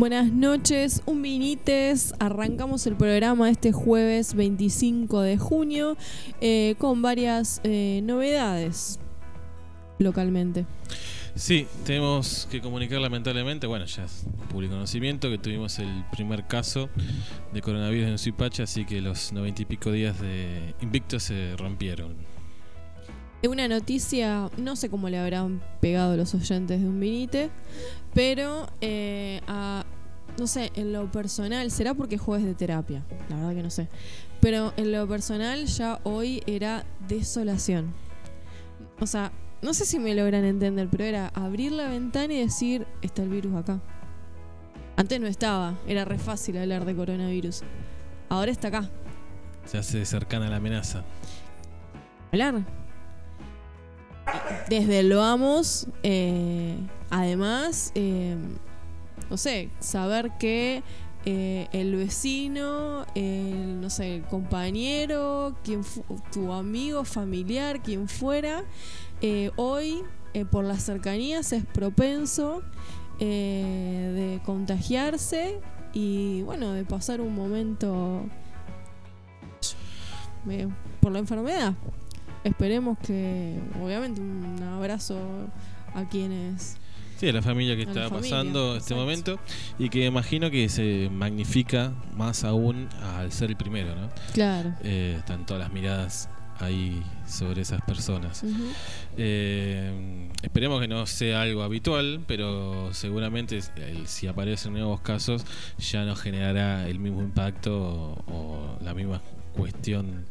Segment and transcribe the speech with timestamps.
[0.00, 2.14] Buenas noches, un vinites.
[2.18, 5.98] Arrancamos el programa este jueves 25 de junio
[6.40, 8.98] eh, con varias eh, novedades
[9.98, 10.64] localmente.
[11.34, 16.88] Sí, tenemos que comunicar lamentablemente, bueno, ya es público conocimiento, que tuvimos el primer caso
[17.52, 22.16] de coronavirus en Suipacha, así que los noventa y pico días de invicto se rompieron.
[23.48, 27.50] Una noticia, no sé cómo le habrán pegado los oyentes de un vinite,
[28.12, 29.84] pero eh, a,
[30.38, 33.88] no sé, en lo personal, será porque jueves de terapia, la verdad que no sé,
[34.40, 37.94] pero en lo personal ya hoy era desolación.
[39.00, 42.86] O sea, no sé si me logran entender, pero era abrir la ventana y decir,
[43.00, 43.80] está el virus acá.
[44.96, 47.62] Antes no estaba, era re fácil hablar de coronavirus.
[48.28, 48.90] Ahora está acá.
[49.64, 51.04] Se hace cercana la amenaza.
[52.32, 52.64] Hablar.
[54.68, 56.76] Desde el vamos, eh,
[57.10, 58.36] además, eh,
[59.28, 60.82] no sé, saber que
[61.24, 65.82] eh, el vecino, el, no sé, el compañero, quien
[66.32, 68.64] tu amigo, familiar, quien fuera,
[69.56, 70.02] hoy
[70.50, 72.62] por las cercanías es propenso
[73.18, 75.60] de contagiarse
[75.92, 78.22] y bueno, de pasar un momento
[81.00, 81.74] por la enfermedad.
[82.44, 85.18] Esperemos que, obviamente, un abrazo
[85.94, 86.76] a quienes
[87.20, 89.38] Sí, a la familia que está pasando este momento
[89.78, 94.08] y que imagino que se magnifica más aún al ser el primero, ¿no?
[94.32, 94.72] Claro.
[94.82, 96.30] Eh, están todas las miradas
[96.60, 98.42] ahí sobre esas personas.
[99.18, 103.60] Eh, esperemos que no sea algo habitual, pero seguramente
[104.06, 105.44] si aparecen nuevos casos
[105.78, 109.20] ya no generará el mismo impacto o la misma
[109.54, 110.24] cuestión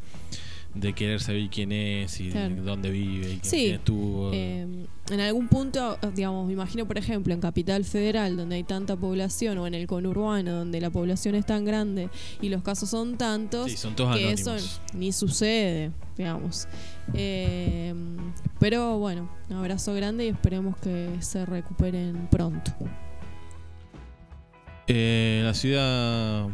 [0.74, 4.30] de querer saber quién es y dónde vive y quién, estuvo.
[4.32, 8.96] Eh, en algún punto, digamos, me imagino, por ejemplo, en Capital Federal, donde hay tanta
[8.96, 12.08] población, o en el conurbano, donde la población es tan grande
[12.40, 13.66] y los casos son tantos,
[14.14, 14.54] que eso
[14.94, 16.68] ni sucede, digamos.
[17.14, 17.92] Eh,
[18.60, 22.72] pero bueno, un abrazo grande y esperemos que se recuperen pronto.
[24.86, 26.48] Eh, la ciudad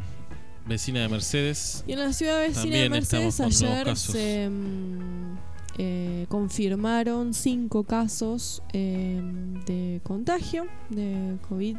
[0.67, 1.85] vecina de Mercedes.
[1.87, 5.37] Y en la ciudad vecina de Mercedes ayer se mm,
[5.79, 9.21] eh, confirmaron cinco casos eh,
[9.67, 11.77] de contagio de COVID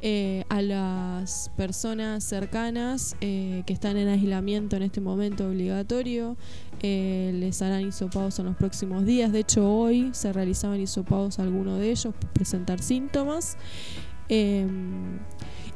[0.00, 6.36] eh, a las personas cercanas que están en aislamiento en este momento obligatorio.
[6.82, 9.32] les harán hisopados en los próximos días.
[9.32, 13.56] De hecho, hoy se realizaban hisopados a algunos de ellos por presentar síntomas.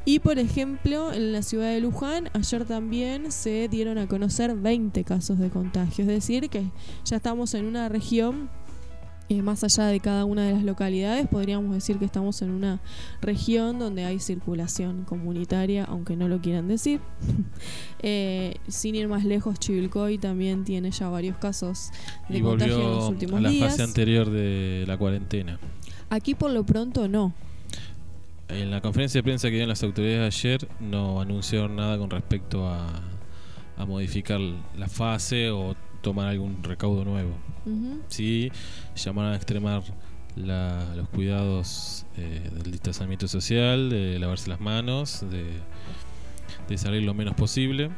[0.09, 5.03] Y por ejemplo, en la ciudad de Luján, ayer también se dieron a conocer 20
[5.03, 6.03] casos de contagio.
[6.03, 6.71] Es decir, que
[7.05, 8.49] ya estamos en una región,
[9.28, 12.81] eh, más allá de cada una de las localidades, podríamos decir que estamos en una
[13.21, 17.00] región donde hay circulación comunitaria, aunque no lo quieran decir.
[18.09, 21.91] Eh, sin ir más lejos, Chivilcoy también tiene ya varios casos
[22.28, 23.38] de contagio en los últimos.
[23.38, 25.59] A la fase anterior de la cuarentena.
[26.11, 27.34] Aquí por lo pronto no.
[28.49, 32.69] En la conferencia de prensa que dieron las autoridades ayer no anunciaron nada con respecto
[32.69, 32.87] a,
[33.87, 37.37] modificar la fase o tomar algún recaudo nuevo.
[38.09, 38.51] Sí,
[38.95, 39.83] llamaron a extremar
[40.37, 47.91] los cuidados eh, del distanciamiento social, de lavarse las manos, de, salir lo menos posible,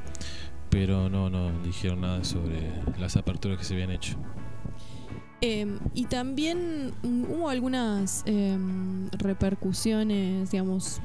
[0.70, 2.60] pero no, no dijeron nada sobre
[2.98, 4.16] las aperturas que se habían hecho.
[5.40, 11.00] Em, y también hubo algunas em, repercusiones, digamos,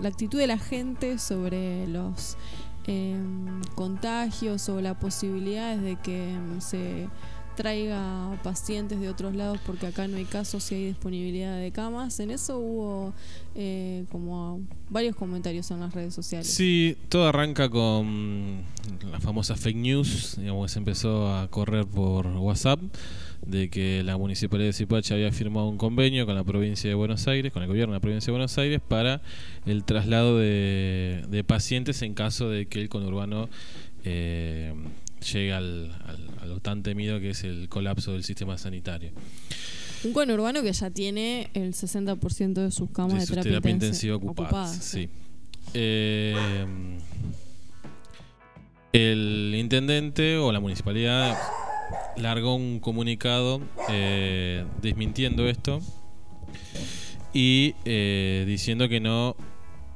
[0.00, 2.36] la actitud de la gente sobre los
[2.86, 7.08] em, contagios o la posibilidad de que se
[7.56, 12.18] traiga pacientes de otros lados porque acá no hay casos y hay disponibilidad de camas.
[12.20, 13.12] En eso hubo
[13.54, 14.60] eh, como
[14.90, 16.48] varios comentarios en las redes sociales.
[16.48, 18.62] Sí, todo arranca con
[19.10, 22.80] la famosa fake news, digamos, se empezó a correr por WhatsApp
[23.46, 27.26] de que la Municipalidad de Zipacha había firmado un convenio con la provincia de Buenos
[27.26, 29.20] Aires, con el gobierno de la provincia de Buenos Aires, para
[29.66, 33.48] el traslado de, pacientes en caso de que el conurbano
[34.04, 34.72] eh,
[35.32, 35.90] llegue al,
[36.40, 39.10] a lo tan temido que es el colapso del sistema sanitario.
[40.04, 44.76] Un conurbano que ya tiene el 60% de sus camas de, terapia, intensiva ocupadas.
[44.76, 45.08] sí.
[45.74, 46.34] Eh,
[48.92, 51.38] el intendente o la municipalidad
[52.16, 55.80] largó un comunicado eh, desmintiendo esto
[57.32, 59.36] y eh, diciendo que no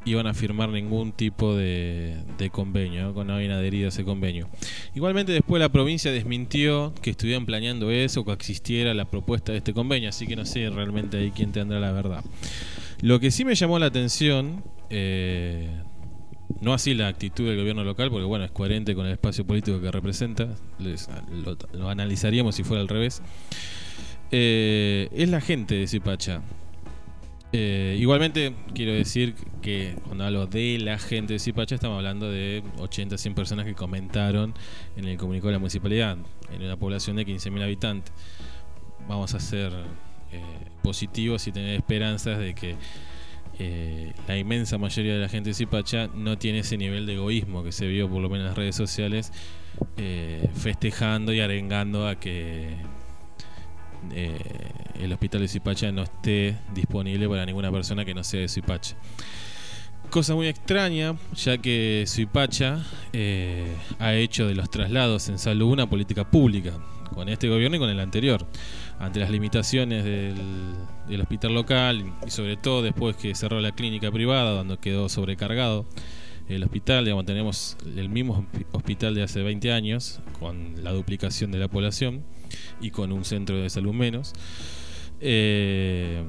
[0.04, 2.16] iban a firmar ningún tipo de,
[2.52, 4.48] convenio, que no habían adherido a ese convenio.
[4.94, 9.74] Igualmente después la provincia desmintió que estuvieran planeando eso, que existiera la propuesta de este
[9.74, 12.24] convenio, así que no sé realmente ahí quién tendrá la verdad.
[13.00, 15.68] Lo que sí me llamó la atención Eh,
[16.66, 19.80] no así la actitud del gobierno local, porque bueno, es coherente con el espacio político
[19.80, 20.48] que representa.
[21.72, 23.22] lo, analizaríamos si fuera al revés.
[24.32, 26.42] Eh, es la gente de Zipacha.
[27.52, 32.64] Eh, igualmente, quiero decir que cuando hablo de la gente de Zipacha, estamos hablando de
[32.78, 34.52] 80, 100 personas que comentaron
[34.96, 36.18] en el comunicado de la municipalidad,
[36.52, 38.12] en una población de 15.000 habitantes.
[39.08, 39.72] Vamos a ser
[40.32, 40.42] eh,
[40.82, 42.74] positivos y tener esperanzas de que
[43.58, 47.64] eh, la inmensa mayoría de la gente de Zipacha no tiene ese nivel de egoísmo
[47.64, 49.32] que se vio por lo menos en las redes sociales,
[49.96, 52.76] eh, festejando y arengando a que
[54.12, 54.38] eh,
[55.00, 58.96] el hospital de Zipacha no esté disponible para ninguna persona que no sea de Zipacha.
[60.10, 62.84] Cosa muy extraña, ya que Zipacha
[63.98, 66.72] ha hecho de los traslados en salud una política pública,
[67.12, 68.46] con este gobierno y con el anterior
[68.98, 74.50] ante las limitaciones del, hospital local y sobre todo después que cerró la clínica privada
[74.50, 75.86] donde quedó sobrecargado
[76.48, 81.58] el hospital, digamos, tenemos el mismo hospital de hace 20 años con la duplicación de
[81.58, 82.24] la población
[82.80, 84.32] y con un centro de salud menos.
[85.20, 86.22] Eh,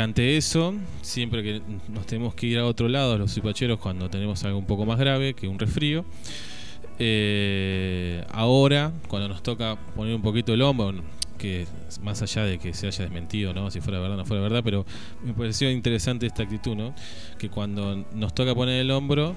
[0.00, 4.42] ante eso, siempre que nos tenemos que ir a otro lado, los cipacheros, cuando tenemos
[4.44, 6.04] algo un poco más grave, que un resfrío,
[6.98, 11.02] eh, ahora, cuando nos toca poner un poquito el hombro,
[11.38, 11.66] que
[12.02, 13.70] más allá de que se haya desmentido, ¿no?
[13.70, 14.86] Si fuera verdad o no fuera verdad, pero
[15.24, 16.94] me pareció interesante esta actitud, ¿no?
[17.38, 19.34] Que cuando nos toca poner el hombro,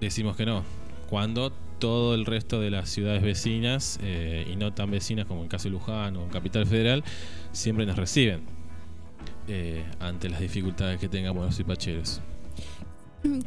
[0.00, 0.64] decimos que no.
[1.08, 5.48] Cuando todo el resto de las ciudades vecinas, eh, y no tan vecinas como en
[5.48, 7.04] caso de Luján o Capital Federal,
[7.52, 8.42] siempre nos reciben
[9.48, 12.20] eh, ante las dificultades que tengamos los cipacheros.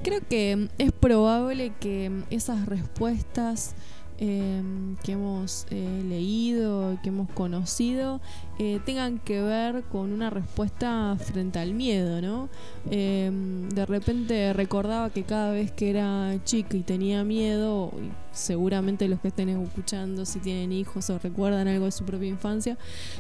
[0.03, 3.75] Creo que es probable que esas respuestas
[4.19, 8.19] em, que hemos eh, leído, que hemos conocido,
[8.57, 12.49] eh, tengan que ver con una respuesta frente al miedo, ¿no?
[12.89, 19.07] Em, de repente recordaba que cada vez que era chica y tenía miedo, y seguramente
[19.07, 22.77] los que estén escuchando, si tienen hijos o recuerdan algo de su propia infancia,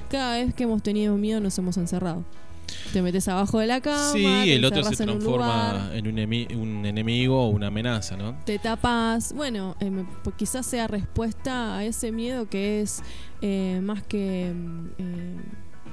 [0.09, 2.23] cada vez que hemos tenido miedo nos hemos encerrado.
[2.93, 4.11] Te metes abajo de la cama.
[4.13, 8.37] Sí, el otro se transforma en un, enemigo o una amenaza, ¿no?
[8.45, 9.33] Te tapas.
[9.33, 9.91] Bueno, eh,
[10.23, 13.01] pues quizás sea respuesta a ese miedo que es
[13.41, 14.53] eh, más que.
[14.97, 15.35] Eh,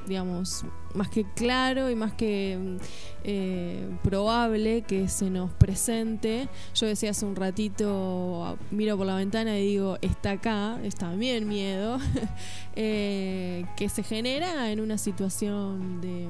[0.06, 0.64] digamos,
[0.94, 2.78] más que claro y más que
[3.24, 6.48] eh, probable que se nos presente.
[6.74, 11.46] Yo decía hace un ratito, miro por la ventana y digo, está acá, está también
[11.46, 11.98] miedo,
[12.76, 16.28] eh, que se genera en una situación de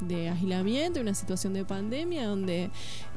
[0.00, 2.70] de aislamiento, una situación de pandemia donde,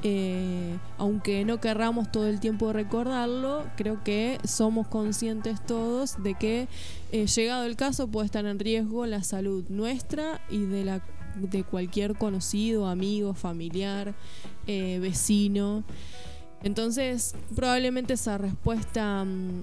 [0.04, 6.68] eh, aunque no querramos todo el tiempo recordarlo, creo que somos conscientes todos de que,
[7.12, 11.01] llegado el caso, puede estar en riesgo la salud nuestra y de la
[11.36, 14.16] de cualquier conocido, amigo, familiar,
[14.68, 15.83] eh, vecino.
[16.63, 19.62] Entonces, probablemente esa respuesta, mm,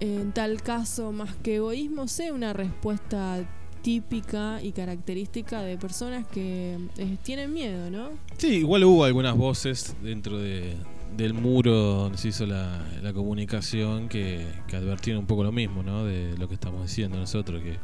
[0.00, 3.46] en, tal caso, más que egoísmo, sea una respuesta
[3.82, 8.10] típica y característica de personas que eh, tienen miedo, ¿no?
[8.36, 10.76] Sí, igual hubo algunas voces dentro de,
[11.16, 12.84] del muro donde se hizo la,
[13.14, 16.04] comunicación que, advertían un poco lo mismo, ¿no?
[16.04, 17.76] De lo que estamos diciendo nosotros, que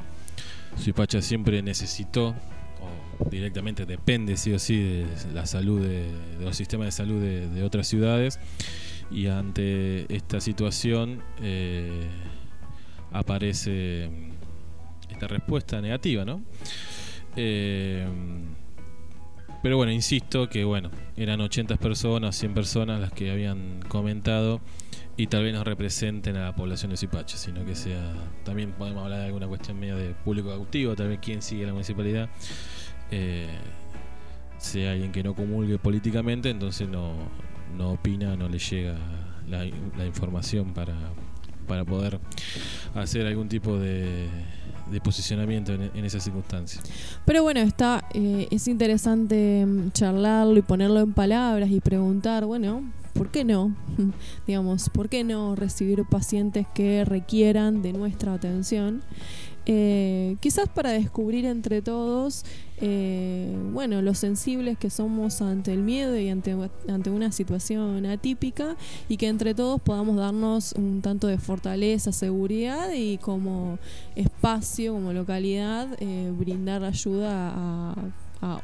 [0.79, 2.35] Suipacha siempre necesitó
[3.21, 6.07] o directamente depende sí o sí de la salud de,
[6.41, 8.39] los sistemas de salud de, otras ciudades
[9.11, 12.07] y ante esta situación eh,
[13.13, 14.11] aparece
[15.11, 16.43] esta respuesta negativa, ¿no?
[17.37, 18.07] Eh,
[19.63, 24.61] pero bueno, insisto que bueno, eran 80 personas, 100 personas las que habían comentado
[25.17, 28.13] y tal vez no representen a la población de Zipacha, sino que sea,
[28.45, 31.73] también podemos hablar de alguna cuestión media de público cautivo, tal vez quien sigue la
[31.73, 32.29] municipalidad,
[33.11, 33.47] eh,
[34.59, 37.15] sea alguien que no comulgue políticamente, entonces no,
[37.77, 38.97] no opina, no le llega
[39.49, 39.65] la,
[40.05, 40.97] información para,
[41.69, 42.19] para poder
[42.95, 44.29] hacer algún tipo de
[44.91, 46.85] de posicionamiento en, en esas circunstancias.
[47.25, 52.83] Pero bueno, está eh, es interesante mm, charlarlo y ponerlo en palabras y preguntar, bueno,
[53.15, 53.75] ¿por qué no?
[54.47, 59.03] Digamos, ¿por qué no recibir pacientes que requieran de nuestra atención?
[59.67, 62.45] Eh, quizás para descubrir entre todos,
[62.83, 66.55] eh, bueno, los sensibles que somos ante el miedo y ante,
[66.87, 68.77] ante una situación atípica
[69.09, 73.79] y que entre todos podamos darnos un tanto de fortaleza, seguridad y como
[74.17, 77.95] espacio, como localidad, eh, brindar ayuda a,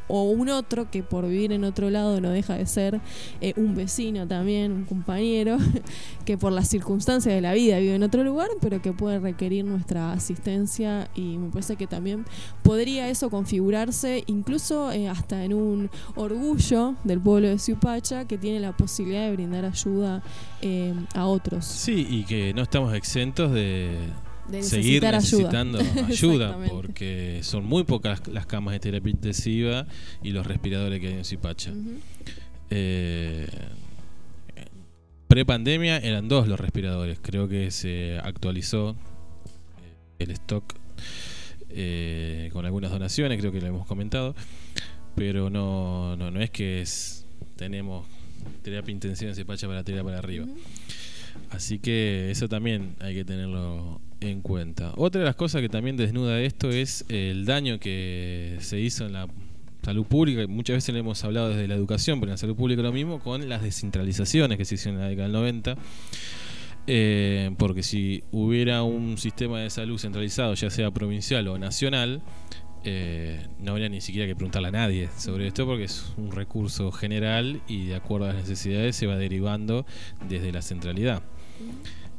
[0.08, 3.00] o un otro que por vivir en otro lado no deja de ser
[3.40, 5.58] eh, un vecino también, un compañero,
[6.24, 9.64] que por las circunstancias de la vida vive en otro lugar, pero que puede requerir
[9.64, 12.24] nuestra asistencia y me parece que también
[12.62, 18.60] podría eso configurarse incluso eh, hasta en un orgullo del pueblo de Ciupacha que tiene
[18.60, 20.22] la posibilidad de brindar ayuda
[20.62, 21.64] eh, a otros.
[21.64, 23.96] Sí, y que no estamos exentos de
[24.60, 25.78] seguir necesitando
[26.08, 29.86] ayuda, porque son muy pocas las camas de terapia intensiva
[30.22, 31.72] y los respiradores que hay en Zipacha.
[32.70, 33.48] Eh,
[35.28, 38.94] pre-pandemia eran dos los respiradores, creo que se actualizó eh,
[40.18, 40.74] el stock
[41.70, 44.34] eh, con algunas donaciones, creo que lo hemos comentado,
[45.14, 46.84] pero no, no, no es que
[47.56, 48.06] tenemos
[48.62, 50.46] terapia intensiva en Zipacha para tirar para arriba.
[51.50, 54.92] Así que eso también hay que tenerlo en cuenta.
[54.96, 59.14] Otra de las cosas que también desnuda esto es el daño que se hizo en
[59.14, 59.26] la
[59.82, 60.46] salud pública.
[60.46, 63.20] Muchas veces le hemos hablado desde la educación, pero en la salud pública lo mismo,
[63.20, 65.76] con las descentralizaciones que se hicieron en la década del 90.
[66.86, 72.22] Eh, porque si hubiera un sistema de salud centralizado, ya sea provincial o nacional,
[72.84, 76.90] eh, no habría ni siquiera que preguntarle a nadie sobre esto porque es un recurso
[76.92, 79.84] general y de acuerdo a las necesidades se va derivando
[80.28, 81.22] desde la centralidad.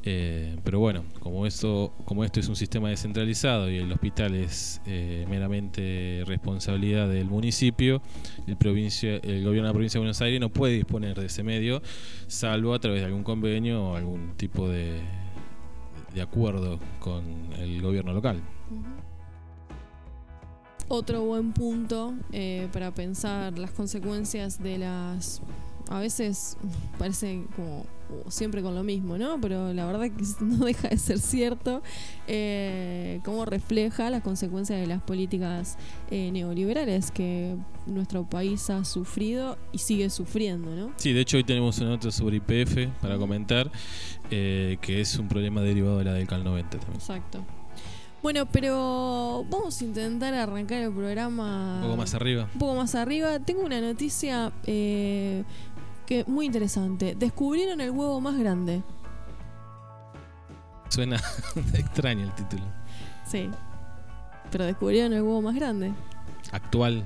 [0.03, 4.82] Eh, pero bueno, como esto, como esto es un sistema descentralizado y el hospital es
[4.86, 8.01] eh, meramente responsabilidad del municipio,
[8.48, 11.44] el, provincia, el gobierno de la provincia de Buenos Aires no puede disponer de ese
[11.44, 11.84] medio,
[12.27, 15.01] salvo a través de algún convenio o algún tipo de,
[16.13, 17.24] de acuerdo con
[17.60, 18.41] el gobierno local.
[20.93, 25.41] Otro buen punto eh, para pensar las consecuencias de las
[25.89, 26.57] a veces
[26.98, 27.86] parece como
[28.27, 29.39] siempre con lo mismo, ¿no?
[29.39, 31.81] Pero la verdad que no deja de ser cierto
[32.27, 35.77] eh, cómo refleja las consecuencias de las políticas
[36.10, 37.55] eh, neoliberales que
[37.86, 40.91] nuestro país ha sufrido y sigue sufriendo, ¿no?
[40.98, 43.71] Sí, de hecho hoy tenemos una nota sobre IPF para comentar,
[44.29, 46.95] eh, que es un problema derivado de la década 90 también.
[46.95, 47.45] Exacto.
[48.22, 51.78] Bueno, pero vamos a intentar arrancar el programa.
[51.78, 52.48] Un poco más arriba.
[52.54, 53.40] Un poco más arriba.
[53.40, 55.44] Tengo una noticia eh,
[56.28, 57.16] muy interesante.
[57.18, 58.84] Descubrieron el huevo más grande.
[60.90, 61.22] Suena
[61.74, 62.63] extraño el título.
[63.25, 63.50] Sí.
[64.51, 65.94] Pero descubrieron el huevo más grande.
[66.51, 67.06] Actual.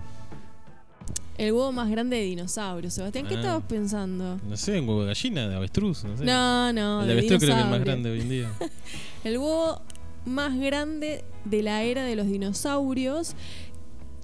[1.38, 2.90] El huevo más grande de dinosaurio.
[2.90, 3.40] Sebastián, ¿qué ah.
[3.40, 4.40] estabas pensando?
[4.44, 6.26] No sé, un huevo de gallina, de avestruz, no sé.
[6.26, 7.02] No, no.
[7.02, 8.52] El de avestruz creo que es más grande hoy en día.
[9.24, 9.82] el huevo
[10.26, 13.36] más grande de la era de los dinosaurios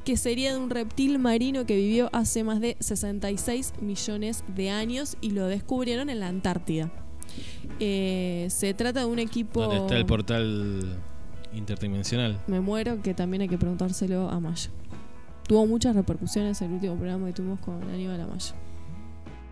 [0.04, 5.16] que sería de un reptil marino que vivió hace más de 66 millones de años
[5.22, 6.92] y lo descubrieron en la Antártida.
[7.80, 9.62] Eh, se trata de un equipo...
[9.62, 10.98] ¿Dónde está el portal
[11.54, 12.42] interdimensional?
[12.48, 14.72] Me muero, que también hay que preguntárselo a Maya.
[15.48, 18.56] Tuvo muchas repercusiones el último programa que tuvimos con Aníbal Amaya.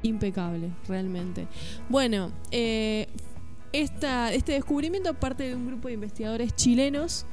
[0.02, 1.48] Impecable, realmente.
[1.90, 3.08] Bueno, eh,
[3.74, 7.26] este descubrimiento parte de un grupo de investigadores chilenos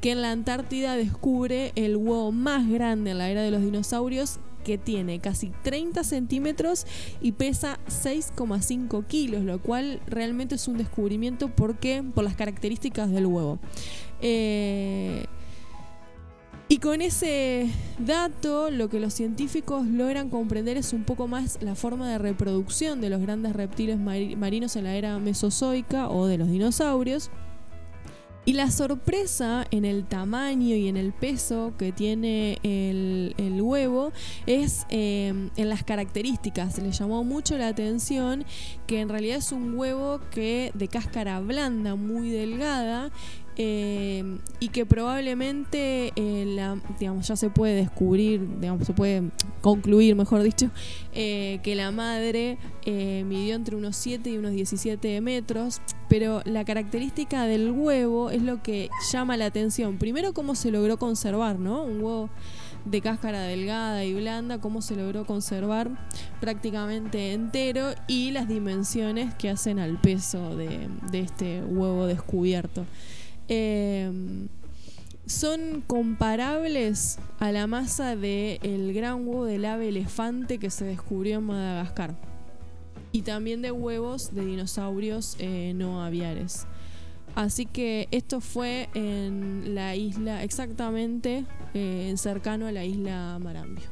[0.00, 4.40] que en la Antártida descubre el huevo más grande en la era de los dinosaurios
[4.64, 6.86] que tiene casi 30 centímetros
[7.20, 13.26] y pesa 6,5 kilos, lo cual realmente es un descubrimiento porque por las características del
[13.26, 13.58] huevo.
[14.20, 15.26] Eh,
[16.72, 21.74] y con ese dato, lo que los científicos logran comprender es un poco más la
[21.74, 26.48] forma de reproducción de los grandes reptiles marinos en la era mesozoica o de los
[26.48, 27.30] dinosaurios.
[28.44, 34.10] Y la sorpresa en el tamaño y en el peso que tiene el, huevo
[34.46, 36.78] es em, en las características.
[36.78, 38.44] Le llamó mucho la atención
[38.88, 43.12] que en realidad es un huevo que de cáscara blanda, muy delgada,
[43.56, 49.24] eh, y que probablemente eh, la, digamos, ya se puede descubrir, digamos, se puede
[49.60, 50.70] concluir, mejor dicho,
[51.12, 57.44] eh, que la madre midió entre unos 7 y unos 17 metros, pero la característica
[57.44, 59.98] del huevo es lo que llama la atención.
[59.98, 61.84] Primero, cómo se logró conservar, ¿no?
[61.84, 62.30] Un huevo
[62.84, 65.90] de cáscara delgada y blanda, cómo se logró conservar
[66.40, 72.84] prácticamente entero y las dimensiones que hacen al peso de este huevo descubierto.
[73.48, 74.48] Em,
[75.26, 81.44] son comparables a la masa del gran huevo del ave elefante que se descubrió en
[81.44, 82.16] Madagascar.
[83.12, 86.66] Y también de huevos de dinosaurios eh, no aviares.
[87.34, 93.84] Así que esto fue en la isla, exactamente eh, cercano a la isla Marambio.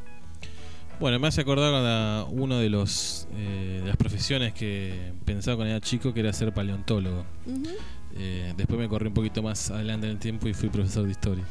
[1.01, 5.71] Bueno, me hace acordar a uno de los eh, de las profesiones que pensaba cuando
[5.71, 7.25] era chico que era ser paleontólogo.
[8.17, 11.11] Eh, después me corrí un poquito más adelante en el tiempo y fui profesor de
[11.11, 11.45] historia.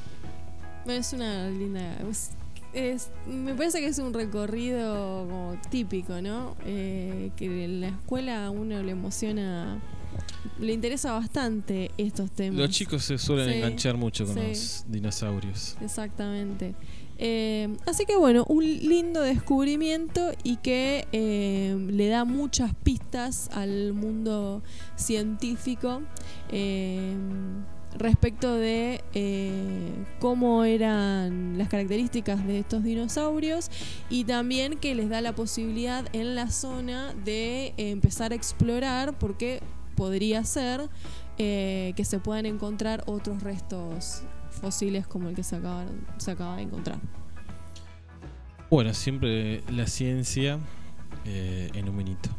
[0.86, 1.98] Es una linda.
[2.74, 6.56] es, me parece que es un recorrido como típico, ¿no?
[6.66, 9.80] Eh, que en la escuela a uno le emociona,
[10.60, 12.60] le interesa bastante estos temas.
[12.60, 15.78] Los chicos se suelen enganchar mucho con los dinosaurios.
[15.82, 16.76] Exactamente.
[17.22, 23.94] Eh, así que bueno, un lindo descubrimiento y que eh, le da muchas pistas al
[23.94, 24.64] mundo
[24.96, 26.02] científico
[27.98, 33.70] respecto de eh, cómo eran las características de estos dinosaurios
[34.10, 39.62] y también que les da la posibilidad en la zona de empezar a explorar porque
[39.96, 40.90] podría ser
[41.38, 44.24] eh, que se puedan encontrar otros restos
[44.60, 47.00] fósiles como el que se, acabaron, se acaba de encontrar.
[48.70, 50.60] Bueno, siempre la ciencia
[51.26, 52.30] eh, en un minuto.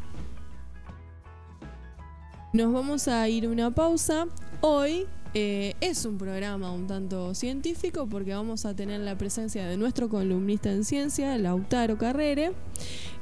[2.53, 4.27] Nos vamos a ir una pausa.
[4.61, 9.77] Hoy eh, es un programa un tanto científico porque vamos a tener la presencia de
[9.77, 12.53] nuestro columnista en ciencia, Lautaro Carrere.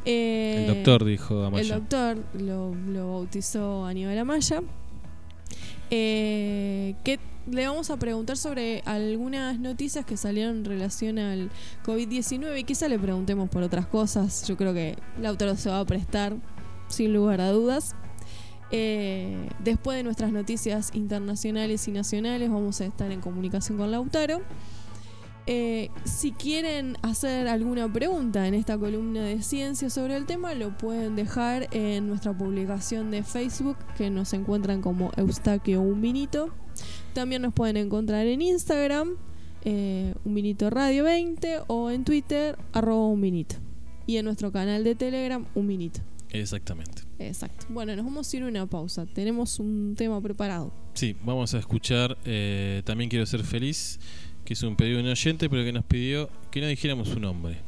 [0.06, 1.62] Eh, el doctor dijo Amaya.
[1.62, 4.62] El doctor lo, bautizó Aníbal Amaya.
[5.90, 6.94] Eh,
[7.50, 11.50] le vamos a preguntar sobre algunas noticias que salieron en relación al
[11.84, 14.46] COVID-19 y quizá le preguntemos por otras cosas.
[14.46, 16.36] Yo creo que Lautaro se va a prestar
[16.88, 17.94] sin lugar a dudas.
[18.70, 24.42] Eh, después de nuestras noticias internacionales y nacionales, vamos a estar en comunicación con Lautaro.
[25.50, 30.76] Eh, si quieren hacer alguna pregunta en esta columna de ciencia sobre el tema, lo
[30.76, 36.52] pueden dejar en nuestra publicación de Facebook, que nos encuentran como Eustaquio Un Vinito.
[37.14, 39.16] También nos pueden encontrar en Instagram,
[39.64, 43.56] eh, Un Vinito Radio 20, o en Twitter, arroba Un Vinito.
[44.06, 46.00] Y en nuestro canal de Telegram, Un Vinito.
[46.30, 47.02] Exactamente.
[47.18, 47.66] Exacto.
[47.70, 49.06] Bueno, nos vamos a ir a una pausa.
[49.06, 50.72] Tenemos un tema preparado.
[50.94, 54.00] Sí, vamos a escuchar eh, También quiero ser feliz,
[54.48, 57.20] que es un pedido de un oyente, pero que nos pidió que no dijéramos su
[57.20, 57.58] nombre.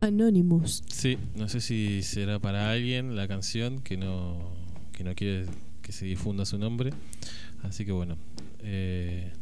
[0.00, 0.84] Anonymous.
[0.86, 4.52] Sí, no sé si será para alguien la canción que no,
[4.92, 5.46] que no quiere
[5.82, 6.92] que se difunda su nombre.
[7.64, 8.16] Así que bueno.
[8.60, 9.32] Eh,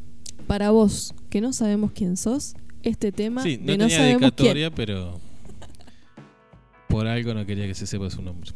[0.47, 5.21] para vos, que no sabemos quién sos, este tema sí, no tenía dedicatoria, pero
[6.89, 8.53] por algo no quería que se sepa su nombre.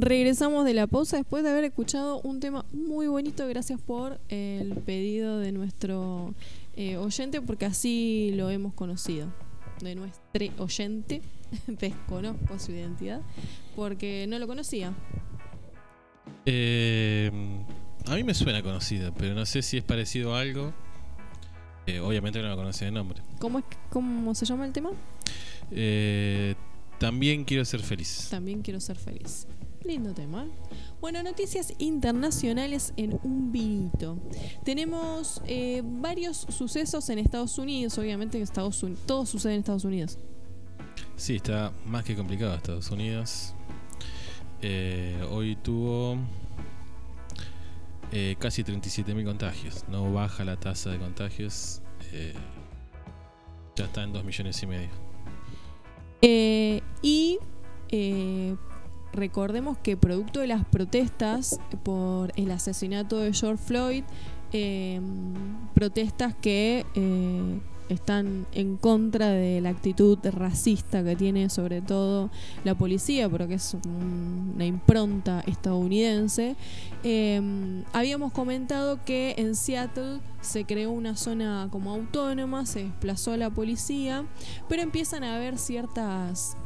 [0.00, 3.46] Regresamos de la pausa después de haber escuchado un tema muy bonito.
[3.46, 6.34] Gracias por el pedido de nuestro
[6.74, 9.30] eh, oyente, porque así lo hemos conocido.
[9.82, 10.24] De nuestro
[10.56, 11.20] oyente,
[11.66, 13.20] desconozco su identidad,
[13.76, 14.94] porque no lo conocía.
[16.46, 17.30] Eh,
[18.06, 20.72] a mí me suena conocida, pero no sé si es parecido a algo.
[21.86, 23.20] Eh, obviamente no lo conocía de nombre.
[23.38, 24.92] ¿Cómo, es, ¿Cómo se llama el tema?
[26.98, 28.28] también quiero ser feliz.
[28.30, 29.46] También quiero ser feliz.
[29.84, 30.46] Lindo tema.
[31.00, 34.18] Bueno, noticias internacionales en un vinito.
[34.62, 39.84] Tenemos eh, varios sucesos en Estados Unidos, obviamente en Estados Unidos, todo sucede en Estados
[39.84, 40.18] Unidos.
[41.16, 43.54] Sí, está más que complicado Estados Unidos.
[44.60, 46.18] Eh, hoy tuvo
[48.12, 49.84] eh, casi 37.000 contagios.
[49.88, 51.80] No baja la tasa de contagios.
[53.76, 54.90] ya está en 2 millones y medio.
[57.02, 57.38] y
[59.12, 64.04] recordemos que producto de las protestas por el asesinato de George Floyd,
[64.52, 65.34] em,
[65.74, 72.30] protestas que eh, están en contra de la actitud racista que tiene sobre todo
[72.64, 73.76] la policía, porque es
[74.54, 76.56] una impronta estadounidense.
[77.02, 83.36] Em, habíamos comentado que en Seattle se creó una zona como autónoma, se desplazó a
[83.36, 84.24] la policía,
[84.68, 86.56] pero empiezan a haber ciertas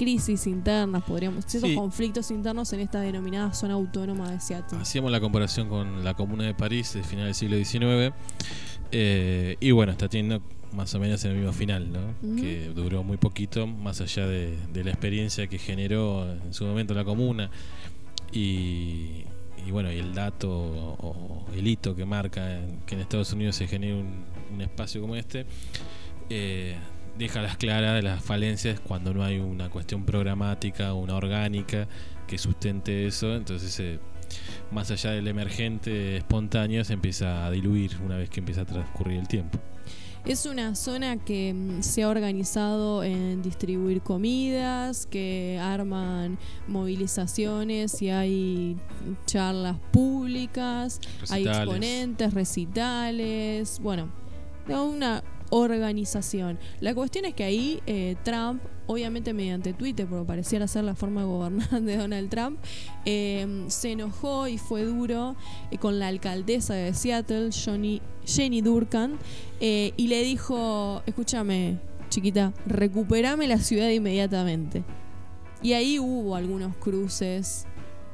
[0.00, 4.78] crisis internas, podríamos, ciertos conflictos internos en esta denominada zona autónoma de Seattle.
[4.80, 8.14] Hacíamos la comparación con la Comuna de París de final del siglo XIX
[8.92, 10.40] eh, y bueno, está teniendo
[10.72, 12.36] más o menos el mismo final, ¿no?
[12.40, 17.04] Que duró muy poquito, más allá de, la experiencia que generó en su momento la
[17.04, 17.50] comuna
[18.32, 19.24] y,
[19.70, 24.00] bueno, y el dato o, el hito que marca que en Estados Unidos se genere
[24.00, 25.44] un, espacio como este.
[26.30, 26.74] Eh,
[27.18, 31.88] deja las claras de las falencias cuando no hay una cuestión programática, una orgánica
[32.26, 33.34] que sustente eso.
[33.34, 33.98] Entonces, eh,
[34.70, 39.18] más allá del emergente espontáneo, se empieza a diluir una vez que empieza a transcurrir
[39.18, 39.58] el tiempo.
[40.24, 48.10] Es una zona que mm, se ha organizado en distribuir comidas, que arman movilizaciones y
[48.10, 48.76] hay
[49.24, 54.10] charlas públicas, hay exponentes, recitales, bueno,
[54.68, 56.58] una organización.
[56.80, 61.20] La cuestión es que ahí eh, Trump, obviamente mediante Twitter, porque pareciera ser la forma
[61.20, 62.58] de gobernar de Donald Trump,
[63.04, 65.36] eh, se enojó y fue duro
[65.70, 69.18] eh, con la alcaldesa de Seattle, Jenny Durkan,
[69.60, 74.84] y le dijo, escúchame, chiquita, recuperame la ciudad inmediatamente.
[75.62, 77.66] Y ahí hubo algunos cruces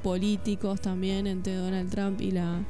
[0.03, 2.65] políticos también entre Donald Trump y la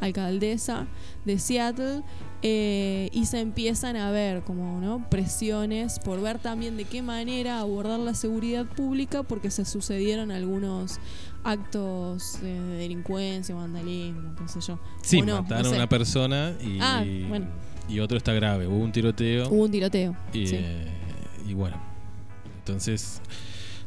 [0.00, 0.86] alcaldesa
[1.24, 2.02] de Seattle
[2.48, 7.58] eh, y se empiezan a ver como no presiones por ver también de qué manera
[7.58, 11.00] abordar la seguridad pública porque se sucedieron algunos
[11.42, 14.78] actos de delincuencia, vandalismo, qué sé yo.
[15.02, 17.04] Sí, mataron a una persona y, ah,
[17.88, 18.68] y otro está grave.
[18.68, 19.48] Hubo un tiroteo.
[19.48, 20.16] Hubo un tiroteo.
[20.32, 20.86] Y, eh,
[21.48, 21.82] y bueno,
[22.58, 23.20] entonces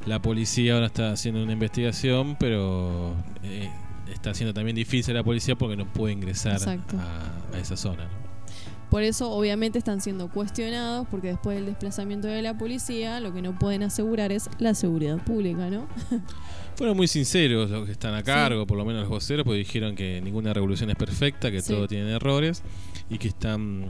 [0.05, 3.69] la policía ahora está haciendo una investigación, pero eh,
[4.13, 8.09] está haciendo también difícil la policía porque no puede ingresar a, esa zona.
[8.89, 13.41] Por eso obviamente están siendo cuestionados porque después del desplazamiento de la policía lo que
[13.41, 15.87] no pueden asegurar es la seguridad pública, ¿no?
[16.75, 19.95] Fueron muy sinceros los que están a cargo, por lo menos los voceros, porque dijeron
[19.95, 22.63] que ninguna revolución es perfecta, que todo tiene errores
[23.09, 23.85] y que están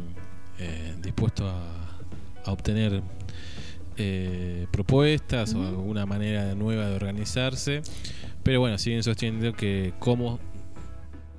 [0.58, 1.86] eh, dispuestos a,
[2.52, 3.04] obtener
[3.98, 7.84] eh, propuestas o alguna manera nueva de organizarse.
[8.42, 10.40] Pero bueno, siguen sosteniendo que cómo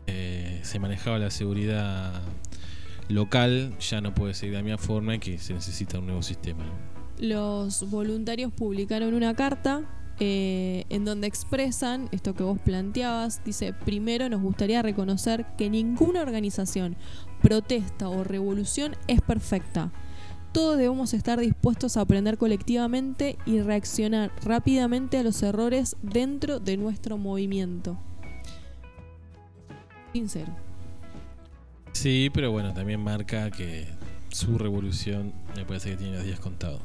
[0.07, 2.23] eh, se manejaba la seguridad
[3.11, 6.23] local ya no puede seguir de la misma forma y que se necesita un nuevo
[6.23, 6.65] sistema.
[7.19, 9.83] Los voluntarios publicaron una carta
[10.19, 13.43] eh, en donde expresan esto que vos planteabas.
[13.45, 16.97] Dice, primero nos gustaría reconocer que ninguna organización,
[17.43, 19.93] protesta o revolución es perfecta
[20.53, 26.77] todos debemos estar dispuestos a aprender colectivamente y reaccionar rápidamente a los errores dentro de
[26.77, 27.97] nuestro movimiento.
[30.13, 30.70] Sincero.
[31.93, 33.87] Sí, pero bueno, también marca que
[34.31, 36.83] su revolución me parece que tiene los días contados.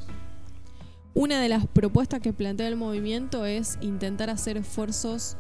[1.14, 5.38] Una de las propuestas que plantea el movimiento es intentar hacer esfuerzos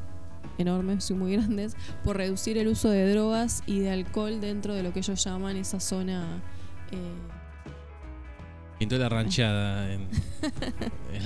[0.58, 4.84] enormes y muy grandes por reducir el uso de drogas y de alcohol dentro de
[4.84, 6.42] lo que ellos llaman esa zona
[6.92, 6.98] eh,
[8.80, 10.10] Pintó la ranchada en,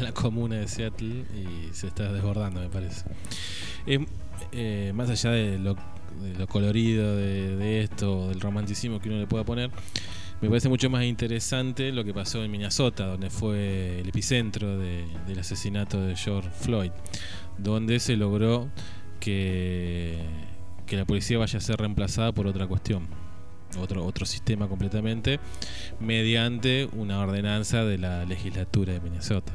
[0.02, 3.06] la comuna de Seattle y se está desbordando, me parece.
[4.52, 5.76] Eh, más allá de lo,
[6.48, 9.72] colorido de, esto, del romanticismo que uno le pueda poner,
[10.42, 15.40] me parece mucho más interesante lo que pasó en Minnesota, donde fue el epicentro del
[15.40, 16.92] asesinato de George Floyd,
[17.58, 18.70] donde se logró
[19.20, 20.18] que,
[20.86, 23.08] que la policía vaya a ser reemplazada por otra cuestión
[23.78, 25.40] otro, otro sistema completamente,
[26.00, 29.54] mediante una ordenanza de la legislatura de Minnesota.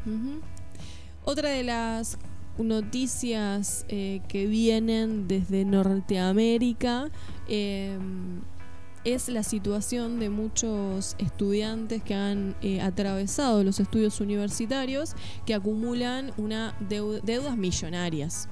[1.24, 2.18] Otra de las
[2.58, 7.10] noticias eh, que vienen desde Norteamérica
[7.48, 8.40] em,
[9.04, 15.14] es la situación de muchos estudiantes que han eh, atravesado los estudios universitarios
[15.44, 18.48] que acumulan una deudas millonarias.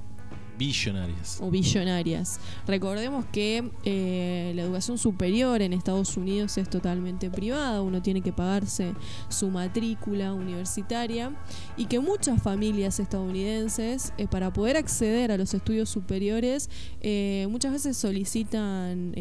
[0.58, 1.38] Billonarias.
[1.40, 2.38] O billonarias.
[2.66, 8.32] Recordemos que eh, la educación superior en Estados Unidos es totalmente privada, uno tiene que
[8.32, 8.94] pagarse
[9.28, 11.32] su matrícula universitaria
[11.76, 16.68] y que muchas familias estadounidenses eh, para poder acceder a los estudios superiores
[17.00, 19.14] eh, muchas veces solicitan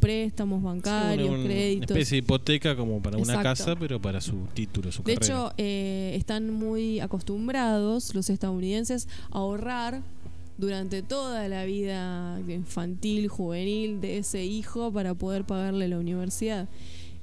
[0.00, 1.90] préstamos bancarios, créditos.
[1.90, 5.52] Una especie de hipoteca como para una casa, pero para su título, su de hecho,
[5.56, 10.02] están muy acostumbrados los estadounidenses a ahorrar
[10.58, 16.68] durante toda la vida infantil, juvenil de ese hijo para poder pagarle la universidad.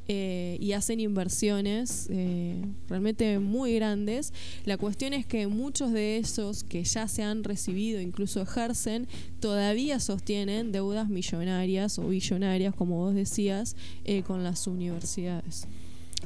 [0.09, 4.33] Eh, y hacen inversiones eh, realmente muy grandes.
[4.65, 9.07] La cuestión es que muchos de esos que ya se han recibido, incluso ejercen,
[9.39, 15.69] todavía sostienen deudas millonarias o billonarias, como vos decías, eh, con las universidades.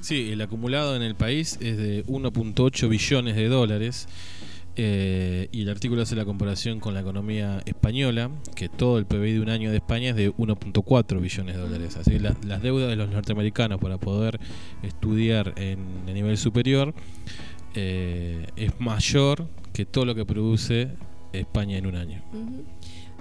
[0.02, 4.08] Sí, el acumulado en el país es de 1.8 billones de dólares.
[4.80, 9.34] Eh, y el artículo hace la comparación con la economía española, que todo el PBI
[9.34, 11.98] de un año de España es de 1.4 billones de dólares.
[11.98, 14.40] Así que las deudas de los norteamericanos para poder
[14.84, 16.94] estudiar en el nivel superior
[17.74, 20.90] eh, es mayor que todo lo que produce
[21.34, 22.22] España en un año.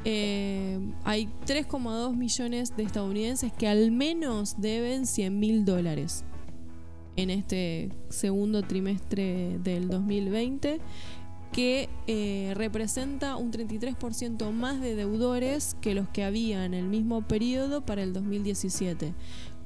[0.05, 6.25] Eh, hay 3,2 millones de estadounidenses que al menos deben 100 mil dólares
[7.17, 10.81] en este segundo trimestre del 2020
[11.57, 17.23] que eh, representa un 33% más de deudores que los que había en el mismo
[17.23, 19.15] periodo para el 2017.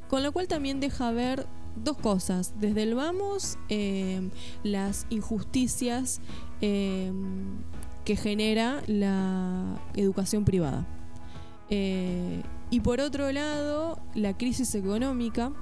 [0.09, 2.55] Con lo cual también deja ver dos cosas.
[2.61, 4.31] Desde el vamos, eh,
[4.63, 6.21] las injusticias
[6.61, 7.11] eh,
[8.05, 10.87] que genera la educación privada.
[12.73, 15.53] y por otro lado, la crisis económica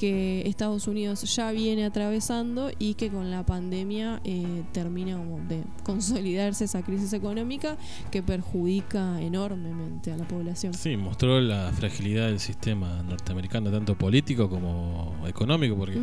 [0.00, 6.64] que Estados Unidos ya viene atravesando y que con la pandemia eh, termina de consolidarse
[6.64, 7.76] esa crisis económica
[8.10, 10.72] que perjudica enormemente a la población.
[10.72, 15.98] Sí, mostró la fragilidad del sistema norteamericano, tanto político como económico, porque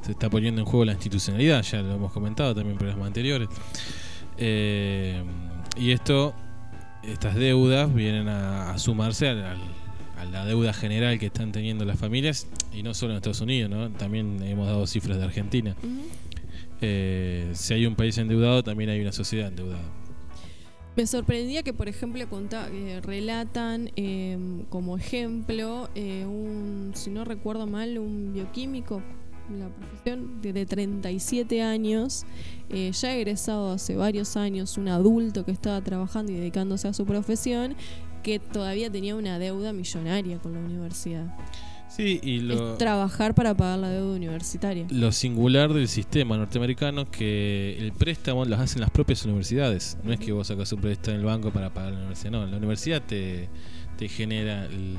[0.00, 3.50] se está poniendo en juego la institucionalidad, ya lo hemos comentado también en programas anteriores.
[4.38, 5.22] Eh,
[5.76, 6.32] y esto,
[7.02, 9.28] estas deudas vienen a, sumarse
[10.22, 13.70] a la deuda general que están teniendo las familias, y no solo en Estados Unidos,
[13.70, 13.90] ¿no?
[13.90, 15.76] también hemos dado cifras de Argentina.
[16.80, 19.84] Eh, si hay un país endeudado, también hay una sociedad endeudada.
[20.96, 27.98] Me sorprendía que, por ejemplo, eh, relatan em, como ejemplo un, si no recuerdo mal,
[27.98, 29.02] un bioquímico
[29.58, 32.24] la profesión de 37 años,
[32.70, 37.04] eh, ya egresado hace varios años, un adulto que estaba trabajando y dedicándose a su
[37.04, 37.74] profesión,
[38.22, 41.26] que todavía tenía una deuda millonaria con la universidad.
[41.88, 44.86] Sí, y lo, es trabajar para pagar la deuda universitaria.
[44.88, 49.98] Lo singular del sistema norteamericano es que el préstamo lo hacen las propias universidades.
[50.02, 52.46] No es que vos sacas un préstamo en el banco para pagar la universidad, no.
[52.46, 53.50] La universidad te,
[53.98, 54.96] te genera el,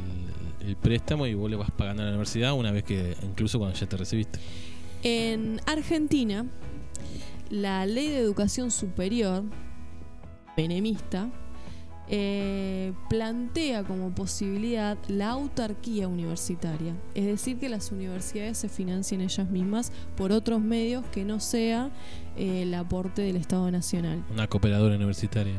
[0.67, 3.75] el préstamo y vos le vas pagando a la universidad una vez que, incluso cuando
[3.75, 4.37] ya te recibiste.
[5.01, 6.45] En Argentina,
[7.49, 9.43] la ley de educación superior,
[10.55, 11.31] penemista,
[12.09, 19.49] eh, plantea como posibilidad la autarquía universitaria, es decir, que las universidades se financien ellas
[19.49, 21.91] mismas por otros medios que no sea
[22.35, 24.23] eh, el aporte del Estado Nacional.
[24.31, 25.55] Una cooperadora universitaria.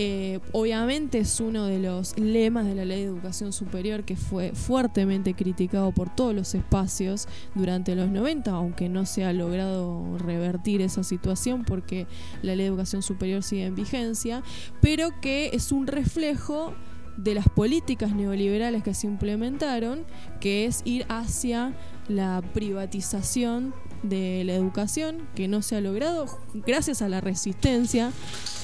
[0.00, 4.52] Eh, obviamente es uno de los lemas de la ley de educación superior que fue
[4.52, 10.82] fuertemente criticado por todos los espacios durante los 90, aunque no se ha logrado revertir
[10.82, 12.06] esa situación porque
[12.42, 14.44] la ley de educación superior sigue en vigencia,
[14.80, 16.74] pero que es un reflejo
[17.16, 20.06] de las políticas neoliberales que se implementaron,
[20.40, 21.74] que es ir hacia
[22.06, 26.26] la privatización de la educación que no se ha logrado
[26.66, 28.12] gracias a la resistencia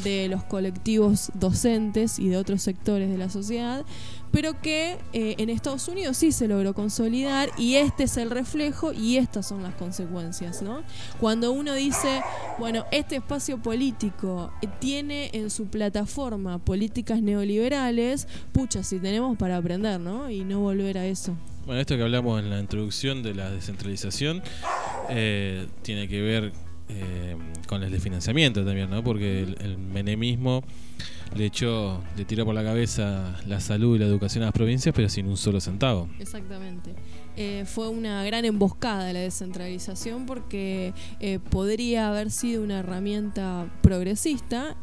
[0.03, 3.85] de los colectivos docentes y de otros sectores de la sociedad,
[4.31, 8.93] pero que eh, en Estados Unidos sí se logró consolidar y este es el reflejo
[8.93, 10.83] y estas son las consecuencias, ¿no?
[11.21, 12.21] Cuando uno dice,
[12.59, 20.01] bueno, este espacio político tiene en su plataforma políticas neoliberales, pucha, si tenemos para aprender,
[20.01, 20.29] ¿no?
[20.29, 21.37] Y no volver a eso.
[21.67, 24.43] Bueno, esto que hablamos en la introducción de la descentralización
[25.11, 26.53] eh, tiene que ver
[26.89, 27.37] eh,
[27.67, 29.03] con el de financiamiento también, ¿no?
[29.03, 30.63] Porque el, menemismo
[31.35, 34.95] le echó, le tiró por la cabeza la salud y la educación a las provincias,
[34.95, 36.09] pero sin un solo centavo.
[36.19, 36.95] Exactamente.
[37.37, 40.95] Eh, fue una gran emboscada la descentralización porque
[41.51, 44.77] podría haber sido una herramienta progresista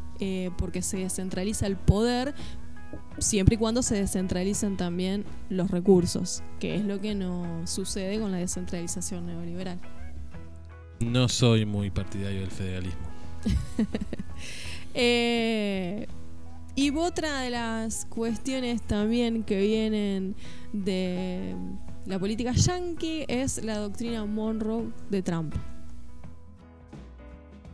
[0.57, 2.36] porque se descentraliza el poder,
[3.17, 8.31] siempre y cuando se descentralicen también los recursos, que es lo que no sucede con
[8.31, 9.79] la descentralización neoliberal.
[11.01, 13.01] No soy muy partidario del federalismo.
[14.93, 16.05] Eh,
[16.75, 20.35] y otra de las cuestiones también que vienen
[20.73, 21.55] de
[22.05, 25.55] la política yankee es la doctrina Monroe de Trump.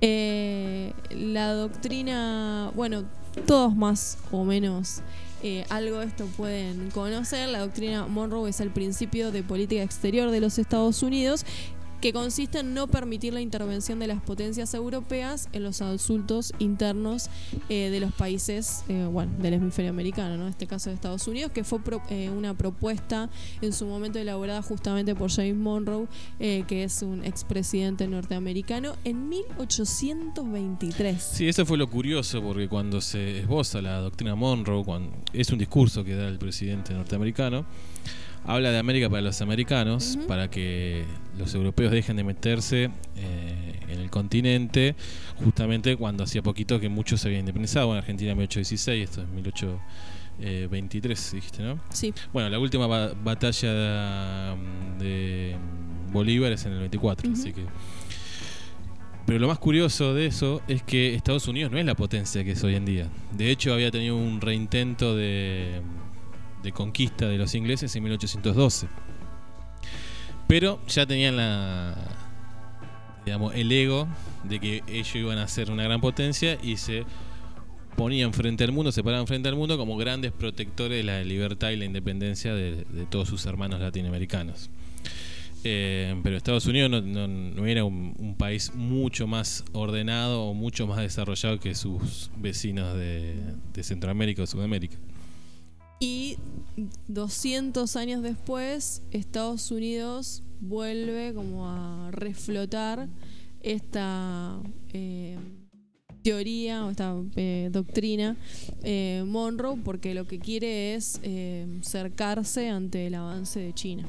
[0.01, 3.05] Eh, la doctrina, bueno,
[3.47, 5.01] todos más o menos
[5.43, 7.49] eh, algo de esto pueden conocer.
[7.49, 11.45] La doctrina Monroe es el principio de política exterior de los Estados Unidos
[12.01, 17.29] que consiste en no permitir la intervención de las potencias europeas en los asuntos internos
[17.69, 20.43] eh, de los países, eh, bueno, del hemisferio americano, ¿no?
[20.43, 21.79] En este caso de Estados Unidos, que fue
[22.09, 23.29] eh, una propuesta
[23.61, 26.07] en su momento elaborada justamente por James Monroe,
[26.39, 31.21] que es un expresidente norteamericano, en 1823.
[31.21, 34.83] Sí, eso fue lo curioso, porque cuando se esboza la doctrina Monroe,
[35.33, 37.65] es un discurso que da el presidente norteamericano,
[38.47, 41.03] habla de América para los americanos, para que
[41.37, 44.95] los europeos dejen de meterse eh, en el continente,
[45.43, 47.91] justamente cuando hacía poquito que muchos se habían independizado.
[47.91, 51.77] En Argentina en 1816, esto es 1823, dijiste, ¿no?
[51.89, 52.13] Sí.
[52.31, 54.55] Bueno, la última batalla
[54.97, 55.57] de,
[56.11, 57.65] Bolívar es en el 24, así que.
[59.25, 62.51] Pero lo más curioso de eso es que Estados Unidos no es la potencia que
[62.51, 63.09] es hoy en día.
[63.33, 65.81] De hecho, había tenido un reintento de
[66.67, 68.87] de conquista de los ingleses en 1812.
[70.47, 71.95] Pero ya tenían la
[73.25, 74.07] digamos el ego
[74.43, 77.05] de que ellos iban a ser una gran potencia y se
[77.95, 81.71] ponían frente al mundo, se paraban frente al mundo como grandes protectores de la libertad
[81.71, 84.69] y la independencia de, todos sus hermanos latinoamericanos.
[85.63, 91.59] Eh, pero Estados Unidos no, era un, país mucho más ordenado o mucho más desarrollado
[91.59, 93.35] que sus vecinos de,
[93.73, 94.97] de Centroamérica o Sudamérica.
[95.99, 96.37] Y
[97.07, 103.07] 200 años después, Estados Unidos vuelve como a reflotar
[103.61, 104.59] esta
[104.93, 105.37] eh,
[106.23, 108.35] teoría o esta eh, doctrina
[108.83, 111.19] eh, Monroe porque lo que quiere es
[111.81, 114.05] cercarse ante el avance de China.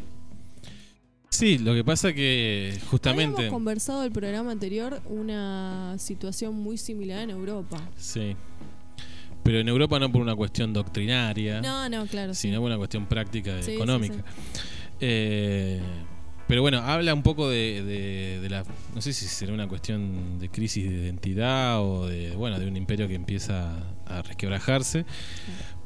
[1.31, 3.37] Sí, lo que pasa que justamente...
[3.37, 7.79] Habíamos conversado el programa anterior una situación muy similar en Europa.
[7.97, 8.35] Sí.
[9.49, 11.63] Pero en Europa no por una cuestión doctrinaria.
[11.63, 12.35] No, no, claro.
[12.35, 14.23] Sino por una cuestión práctica económica.
[15.01, 15.81] Eh,
[16.47, 18.63] pero bueno, habla un poco de, la.
[18.95, 22.77] No sé si será una cuestión de crisis de identidad o de, bueno, de un
[22.77, 25.07] imperio que empieza a resquebrajarse.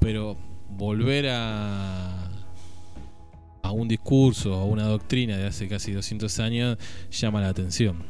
[0.00, 0.36] Pero
[0.68, 2.32] volver a
[3.62, 6.78] a un discurso o a una doctrina de hace casi 200 años
[7.12, 8.02] llama la atención.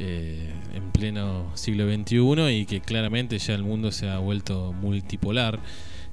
[0.00, 5.58] Eh, en pleno siglo XXI y que claramente ya el mundo se ha vuelto multipolar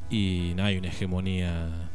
[0.09, 1.91] y no hay una hegemonía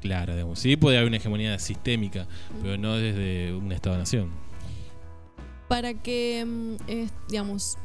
[0.00, 0.34] clara.
[0.34, 0.58] Digamos.
[0.58, 2.26] Sí puede haber una hegemonía sistémica,
[2.62, 4.30] pero no desde un Estado-nación.
[5.68, 6.76] Para que, mm,
[7.28, 7.76] digamos,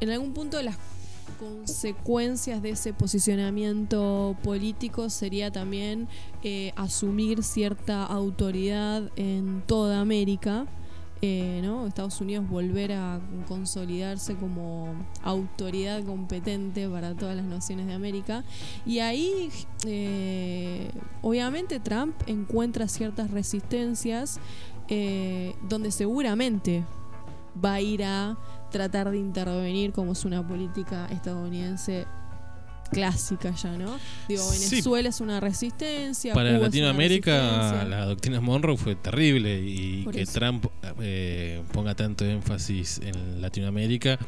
[0.00, 0.78] en algún punto las
[1.40, 6.08] consecuencias de ese posicionamiento político sería también
[6.42, 10.66] eh, asumir cierta autoridad en toda América
[11.22, 11.86] eh, ¿no?
[11.86, 18.42] Estados Unidos volver a consolidarse como autoridad competente para todas las naciones de América.
[18.86, 19.50] Y ahí,
[19.86, 24.40] eh, obviamente, Trump encuentra ciertas resistencias
[24.88, 26.84] eh, donde seguramente
[27.62, 28.38] va a ir a
[28.70, 32.06] tratar de intervenir como es una política estadounidense
[32.90, 33.98] clásica ya, ¿no?
[34.28, 36.34] Digo, Venezuela es una resistencia.
[36.34, 40.66] Para Latinoamérica la doctrina Monroe fue terrible y que Trump
[41.00, 44.18] eh, ponga tanto énfasis en Latinoamérica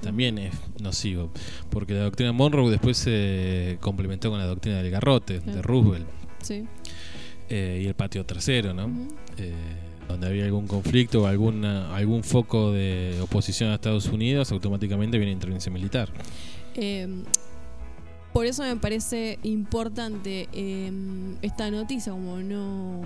[0.00, 1.30] también es nocivo,
[1.70, 6.06] porque la doctrina Monroe después se complementó con la doctrina del garrote de Roosevelt.
[6.42, 6.66] Sí.
[7.48, 8.90] Eh, y el patio trasero, ¿no?
[9.36, 9.52] Eh,
[10.08, 15.32] donde había algún conflicto o alguna, algún foco de oposición a Estados Unidos, automáticamente viene
[15.32, 16.08] intervención militar.
[16.74, 17.06] Eh,
[18.32, 23.02] por eso me parece importante em, esta noticia, como no,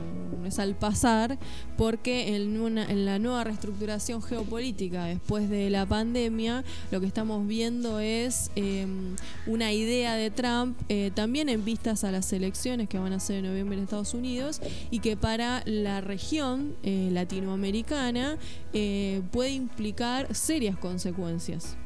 [0.47, 1.37] es al pasar,
[1.77, 8.51] porque en, la nueva reestructuración geopolítica después de la pandemia, lo que estamos viendo es
[8.55, 13.21] em, una idea de Trump, eh, también en vistas a las elecciones que van a
[13.21, 14.61] ser en noviembre en Estados Unidos,
[14.91, 18.37] y que para la región eh, latinoamericana
[18.73, 21.77] eh, puede implicar serias consecuencias.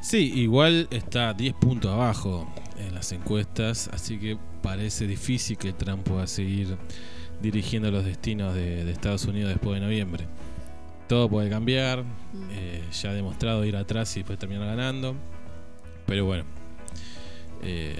[0.00, 6.02] Sí, igual está 10 puntos abajo en las encuestas, así que parece difícil que Trump
[6.02, 6.76] pueda seguir
[7.42, 10.26] dirigiendo los destinos de, Estados Unidos después de noviembre.
[11.06, 12.48] Todo puede cambiar, mm.
[12.50, 15.14] eh, ya ha demostrado ir atrás y después terminar ganando,
[16.06, 16.44] pero bueno,
[17.62, 17.98] eh,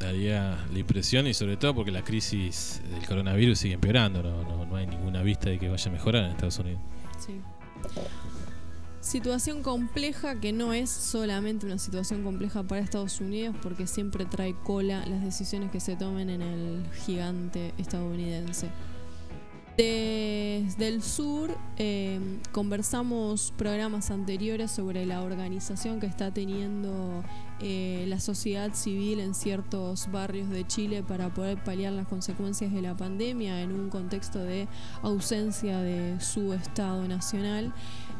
[0.00, 4.66] daría la impresión y sobre todo porque la crisis del coronavirus sigue empeorando, no, no,
[4.66, 6.80] no hay ninguna vista de que vaya a mejorar en Estados Unidos.
[7.18, 7.40] Sí.
[9.06, 14.56] Situación compleja que no es solamente una situación compleja para Estados Unidos porque siempre trae
[14.64, 18.68] cola las decisiones que se tomen en el gigante estadounidense.
[19.76, 22.18] Desde el sur eh,
[22.50, 27.22] conversamos programas anteriores sobre la organización que está teniendo
[27.60, 32.82] eh, la sociedad civil en ciertos barrios de Chile para poder paliar las consecuencias de
[32.82, 34.66] la pandemia en un contexto de
[35.02, 37.74] ausencia de su Estado nacional.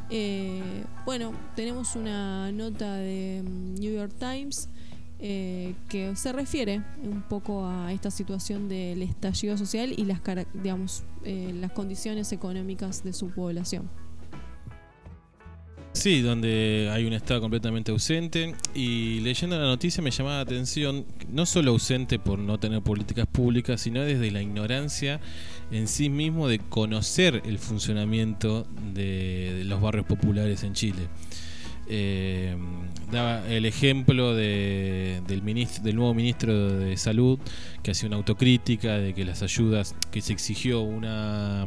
[0.09, 4.69] Eh, bueno, tenemos una nota de mm, New York Times
[5.19, 10.21] eh, que se refiere un poco a esta situación del estallido social y las,
[10.53, 13.91] digamos, eh, las condiciones económicas de su población.
[15.97, 21.07] Sí, donde hay un Estado completamente ausente y leyendo la noticia me llamaba la atención,
[21.33, 25.21] no solo ausente por no tener políticas públicas, sino desde la ignorancia
[25.71, 31.09] en sí mismo de conocer el funcionamiento de, los barrios populares en Chile.
[31.89, 32.55] Eh,
[33.11, 37.39] daba el ejemplo del, ministro, del nuevo ministro de Salud
[37.83, 41.67] que hacía una autocrítica de que las ayudas que se exigió una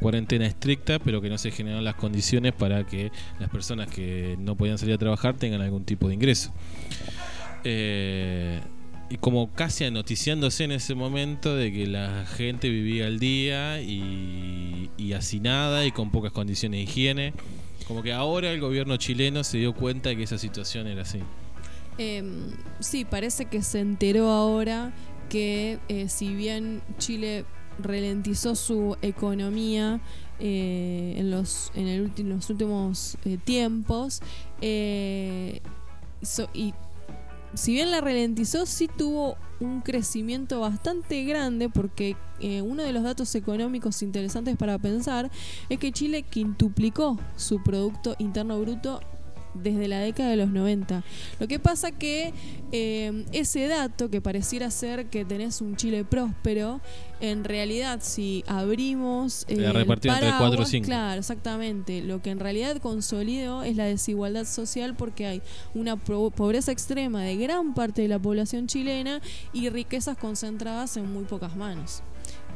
[0.00, 4.56] cuarentena estricta, pero que no se generaron las condiciones para que las personas que no
[4.56, 6.52] podían salir a trabajar tengan algún tipo de ingreso.
[7.64, 8.60] Eh,
[9.08, 14.90] y como casi anoticiándose en ese momento de que la gente vivía al día y,
[14.96, 17.32] y hacinada y con pocas condiciones de higiene.
[17.86, 21.20] Como que ahora el gobierno chileno se dio cuenta de que esa situación era así.
[21.98, 24.92] Em, sí, parece que se enteró ahora
[25.28, 27.44] que eh, si bien Chile
[27.78, 30.00] ralentizó su economía
[30.38, 34.20] eh, en, los, en, el los últimos eh, tiempos.
[34.60, 35.60] Eh,
[36.54, 36.74] y
[37.54, 43.02] si bien la ralentizó, sí tuvo un crecimiento bastante grande porque eh, uno de los
[43.02, 45.30] datos económicos interesantes para pensar
[45.70, 49.00] es que Chile quintuplicó su Producto Interno Bruto
[49.62, 51.02] desde la década de los 90.
[51.40, 52.32] Lo que pasa que
[52.72, 56.80] eh, ese dato que pareciera ser que tenés un Chile próspero,
[57.20, 60.86] en realidad si abrimos eh, entre 4 o 5.
[60.86, 62.02] Claro, exactamente.
[62.02, 65.42] Lo que en realidad consolidó es la desigualdad social porque hay
[65.74, 69.20] una pobreza extrema de gran parte de la población chilena
[69.52, 72.02] y riquezas concentradas en muy pocas manos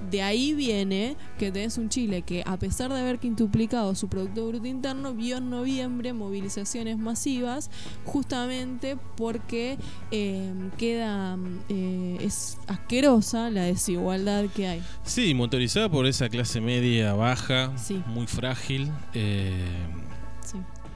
[0.08, 4.48] de ahí viene que tenés un Chile que, a pesar de haber quintuplicado su Producto
[4.48, 7.70] Bruto Interno, vio en noviembre movilizaciones masivas,
[8.04, 9.78] justamente porque
[10.10, 11.36] eh, queda.
[11.68, 14.82] Eh, es asquerosa la desigualdad que hay.
[15.04, 17.72] Sí, motorizada por esa clase media baja,
[18.06, 18.90] muy frágil.
[19.14, 19.52] Eh,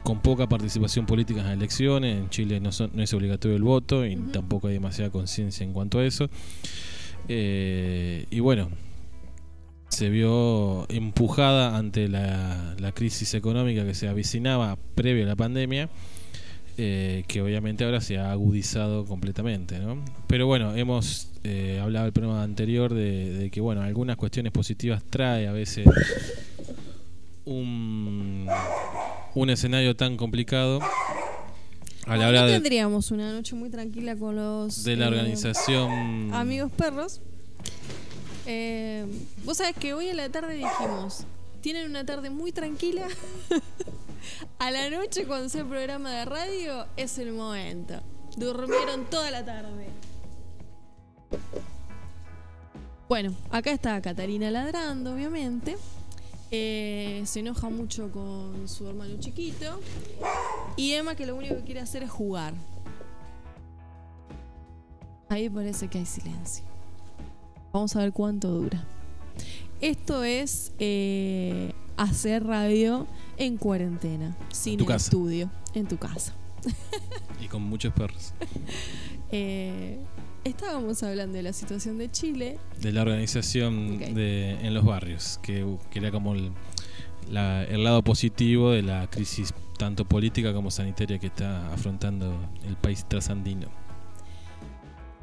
[0.03, 2.19] con poca participación política en las elecciones.
[2.19, 5.99] En Chile no, no es obligatorio el voto y tampoco hay demasiada conciencia en cuanto
[5.99, 6.29] a eso.
[7.27, 8.69] y bueno,
[9.95, 15.89] se vio empujada ante la, crisis económica que se avicinaba previo a la pandemia,
[16.77, 19.79] eh, que obviamente ahora se ha agudizado completamente.
[19.79, 20.05] ¿no?
[20.27, 25.47] Pero bueno, hemos eh, hablado el programa anterior de, que bueno, algunas cuestiones positivas trae
[25.47, 25.87] a veces
[27.45, 28.49] un,
[29.35, 30.81] un escenario tan complicado.
[32.07, 36.35] A la hora de, tendríamos una noche muy tranquila con los de la eh, organización
[36.35, 37.23] amigos perros
[38.47, 39.07] eh,
[39.45, 41.25] Vos sabés que hoy a la tarde dijimos,
[41.61, 43.07] tienen una tarde muy tranquila.
[44.59, 48.01] a la noche cuando sea el programa de radio es el momento.
[48.37, 49.89] Durmieron toda la tarde.
[53.09, 55.77] Bueno, acá está Catalina ladrando, obviamente.
[56.51, 59.81] Eh, se enoja mucho con su hermano chiquito.
[60.77, 62.55] Y Emma que lo único que quiere hacer es jugar.
[65.29, 66.74] Ahí parece que hay silencio.
[67.75, 68.85] Vamos a ver cuánto dura.
[69.81, 76.37] Esto es eh, hacer radio en cuarentena, sin estudio, en tu casa.
[77.45, 78.33] y con muchos perros.
[79.33, 79.99] Eh,
[80.45, 82.59] estábamos hablando de la situación de Chile.
[82.81, 86.53] De la organización de, en los barrios, que, era como el,
[87.29, 93.67] lado positivo de la crisis tanto política como sanitaria que está afrontando el país trasandino.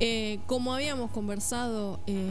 [0.04, 2.26] Eh, como habíamos conversado eh,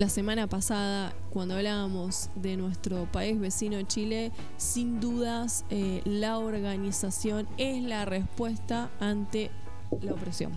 [0.00, 7.46] la semana pasada cuando hablábamos de nuestro país vecino Chile, sin dudas eh, la organización
[7.56, 9.52] es la respuesta ante
[10.02, 10.50] la opresión.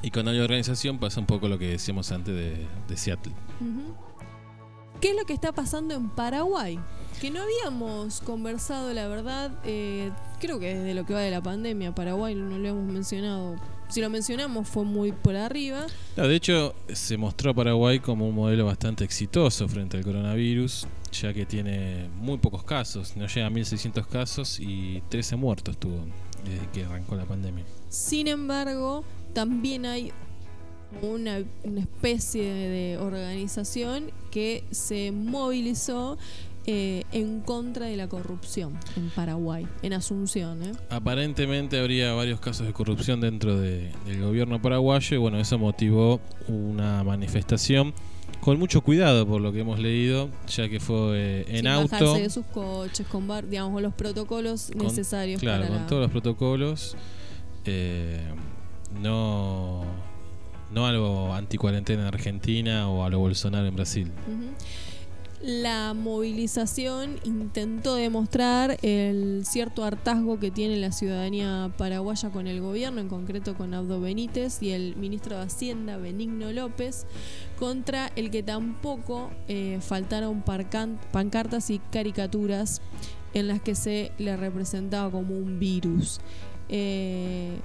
[0.00, 3.34] Y con la organización pasa un poco lo que decíamos antes de, Seattle.
[5.02, 6.78] ¿Qué es lo que está pasando en Paraguay?
[7.20, 9.50] Que no habíamos conversado, la verdad,
[10.40, 13.56] creo que desde lo que va de la pandemia, Paraguay no lo hemos mencionado
[13.92, 15.86] si lo mencionamos fue muy por arriba.
[16.16, 21.34] de hecho, se mostró a Paraguay como un modelo bastante exitoso frente al coronavirus, ya
[21.34, 26.06] que tiene muy pocos casos, no llega a 1.600 casos y 13 muertos tuvo
[26.42, 27.64] desde que arrancó la pandemia.
[27.90, 30.10] Sin embargo, también hay
[31.02, 36.16] una, una especie de organización que se movilizó
[36.64, 40.62] eh, en contra de la corrupción en Paraguay, en Asunción.
[40.62, 40.72] ¿eh?
[40.90, 47.02] Aparentemente habría varios casos de corrupción dentro del gobierno paraguayo y bueno, eso motivó una
[47.02, 47.92] manifestación
[48.40, 52.14] con mucho cuidado por lo que hemos leído, ya que fue eh, en auto.
[52.14, 55.40] de sus coches, con digamos, los protocolos necesarios.
[55.40, 56.96] Claro, con todos los protocolos.
[59.00, 59.84] no,
[60.70, 64.12] no algo anticuarentena en Argentina o a lo Bolsonaro en Brasil
[65.42, 73.00] la movilización intentó demostrar el cierto hartazgo que tiene la ciudadanía paraguaya con el gobierno,
[73.00, 77.06] en concreto con Abdo Benítez y el ministro de Hacienda Benigno López,
[77.58, 82.80] contra el que tampoco eh, faltaron pancartas y caricaturas
[83.34, 86.20] en las que se le representaba como un virus.
[86.68, 87.56] Eh,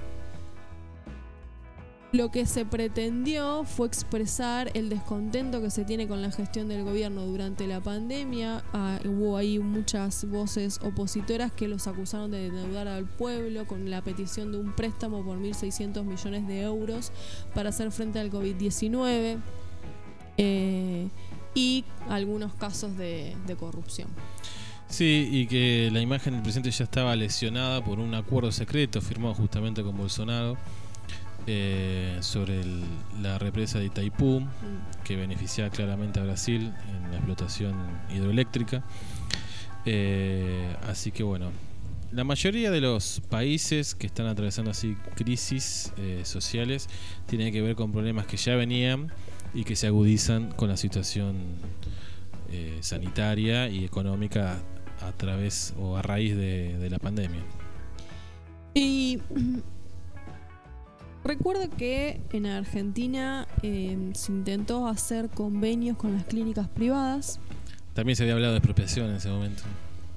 [2.10, 6.82] lo que se pretendió fue expresar el descontento que se tiene con la gestión del
[6.82, 8.64] gobierno durante la pandemia.
[8.72, 14.02] Ah, hubo ahí muchas voces opositoras que los acusaron de deudar al pueblo con la
[14.02, 17.12] petición de un préstamo por 1.600 millones de euros
[17.54, 19.38] para hacer frente al COVID-19
[20.38, 21.08] eh,
[21.54, 24.08] y algunos casos de, de corrupción.
[24.88, 29.34] Sí, y que la imagen del presidente ya estaba lesionada por un acuerdo secreto firmado
[29.34, 30.56] justamente con Bolsonaro
[31.48, 32.60] eh, sobre
[33.20, 35.02] la represa de Itaipú, mm.
[35.02, 37.74] que beneficia claramente a Brasil en la explotación
[38.14, 38.84] hidroeléctrica.
[39.86, 41.50] Eh, así que bueno,
[42.12, 46.88] la mayoría de los países que están atravesando así crisis eh, sociales
[47.26, 49.12] tienen que ver con problemas que ya venían
[49.54, 51.36] y que se agudizan con la situación
[52.50, 54.58] eh, sanitaria y económica
[55.02, 57.42] a través o a raíz de, la pandemia.
[58.74, 59.18] Y
[61.24, 67.40] recuerdo que en Argentina em, se intentó hacer convenios con las clínicas privadas.
[67.94, 69.62] También se había hablado de expropiación en ese momento.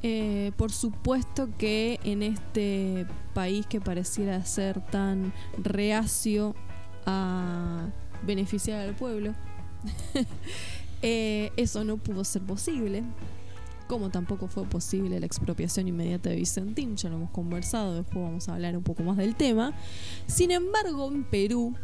[0.03, 5.31] Eh, por supuesto que en este país que pareciera ser tan
[5.61, 6.55] reacio
[7.05, 7.87] a
[8.23, 9.33] beneficiar al pueblo,
[11.01, 13.03] eh, eso no pudo ser posible.
[13.91, 18.47] Como tampoco fue posible la expropiación inmediata de Vicentín, ya lo hemos conversado, después vamos
[18.47, 19.73] a hablar un poco más del tema.
[20.27, 21.75] Sin embargo, en Perú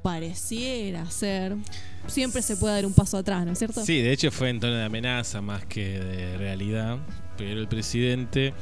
[0.00, 1.56] pareciera ser,
[2.06, 3.84] siempre se puede dar un paso atrás, ¿no es cierto?
[3.84, 6.98] Sí, de hecho fue en tono de amenaza más que de realidad,
[7.36, 8.54] pero el presidente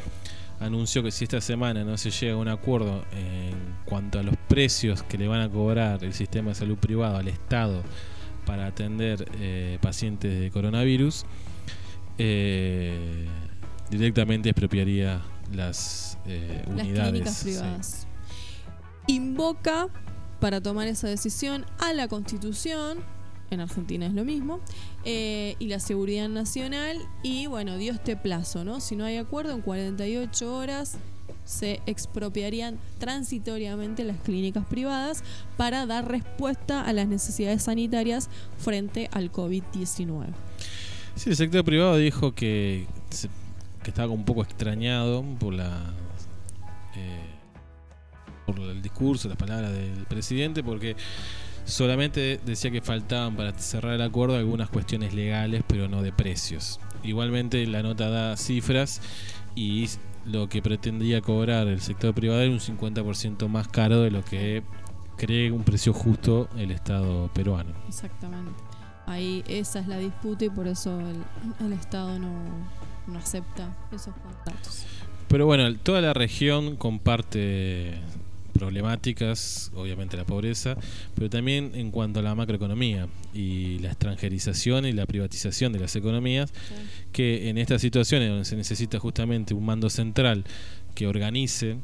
[0.59, 3.52] anunció que si esta semana no se llega a un acuerdo en
[3.84, 7.28] cuanto a los precios que le van a cobrar el sistema de salud privado al
[7.28, 7.82] Estado
[8.46, 11.26] para atender eh, pacientes de coronavirus,
[12.19, 13.27] eh,
[13.91, 17.43] directamente expropiaría las eh, unidades.
[17.43, 18.07] privadas.
[19.07, 19.89] Invoca
[20.41, 22.99] para tomar esa decisión a la Constitución,
[23.51, 24.61] en Argentina es lo mismo,
[25.05, 28.81] eh, y la seguridad nacional, y bueno, dio este plazo, ¿no?
[28.81, 30.99] Si no hay acuerdo, en 48 horas
[31.45, 35.23] se expropiarían transitoriamente las clínicas privadas
[35.57, 40.27] para dar respuesta a las necesidades sanitarias frente al COVID-19.
[41.17, 42.87] Sí, el sector privado dijo que,
[43.83, 45.93] que estaba un poco extrañado por la
[46.95, 47.27] eh,
[48.47, 50.95] por el discurso, las palabras del presidente, porque
[51.67, 56.79] Solamente decía que faltaban para cerrar el acuerdo algunas cuestiones legales, pero no de precios.
[57.03, 59.03] Igualmente la nota da cifras
[59.57, 59.89] y
[60.25, 64.62] lo que pretendía cobrar el sector privado era un 50% más caro de lo que
[65.17, 67.73] cree un precio justo el Estado peruano.
[67.89, 68.66] Exactamente.
[69.07, 71.00] Ahí esa es la disputa y por eso
[71.61, 72.32] el, Estado no,
[73.07, 74.84] no acepta esos contratos.
[75.28, 78.00] Pero bueno, toda la región comparte
[78.57, 80.76] problemáticas, obviamente la pobreza,
[81.14, 85.94] pero también en cuanto a la macroeconomía y la extranjerización y la privatización de las
[85.96, 86.52] economías,
[87.12, 90.44] que en estas situaciones donde se necesita justamente un mando central
[90.94, 91.76] que organice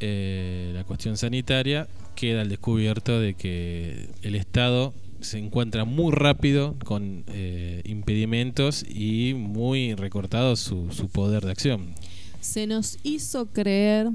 [0.00, 4.92] eh, la cuestión sanitaria, queda al descubierto de que el Estado
[5.24, 11.94] se encuentra muy rápido con eh, impedimentos y muy recortado su, su poder de acción.
[12.40, 14.10] Se nos hizo creer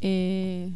[0.00, 0.70] eh,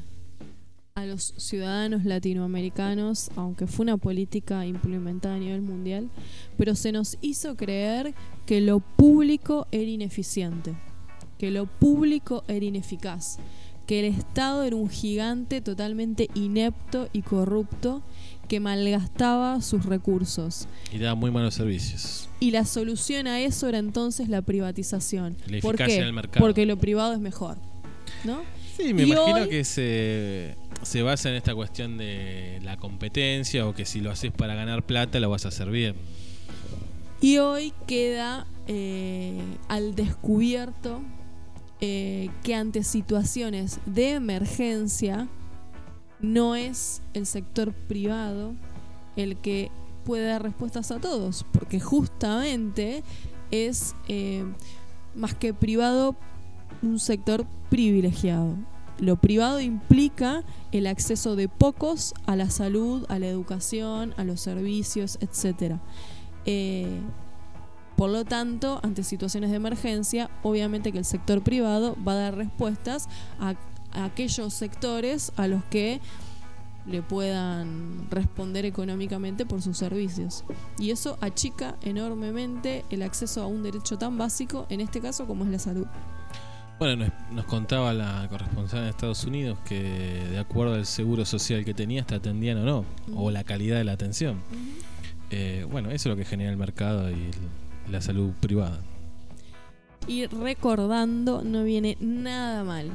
[0.95, 6.11] a los ciudadanos latinoamericanos, aunque fue una política implementada a nivel mundial,
[6.59, 8.13] pero se nos hizo creer
[8.47, 10.75] que lo público era ineficiente,
[11.39, 13.39] que lo público era ineficaz,
[13.87, 18.03] que el Estado era un gigante totalmente inepto y corrupto
[18.51, 20.67] que malgastaba sus recursos.
[20.93, 22.29] Y daba muy malos servicios.
[22.41, 25.37] Y la solución a eso era entonces la privatización.
[25.47, 26.11] La ¿Por qué?
[26.11, 26.45] mercado.
[26.45, 27.59] Porque lo privado es mejor.
[28.25, 28.43] ¿No?
[28.77, 33.85] Sí, me imagino que se se basa en esta cuestión de la competencia o que
[33.85, 35.95] si lo haces para ganar plata lo vas a hacer bien.
[37.21, 39.39] Y hoy queda eh,
[39.69, 41.03] al descubierto
[41.81, 45.29] eh, que ante situaciones de emergencia
[46.23, 48.55] no es el sector privado
[49.17, 49.71] el que
[50.05, 53.03] puede dar respuestas a todos, porque justamente
[53.51, 54.45] es eh,
[55.15, 56.17] más que privado
[56.83, 58.57] un sector privilegiado.
[58.99, 64.41] Lo privado implica el acceso de pocos a la salud, a la educación, a los
[64.41, 65.77] servicios, etc.
[66.45, 67.01] Eh,
[67.97, 72.37] por lo tanto, ante situaciones de emergencia, obviamente que el sector privado va a dar
[72.37, 73.09] respuestas
[73.39, 73.55] a,
[73.93, 76.01] aquellos sectores a los que
[76.87, 80.45] le puedan responder económicamente por sus servicios.
[80.79, 85.45] Y eso achica enormemente el acceso a un derecho tan básico, en este caso como
[85.45, 85.87] es la salud.
[86.79, 89.83] Bueno, nos, contaba la corresponsal de Estados Unidos que
[90.31, 92.85] de acuerdo al seguro social que tenías te atendían o no,
[93.15, 94.41] o la calidad de la atención.
[95.31, 97.31] Eh, bueno, eso es lo que genera el mercado y
[97.91, 98.81] la salud privada.
[100.07, 102.91] Y recordando, no viene nada mal.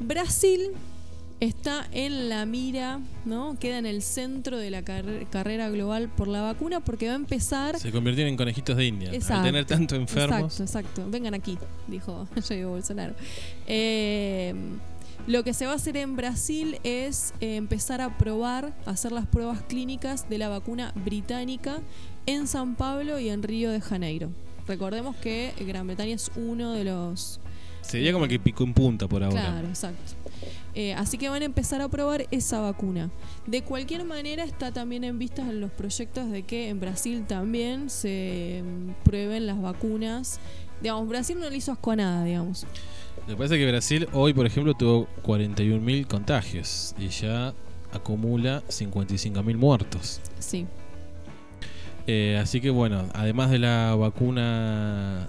[0.00, 0.72] Brasil
[1.40, 3.56] está en la mira, ¿no?
[3.58, 7.78] Queda en el centro de la carrera global por la vacuna porque va a empezar.
[7.78, 9.10] Se convirtieron en conejitos de India.
[9.10, 10.60] Al tener tanto enfermos.
[10.60, 11.10] Exacto, exacto.
[11.10, 13.14] Vengan aquí, dijo Jair Bolsonaro.
[13.66, 14.54] Eh,
[15.26, 19.26] lo que se va a hacer en Brasil es eh, empezar a probar, hacer las
[19.26, 21.80] pruebas clínicas de la vacuna británica
[22.26, 24.30] en San Pablo y en Río de Janeiro.
[24.66, 27.40] Recordemos que Gran Bretaña es uno de los
[27.88, 29.40] Sería como que picó en punta por ahora.
[29.40, 30.12] Claro, exacto.
[30.74, 33.10] Eh, así que van a empezar a probar esa vacuna.
[33.46, 38.62] De cualquier manera está también en vistas los proyectos de que en Brasil también se
[38.62, 40.38] mm, prueben las vacunas.
[40.82, 42.66] Digamos, Brasil no le hizo asco a nada, digamos.
[43.26, 47.54] Lo que pasa es que Brasil hoy, por ejemplo, tuvo 41.000 contagios y ya
[47.92, 50.20] acumula 55.000 muertos.
[50.38, 50.66] Sí.
[52.06, 55.28] Eh, así que bueno, además de la vacuna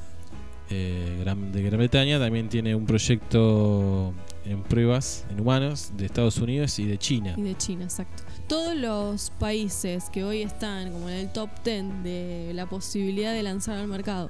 [0.69, 4.13] eh, de Gran Bretaña, también tiene un proyecto
[4.45, 7.33] en pruebas en humanos de Estados Unidos y de China.
[7.37, 8.23] Y de China, exacto.
[8.47, 13.43] Todos los países que hoy están como en el top 10 de la posibilidad de
[13.43, 14.29] lanzar al mercado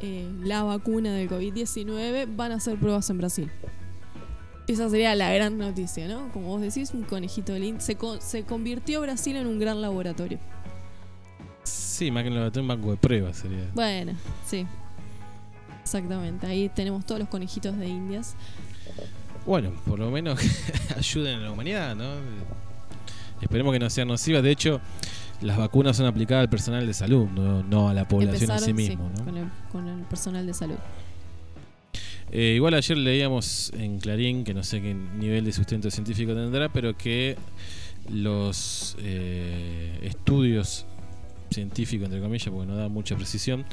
[0.00, 3.50] eh, la vacuna del COVID-19 van a hacer pruebas en Brasil.
[4.66, 6.30] Esa sería la gran noticia, ¿no?
[6.32, 10.38] Como vos decís, un conejito de se, se convirtió Brasil en un gran laboratorio.
[11.62, 13.70] Sí, más que en un banco de pruebas sería.
[13.74, 14.12] Bueno,
[14.46, 14.66] sí.
[15.84, 16.46] Exactamente.
[16.46, 18.34] Ahí tenemos todos los conejitos de Indias.
[19.44, 20.40] Bueno, por lo menos
[20.96, 22.14] ayuden a la humanidad, ¿no?
[23.40, 24.42] Esperemos que no sean nocivas.
[24.42, 24.80] De hecho,
[25.42, 29.10] las vacunas son aplicadas al personal de salud, no, a la población en sí mismo.
[29.14, 29.24] ¿no?
[29.24, 30.76] con, el, con, el, personal de salud.
[32.32, 36.72] Eh, igual ayer leíamos en Clarín, que no sé qué nivel de sustento científico tendrá,
[36.72, 37.36] pero que
[38.10, 40.86] los eh, estudios
[41.50, 43.66] científico, entre comillas, porque no da mucha precisión,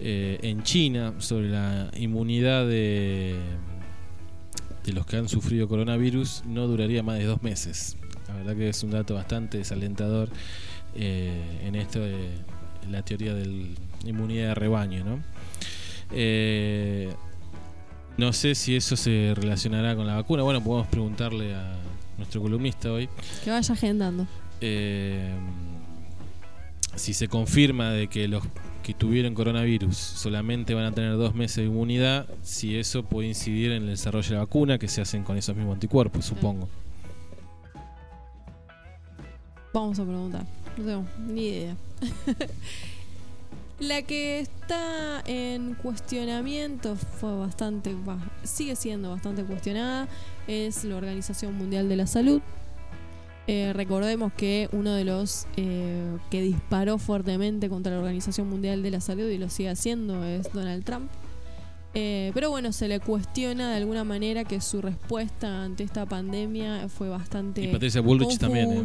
[0.00, 3.36] eh, en China sobre la inmunidad de,
[4.84, 7.96] de los que han sufrido coronavirus no duraría más de dos meses.
[8.28, 10.28] La verdad que es un dato bastante desalentador
[10.94, 12.28] eh, en esto de
[12.90, 15.22] la teoría de la inmunidad de rebaño, ¿no?
[16.12, 17.12] Eh,
[18.16, 20.42] no sé si eso se relacionará con la vacuna.
[20.42, 21.76] Bueno, podemos preguntarle a
[22.16, 23.08] nuestro columnista hoy.
[23.44, 24.26] Que vaya agendando.
[24.60, 25.30] Eh,
[26.96, 28.42] si se confirma de que los
[28.82, 33.72] que tuvieron coronavirus solamente van a tener dos meses de inmunidad, si eso puede incidir
[33.72, 36.68] en el desarrollo de la vacuna que se hacen con esos mismos anticuerpos, supongo.
[39.72, 40.46] Vamos a preguntar.
[40.76, 41.76] No tengo ni idea.
[43.80, 47.94] la que está en cuestionamiento fue bastante,
[48.42, 50.08] sigue siendo bastante cuestionada,
[50.46, 52.40] es la Organización Mundial de la Salud.
[53.50, 58.90] Eh, recordemos que uno de los eh, que disparó fuertemente contra la Organización Mundial de
[58.90, 61.10] la Salud y lo sigue haciendo es Donald Trump.
[61.94, 66.90] Eh, pero bueno, se le cuestiona de alguna manera que su respuesta ante esta pandemia
[66.90, 67.62] fue bastante.
[67.62, 68.84] Y Patricia Bullrich también.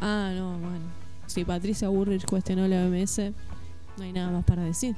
[0.00, 0.84] Ah, no, bueno.
[1.26, 3.18] Si Patricia Bullrich cuestionó la OMS,
[3.98, 4.94] no hay nada más para decir.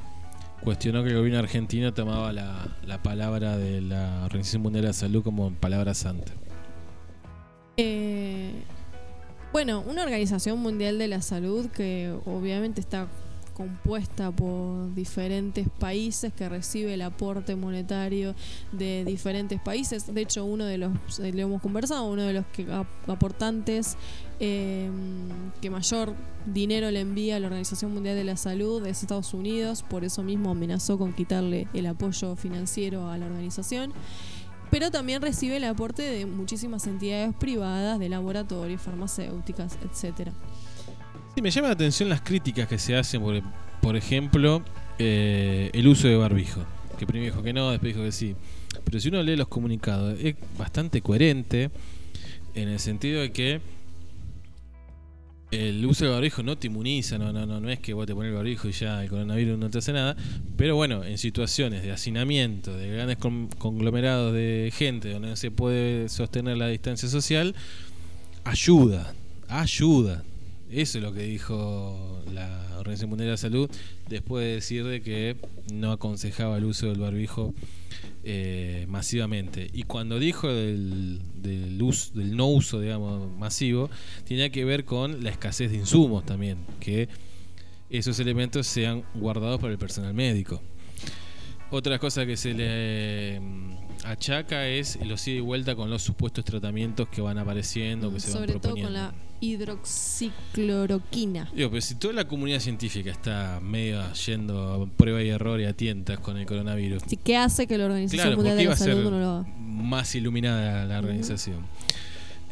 [0.63, 4.93] Cuestionó que el gobierno argentino tomaba la, la palabra de la Organización Mundial de la
[4.93, 6.33] Salud como palabra santa.
[7.79, 8.53] Eh,
[9.53, 13.07] bueno, una Organización Mundial de la Salud que obviamente está
[13.53, 18.35] compuesta por diferentes países que recibe el aporte monetario
[18.73, 20.13] de diferentes países.
[20.13, 22.67] De hecho, uno de los, eh, le hemos conversado, uno de los que
[23.07, 23.97] aportantes
[24.41, 24.91] eh,
[25.61, 26.15] que mayor
[26.47, 30.23] dinero le envía a la Organización Mundial de la Salud es Estados Unidos, por eso
[30.23, 33.93] mismo amenazó con quitarle el apoyo financiero a la organización
[34.73, 40.33] pero también recibe el aporte de muchísimas entidades privadas, de laboratorios, farmacéuticas, etcétera.
[41.35, 43.43] Sí, me llama la atención las críticas que se hacen, por,
[43.83, 44.63] por ejemplo,
[44.99, 46.63] eh, el uso de barbijo.
[46.99, 48.35] Que primero dijo que no, después dijo que sí.
[48.83, 51.71] Pero si uno lee los comunicados, es bastante coherente
[52.55, 53.61] en el sentido de que
[55.53, 58.31] el uso del barbijo no te inmuniza, no, no, no, es que vos te pones
[58.31, 60.17] el barbijo y ya el coronavirus no te hace nada,
[60.57, 66.09] pero bueno, en situaciones de hacinamiento, de grandes conglomerados de gente donde no se puede
[66.09, 67.55] sostener la distancia social,
[68.45, 69.15] ayuda,
[69.49, 70.25] ayuda.
[70.71, 73.71] Eso es lo que dijo la Organización Mundial de la Salud
[74.09, 75.37] después de decir de que
[75.71, 77.53] no aconsejaba el uso del barbijo
[78.25, 79.69] eh, masivamente.
[79.73, 81.79] Y cuando dijo del, del,
[82.37, 83.91] no uso, digamos, masivo,
[84.25, 87.09] tenía que ver con la escasez de insumos también, que
[87.91, 90.63] esos elementos sean guardados por el personal médico.
[91.71, 96.45] Otra cosa que se le mm, achaca es los ida y vuelta con los supuestos
[96.45, 98.89] tratamientos que van apareciendo, que se Sobre van proponiendo.
[98.91, 101.51] todo con la hidroxicloroquina.
[101.55, 105.65] Digo, pero si toda la comunidad científica está medio yendo a prueba y error y
[105.65, 107.03] a tientas con el coronavirus.
[107.25, 109.47] ¿Qué hace que la Organización Mundial de la Salud no lo haga?
[109.59, 111.67] Más iluminada la organización.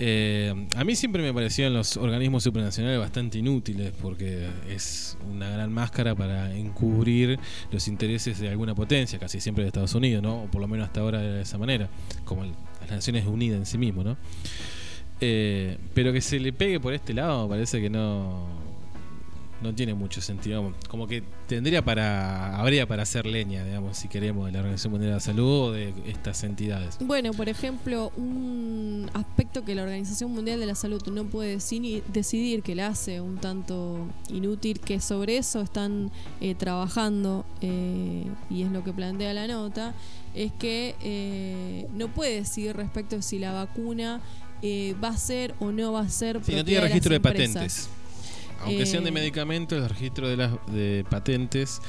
[0.03, 5.71] Eh, a mí siempre me parecían los organismos supranacionales bastante inútiles porque es una gran
[5.71, 7.39] máscara para encubrir
[7.71, 10.45] los intereses de alguna potencia, casi siempre de Estados Unidos, ¿no?
[10.45, 11.91] O por lo menos hasta ahora de esa manera,
[12.25, 14.17] como las Naciones Unidas en sí mismo, ¿no?
[15.21, 18.49] Eh, pero que se le pegue por este lado, parece que no
[19.63, 20.73] no tiene mucho sentido.
[20.89, 25.11] Como que tendría para, habría para hacer leña, digamos, si queremos, de la Organización Mundial
[25.11, 26.97] de la Salud o de estas entidades.
[27.01, 32.63] Bueno, por ejemplo, un aspecto que la Organización Mundial de la Salud no puede decidir,
[32.63, 38.71] que le hace un tanto inútil, que sobre eso están eh, trabajando, eh, y es
[38.71, 39.95] lo que plantea la nota,
[40.35, 44.21] es que eh, no puede decidir respecto de si la vacuna
[45.03, 46.43] va a ser o no va a ser.
[46.45, 47.89] Si no tiene registro de patentes.
[48.61, 51.81] Aunque sean de eh, medicamentos, el registro de, las, de patentes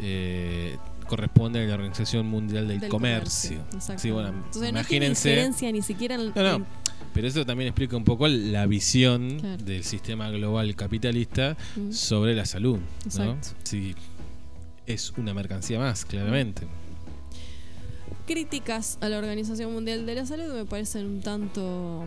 [0.00, 0.76] eh,
[1.08, 3.64] corresponde a la Organización Mundial del, Comercio.
[3.96, 5.50] Sí, bueno, Entonces, imagínense.
[5.50, 6.66] No ni siquiera en, no, no.
[7.12, 11.56] Pero eso también explica un poco la visión del sistema global capitalista
[11.90, 12.78] sobre la salud.
[13.18, 13.36] ¿no?
[13.64, 13.94] Sí,
[14.86, 16.66] es una mercancía más, claramente.
[18.26, 22.06] Críticas a la Organización Mundial de la Salud me parecen un tanto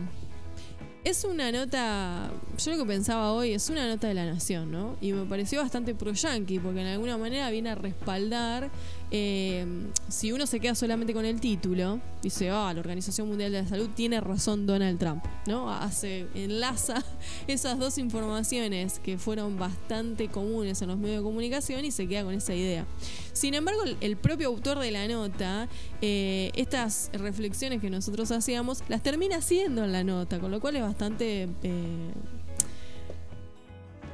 [1.06, 4.96] es una nota, yo lo que pensaba hoy, es una nota de la nación, ¿no?
[5.00, 8.70] Y me pareció bastante pro-yankee, porque en alguna manera viene a respaldar
[9.10, 9.64] eh,
[10.08, 13.68] si uno se queda solamente con el título, dice, ah, la Organización Mundial de la
[13.68, 15.70] Salud tiene razón Donald Trump, ¿no?
[15.70, 17.04] Hace, enlaza
[17.46, 22.24] esas dos informaciones que fueron bastante comunes en los medios de comunicación y se queda
[22.24, 22.86] con esa idea.
[23.32, 25.68] Sin embargo, el, propio autor de la nota,
[26.00, 30.76] eh, estas reflexiones que nosotros hacíamos, las termina haciendo en la nota, con lo cual
[30.76, 31.48] es bastante...
[31.62, 32.12] Eh,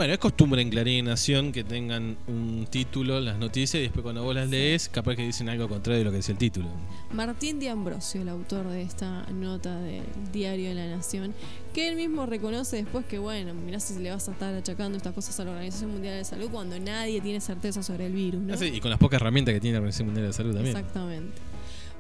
[0.03, 4.03] bueno, es costumbre en Clarín y Nación que tengan un título, las noticias, y después
[4.03, 6.67] cuando vos las lees, capaz que dicen algo contrario de lo que dice el título.
[7.13, 11.33] Martín de Ambrosio, el autor de esta nota del Diario de la Nación,
[11.73, 15.15] que él mismo reconoce después que, bueno, mirá si le vas a estar achacando estas
[15.15, 18.55] cosas a la Organización Mundial de Salud cuando nadie tiene certeza sobre el virus, ¿no?
[18.55, 20.77] Ah, y con las pocas herramientas que tiene la Organización Mundial de Salud también.
[20.77, 21.39] Exactamente.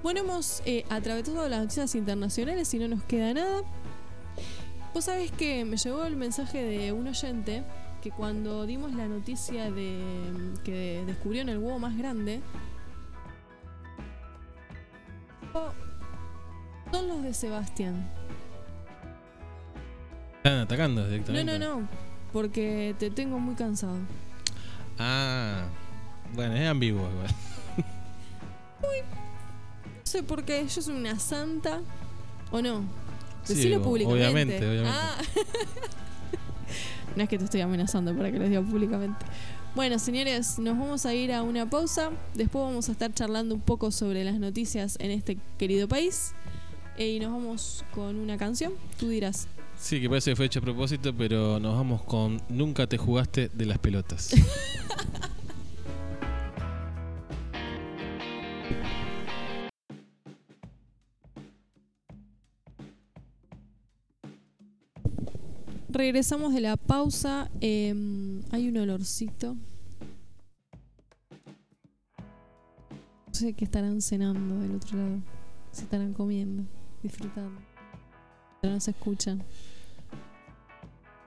[0.02, 3.62] Bueno, hemos eh, atravesado las noticias internacionales y no nos queda nada.
[4.92, 7.62] Vos sabés que me llegó el mensaje de un oyente
[8.02, 10.00] que cuando dimos la noticia de
[10.64, 12.42] que descubrieron el huevo más grande,
[16.90, 18.10] son los de Sebastián.
[20.38, 21.58] Están atacando directamente.
[21.58, 21.88] No, no, no,
[22.32, 23.96] porque te tengo muy cansado.
[24.98, 25.66] Ah,
[26.34, 27.34] bueno, es ambiguo igual.
[28.82, 28.98] Uy,
[29.84, 31.80] no sé por qué, yo soy una santa
[32.50, 32.82] o no.
[33.46, 34.56] Decilo públicamente.
[34.56, 34.90] Obviamente, obviamente.
[34.92, 35.18] Ah.
[37.16, 39.26] No es que te estoy amenazando para que lo diga públicamente.
[39.74, 42.10] Bueno, señores, nos vamos a ir a una pausa.
[42.34, 46.32] Después vamos a estar charlando un poco sobre las noticias en este querido país.
[46.96, 48.72] Eh, y nos vamos con una canción.
[48.98, 49.46] Tú dirás.
[49.78, 53.50] Sí, que parece que fue hecho a propósito, pero nos vamos con Nunca te jugaste
[53.52, 54.30] de las pelotas.
[65.92, 67.50] regresamos de la pausa.
[67.60, 69.56] Em, hay un olorcito.
[73.26, 75.22] No sé qué estarán cenando del otro lado.
[75.70, 76.64] Se estarán comiendo,
[77.02, 77.60] disfrutando.
[78.60, 79.42] Pero no se escuchan.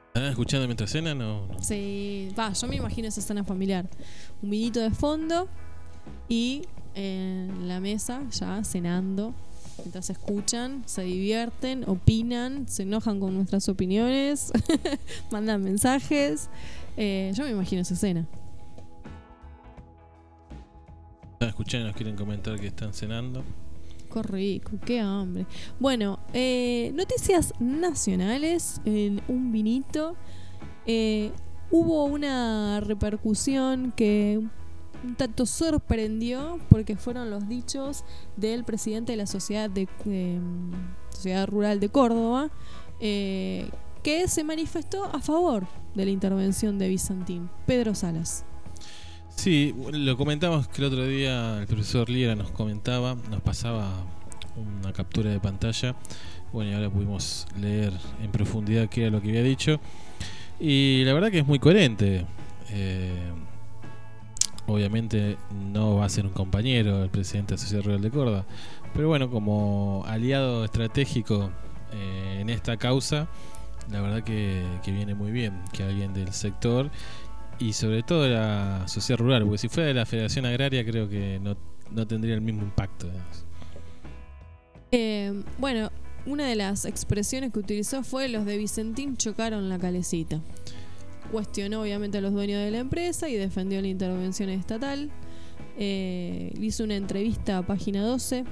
[0.08, 1.62] ¿Están escuchando mientras cenan o no?
[1.62, 3.90] Sí, va, yo me imagino esa escena familiar.
[4.42, 5.50] Un vinito de fondo
[6.30, 6.62] y
[6.94, 9.34] en la mesa ya cenando
[9.78, 14.52] Mientras escuchan, se divierten, opinan, se enojan con nuestras opiniones,
[15.32, 16.50] mandan mensajes.
[16.98, 18.28] Eh, yo me imagino esa escena.
[21.34, 23.44] Están escuchando, nos quieren comentar que están cenando.
[24.14, 25.46] Qué rico, qué hambre.
[25.80, 30.16] Bueno, eh, noticias nacionales en un vinito.
[30.86, 31.32] Eh,
[31.70, 34.42] hubo una repercusión que
[35.06, 38.04] un tanto sorprendió porque fueron los dichos
[38.36, 39.88] del presidente de la Sociedad, de,
[41.10, 42.50] Sociedad Rural de Córdoba,
[43.00, 43.70] eh,
[44.04, 48.46] que se manifestó a favor de la intervención de Bizantín, Pedro Salas.
[49.36, 53.92] Sí, lo comentamos que el otro día el profesor Lira nos comentaba, nos pasaba
[54.56, 55.96] una captura de pantalla.
[56.54, 57.92] Bueno, y ahora pudimos leer
[58.24, 59.80] en profundidad qué era lo que había dicho.
[60.60, 62.26] Y la verdad que es muy coherente.
[62.70, 63.32] Eh,
[64.68, 65.38] obviamente
[65.72, 68.46] no va a ser un compañero el presidente de la Sociedad Rural de Córdoba,
[68.94, 71.52] pero bueno, como aliado estratégico
[71.94, 73.28] eh, en esta causa,
[73.92, 76.90] la verdad que, viene muy bien que alguien del sector
[77.60, 81.08] y sobre todo de la sociedad rural, porque si fuera de la Federación Agraria creo
[81.08, 81.56] que no,
[81.92, 83.08] no tendría el mismo impacto.
[84.92, 85.92] Eh, bueno,
[86.26, 90.42] una de las expresiones que utilizó fue los de Vicentín chocaron la calecita
[91.32, 95.12] cuestionó obviamente a los dueños de la empresa y defendió la intervención estatal.
[95.78, 98.46] Eh, hizo una entrevista a página 12.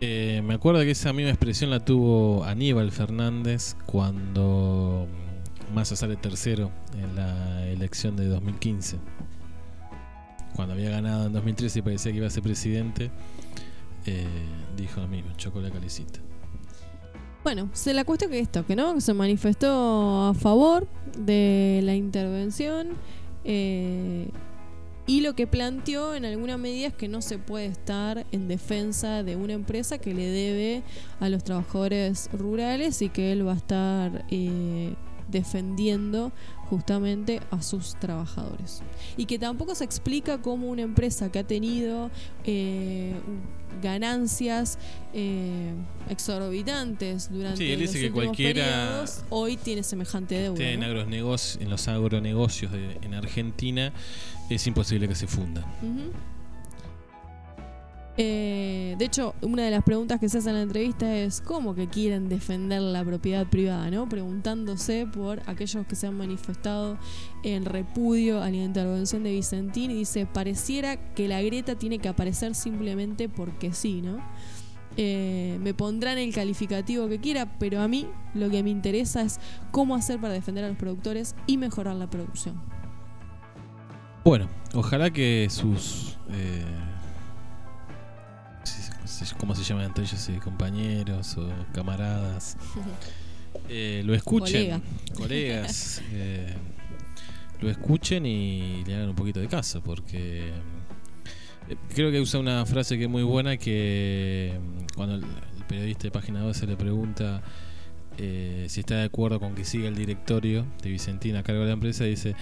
[0.00, 5.06] Eh, me acuerdo que esa misma expresión la tuvo Aníbal Fernández cuando
[5.72, 8.98] Massa sale tercero en la elección de 2015.
[10.54, 13.10] Cuando había ganado en 2013 y parecía que iba a ser presidente,
[14.06, 14.26] eh,
[14.76, 16.20] dijo lo mismo, chocó la calicita.
[17.44, 20.88] Bueno, se la cuestión que esto, que no, se manifestó a favor
[21.18, 22.92] de la intervención
[23.44, 24.30] eh,
[25.06, 29.22] y lo que planteó en alguna medida es que no se puede estar en defensa
[29.22, 30.82] de una empresa que le debe
[31.20, 34.94] a los trabajadores rurales y que él va a estar eh,
[35.28, 36.32] defendiendo
[36.74, 38.82] justamente a sus trabajadores.
[39.16, 42.10] Y que tampoco se explica cómo una empresa que ha tenido
[42.44, 43.14] eh,
[43.80, 44.76] ganancias
[45.12, 45.72] eh,
[46.08, 50.64] exorbitantes durante sí, los que cualquiera hoy tiene semejante deuda.
[50.64, 53.92] En, en los agronegocios en Argentina
[54.50, 55.64] es imposible que se funda.
[58.16, 61.74] Eh, de hecho, una de las preguntas que se hace en la entrevista es cómo
[61.74, 64.08] que quieren defender la propiedad privada, ¿no?
[64.08, 66.96] Preguntándose por aquellos que se han manifestado
[67.42, 72.08] en repudio a la intervención de Vicentín y dice, pareciera que la grieta tiene que
[72.08, 74.18] aparecer simplemente porque sí, ¿no?
[74.96, 79.40] Eh, me pondrán el calificativo que quiera, pero a mí lo que me interesa es
[79.72, 82.62] cómo hacer para defender a los productores y mejorar la producción.
[84.24, 86.16] Bueno, ojalá que sus...
[86.30, 86.83] Eh
[89.38, 92.56] cómo se llaman entre ellos, compañeros o camaradas,
[93.68, 94.82] eh, lo escuchen,
[95.14, 96.54] colegas, eh,
[97.60, 100.48] lo escuchen y le hagan un poquito de caso, porque
[101.68, 105.24] eh, creo que usa una frase que es muy buena que mm, cuando el,
[105.68, 107.42] periodista de Página 12 le pregunta
[108.18, 111.72] si está de acuerdo con que siga el directorio de Vicentina a cargo de la
[111.72, 112.36] empresa, dice,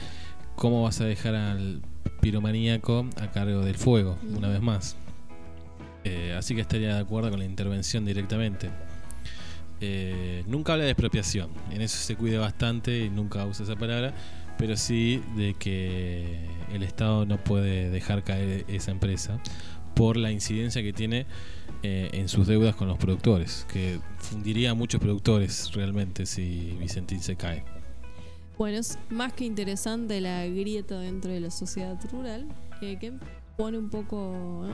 [0.57, 1.83] ¿cómo vas a dejar al
[2.21, 4.97] piromaníaco a cargo del fuego una vez más?
[6.05, 8.71] Eh, así que estaría de acuerdo con la intervención directamente.
[9.81, 14.15] Eh, nunca habla de expropiación, en eso se cuida bastante y nunca usa esa palabra,
[14.57, 19.41] pero sí de que el Estado no puede dejar caer esa empresa
[19.95, 21.27] por la incidencia que tiene
[21.83, 27.21] eh, en sus deudas con los productores, que fundiría a muchos productores realmente si Vicentín
[27.21, 27.65] se cae.
[28.57, 32.47] Bueno, es más que interesante la grieta dentro de la sociedad rural,
[32.79, 32.99] que
[33.57, 34.65] pone un poco,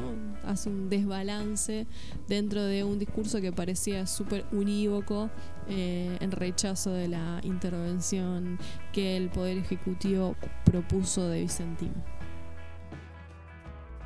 [0.45, 1.87] hace un desbalance
[2.29, 5.31] dentro de un discurso que parecía súper unívoco
[5.69, 8.59] eh, en rechazo de la intervención
[8.93, 11.93] que el Poder Ejecutivo propuso de Vicentín.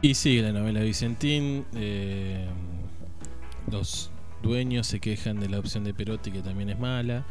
[0.01, 1.65] Y sigue la novela Vicentín.
[1.75, 2.49] Eh,
[3.71, 4.11] los
[4.43, 7.25] dueños se quejan de la opción de Perotti, que también es mala.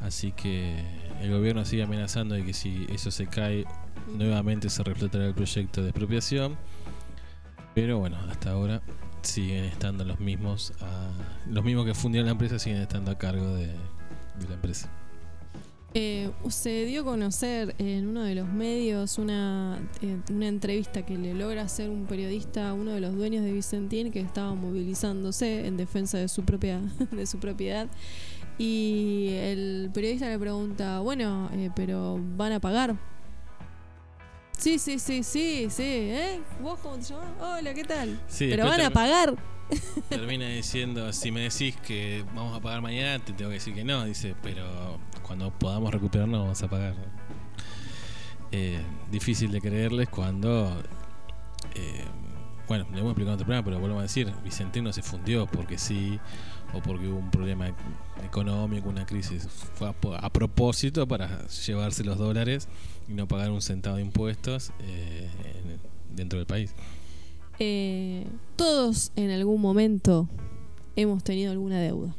[0.00, 0.84] Así que
[1.20, 3.64] el gobierno sigue amenazando de que si eso se cae,
[4.16, 6.56] nuevamente se reflotará el proyecto de expropiación.
[7.74, 8.82] Pero bueno, hasta ahora
[9.22, 10.72] siguen estando los mismos,
[11.48, 13.66] los mismos que fundieron la empresa siguen estando a cargo de,
[14.48, 14.90] la empresa.
[15.94, 21.16] Eh, se dio a conocer en uno de los medios una, eh, una entrevista que
[21.16, 25.66] le logra hacer un periodista a uno de los dueños de Vicentín que estaba movilizándose
[25.66, 27.88] en defensa de su propia de su propiedad
[28.58, 32.96] y el periodista le pregunta bueno eh, pero van a pagar
[34.56, 35.82] Sí, sí, sí, sí, sí.
[35.82, 36.40] ¿Eh?
[36.62, 37.28] ¿Vos cómo te llamas?
[37.40, 38.18] Hola, ¿qué tal?
[38.38, 39.36] Pero van a pagar.
[40.08, 43.84] Termina diciendo, si me decís que vamos a pagar mañana, te tengo que decir que
[43.84, 44.04] no.
[44.04, 46.94] Dice, pero cuando podamos recuperarnos vamos a pagar.
[48.50, 48.80] Eh,
[49.10, 50.82] difícil de creerles cuando...
[51.74, 52.04] Eh,
[52.66, 55.78] bueno, le hemos explicado en otro programa, pero vuelvo a decir, Vicentino se fundió porque
[55.78, 56.18] sí,
[56.72, 57.74] o porque hubo un problema
[58.24, 59.46] económico, una crisis.
[59.74, 62.68] Fue a propósito para llevarse los dólares
[63.08, 65.28] y no pagar un centavo de impuestos eh,
[66.14, 66.74] dentro del país.
[67.58, 70.28] Eh, todos en algún momento
[70.94, 72.14] hemos tenido alguna deuda.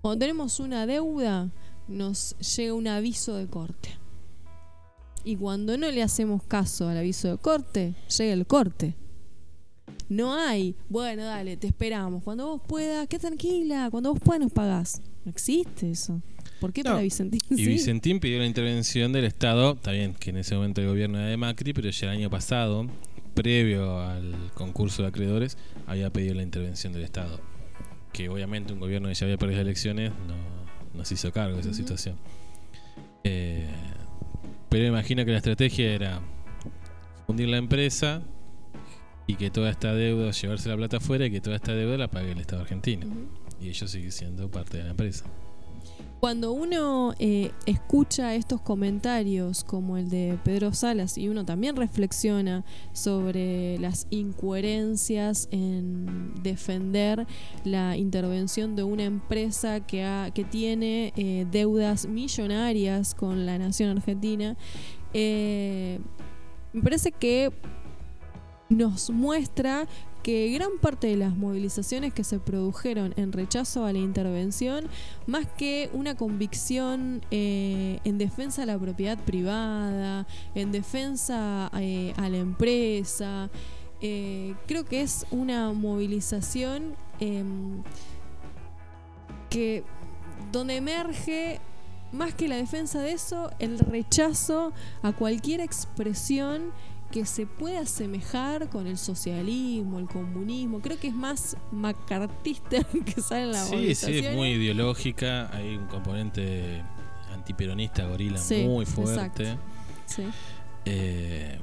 [0.00, 1.50] Cuando tenemos una deuda,
[1.88, 3.90] nos llega un aviso de corte.
[5.24, 8.96] Y cuando no le hacemos caso al aviso de corte, llega el corte.
[10.08, 12.22] No hay, bueno, dale, te esperamos.
[12.22, 13.88] Cuando vos puedas, qué tranquila.
[13.90, 15.00] Cuando vos puedas, nos pagás.
[15.24, 16.20] No existe eso.
[16.60, 17.40] ¿Por qué para Vicentín?
[17.50, 21.18] Y Vicentín pidió la intervención del Estado, está bien que en ese momento el gobierno
[21.18, 22.86] era de Macri, pero ya el año pasado,
[23.34, 25.56] previo al concurso de acreedores,
[25.86, 27.40] había pedido la intervención del Estado.
[28.12, 30.12] Que obviamente un gobierno que ya había perdido elecciones
[30.94, 32.16] no, se hizo cargo de esa situación.
[33.24, 33.66] Eh,
[34.68, 36.20] pero imagino que la estrategia era
[37.26, 38.22] fundir la empresa
[39.32, 42.08] y que toda esta deuda, llevarse la plata afuera y que toda esta deuda la
[42.08, 43.06] pague el Estado argentino.
[43.60, 45.24] Y ellos siguen siendo parte de la empresa.
[46.20, 52.64] Cuando uno eh, escucha estos comentarios como el de Pedro Salas y uno también reflexiona
[52.92, 57.26] sobre las incoherencias en defender
[57.64, 64.56] la intervención de una empresa que, que tiene eh, deudas millonarias con la nación argentina,
[65.14, 65.98] eh,
[66.72, 67.50] me parece que
[68.72, 69.86] nos muestra
[70.22, 74.88] que gran parte de las movilizaciones que se produjeron en rechazo a la intervención,
[75.26, 82.28] más que una convicción eh, en defensa de la propiedad privada, en defensa eh, a
[82.28, 83.50] la empresa,
[84.00, 87.82] eh, creo que es una movilización em,
[89.50, 89.84] que
[90.50, 91.60] donde emerge
[92.12, 96.72] más que la defensa de eso, el rechazo a cualquier expresión
[97.12, 100.80] que se puede asemejar con el socialismo, el comunismo.
[100.80, 105.54] Creo que es más macartista que sale en la Sí, sí, es muy ideológica.
[105.54, 106.82] Hay un componente
[107.32, 109.56] antiperonista, gorila, muy fuerte.
[110.06, 110.24] Sí.
[110.86, 111.58] Eh,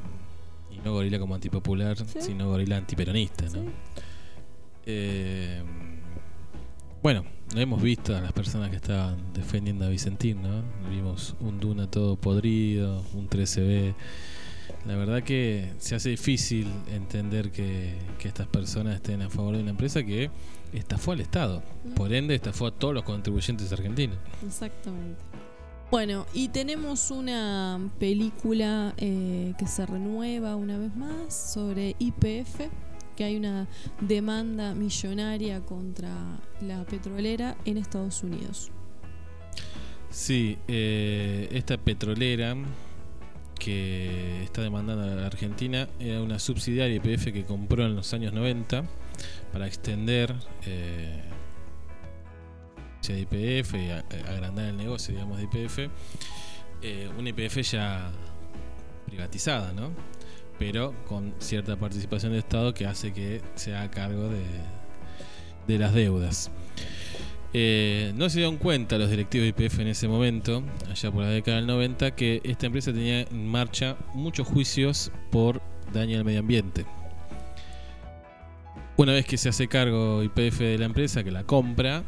[0.71, 3.45] y no gorila como antipopular, sino gorila antiperonista.
[3.49, 3.63] ¿no?
[4.85, 5.63] Eh,
[7.01, 7.25] bueno,
[7.55, 10.61] no hemos visto a las personas que estaban defendiendo a Vicentín, ¿no?
[10.91, 13.95] Vimos un Duna todo podrido, un 13B
[14.89, 19.69] la verdad que se hace difícil entender que, estas personas estén a favor de una
[19.69, 20.31] empresa que
[20.73, 21.61] estafó al Estado.
[21.95, 24.17] Por ende, estafó a todos los contribuyentes argentinos.
[24.43, 25.21] Exactamente.
[25.91, 32.61] Bueno, y tenemos una película eh, que se renueva una vez más sobre IPF,
[33.15, 33.67] que hay una
[34.01, 36.09] demanda millonaria contra
[36.61, 38.71] la petrolera en Estados Unidos.
[40.09, 42.55] Sí, eh, esta petrolera
[43.60, 48.34] que está demandando a la Argentina era una subsidiaria IPF que compró en los años
[48.34, 48.84] 90
[49.51, 50.34] para extender
[50.66, 51.22] eh,
[53.07, 55.80] IPF y agrandar el negocio, digamos, de IPF.
[56.82, 58.12] Eh, una IPF ya
[59.05, 59.91] privatizada, ¿no?
[60.57, 64.43] Pero con cierta participación del Estado que hace que se haga cargo de,
[65.68, 66.51] de las deudas.
[67.53, 71.29] Eh, no se dieron cuenta los directivos de IPF en ese momento, allá por la
[71.29, 76.39] década del 90, que esta empresa tenía en marcha muchos juicios por daño al medio
[76.39, 76.85] ambiente.
[78.97, 82.03] Una vez que se hace cargo IPF de la empresa, que la compra,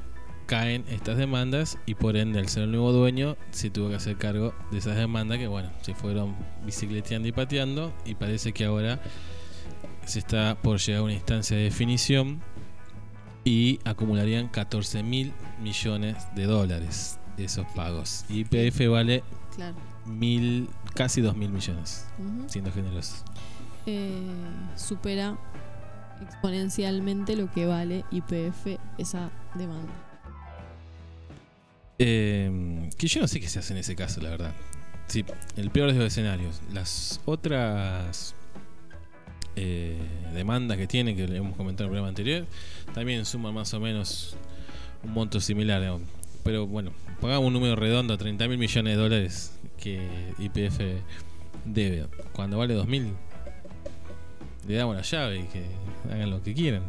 [0.46, 4.18] caen estas demandas y por ende al ser el nuevo dueño se tuvo que hacer
[4.18, 6.36] cargo de esas demandas que bueno, se fueron
[6.66, 9.00] bicicleteando y pateando y parece que ahora
[10.06, 12.42] se está por llegar a una instancia de definición
[13.44, 18.26] y acumularían 14 mil millones de dólares esos pagos.
[18.30, 19.24] Y IPF vale
[20.06, 22.06] mil, casi 2 mil millones,
[22.48, 23.24] siendo generosos.
[23.86, 24.12] Eh,
[24.76, 25.38] supera
[26.22, 29.92] exponencialmente lo que vale IPF esa demanda.
[31.98, 34.54] Eh, que yo no sé qué se hace en ese caso, la verdad.
[35.08, 35.26] Sí,
[35.58, 36.62] el peor de los escenarios.
[36.72, 38.34] Las otras
[39.56, 39.98] eh,
[40.34, 42.46] demandas que tienen, que le hemos comentado en el programa anterior,
[42.94, 44.36] también suman más o menos
[45.04, 46.00] un monto similar.
[46.44, 50.80] Pero bueno, pagamos un número redondo, 30 mil millones de dólares que IPF
[51.66, 52.08] debe.
[52.34, 53.14] Cuando vale 2 mil,
[54.68, 55.66] le damos la llave y que
[56.12, 56.84] hagan lo que quieran.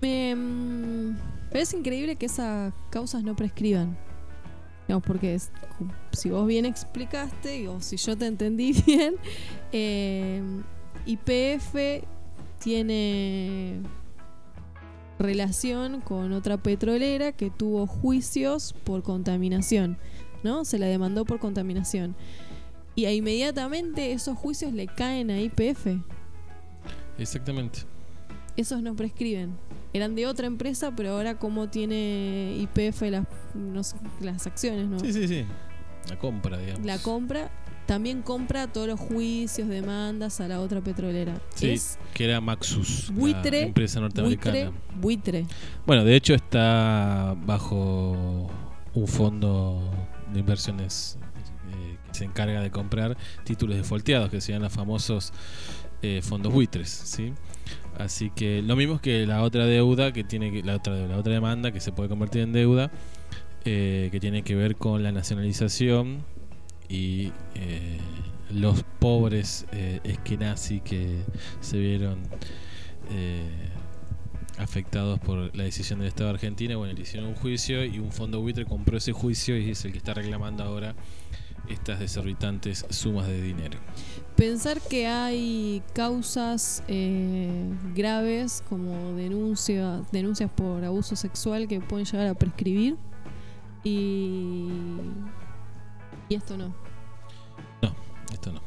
[0.00, 1.14] Me
[1.50, 3.96] parece increíble que esas causas no prescriban.
[4.88, 5.38] No, porque
[6.12, 9.14] si vos bien explicaste, o si yo te entendí bien,
[9.70, 10.42] eh,
[11.06, 12.04] YPF
[12.58, 13.80] tiene
[15.18, 19.98] relación con otra petrolera que tuvo juicios por contaminación,
[20.42, 20.64] ¿no?
[20.64, 22.16] Se la demandó por contaminación.
[22.94, 25.86] Y inmediatamente esos juicios le caen a IPF.
[27.18, 27.80] Exactamente.
[28.56, 29.56] Esos no prescriben.
[29.92, 34.98] Eran de otra empresa, pero ahora como tiene IPF las, las acciones, ¿no?
[35.00, 35.44] Sí, sí, sí.
[36.08, 36.86] La compra, digamos.
[36.86, 37.50] La compra
[37.90, 41.34] también compra todos los juicios, demandas a la otra petrolera.
[41.56, 41.74] Sí,
[42.14, 44.70] que era Maxus, buitre, empresa norteamericana.
[45.00, 45.44] Buitre,
[45.86, 48.48] Bueno, de hecho está bajo
[48.94, 49.90] un fondo
[50.32, 51.18] de inversiones
[51.72, 55.32] eh, que se encarga de comprar títulos defaulteados, que serían los famosos
[56.00, 57.32] eh, fondos buitres, ¿sí?
[57.98, 61.72] Así que lo mismo que la otra deuda que tiene la otra la otra demanda
[61.72, 62.92] que se puede convertir en deuda
[63.64, 66.24] eh, que tiene que ver con la nacionalización
[66.90, 67.98] y eh,
[68.52, 70.00] los pobres eh,
[70.84, 71.24] que
[71.60, 72.18] se vieron
[73.10, 73.48] eh,
[74.58, 78.10] afectados por la decisión del Estado de Argentina, bueno, le hicieron un juicio y un
[78.12, 80.94] fondo buitre compró ese juicio y es el que está reclamando ahora
[81.68, 83.78] estas desorbitantes sumas de dinero.
[84.36, 87.50] Pensar que hay causas eh,
[87.94, 92.96] graves como denuncia, denuncias por abuso sexual que pueden llegar a prescribir
[93.84, 94.68] Y.
[96.30, 96.68] Y esto no.
[97.82, 97.94] No,
[98.32, 98.62] esto no.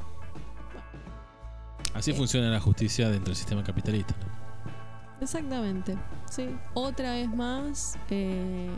[1.95, 2.13] Así Eh.
[2.13, 4.15] funciona la justicia dentro del sistema capitalista.
[4.19, 5.23] ¿no?
[5.23, 5.97] Exactamente,
[6.29, 6.49] sí.
[6.73, 8.69] Otra vez más, eh,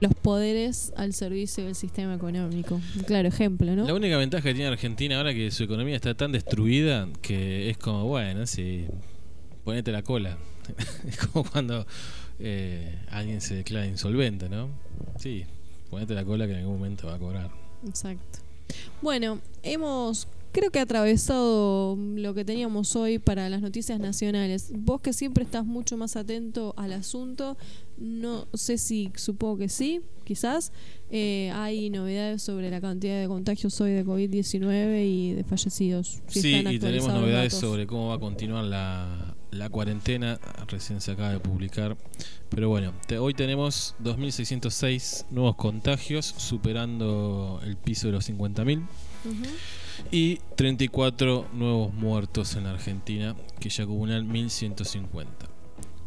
[0.00, 2.74] los poderes al servicio del sistema económico.
[2.96, 3.84] Un claro ejemplo, ¿no?
[3.84, 7.70] La única ventaja que tiene Argentina ahora es que su economía está tan destruida que
[7.70, 8.86] es como, bueno, sí,
[9.62, 10.36] ponete la cola.
[11.06, 11.86] es como cuando
[12.40, 14.70] eh, alguien se declara insolvente, ¿no?
[15.18, 15.44] Sí,
[15.90, 17.50] ponete la cola que en algún momento va a cobrar.
[17.86, 18.38] Exacto.
[19.02, 24.72] Bueno, hemos creo que atravesado lo que teníamos hoy para las noticias nacionales.
[24.74, 27.56] Vos que siempre estás mucho más atento al asunto,
[27.98, 30.72] no sé si supongo que sí, quizás.
[31.10, 36.22] Eh, hay novedades sobre la cantidad de contagios hoy de COVID-19 y de fallecidos.
[36.28, 37.68] Si sí, y tenemos novedades datos.
[37.68, 40.38] sobre cómo va a continuar la, la cuarentena.
[40.68, 41.96] Recién se acaba de publicar.
[42.50, 48.78] Pero bueno, te- hoy tenemos 2.606 nuevos contagios, superando el piso de los 50.000.
[49.24, 49.42] Ujú.
[50.10, 55.26] Y 34 nuevos muertos en la Argentina, que ya acumulan 1.150.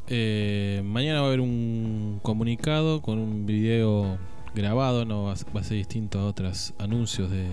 [0.07, 4.17] Eh, mañana va a haber un comunicado con un video
[4.53, 7.47] grabado, no va a, va a ser distinto a otros anuncios de,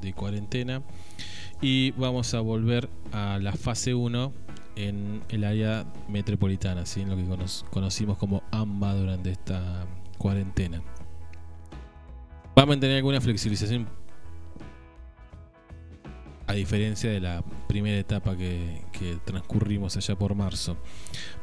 [0.00, 0.82] de cuarentena.
[1.60, 4.32] Y vamos a volver a la fase 1
[4.76, 7.02] en el área metropolitana, ¿sí?
[7.02, 9.86] en lo que cono- conocimos como AMBA durante esta
[10.18, 10.82] cuarentena.
[12.58, 13.88] Va a mantener alguna flexibilización
[16.46, 20.76] a diferencia de la primera etapa que, que transcurrimos allá por marzo,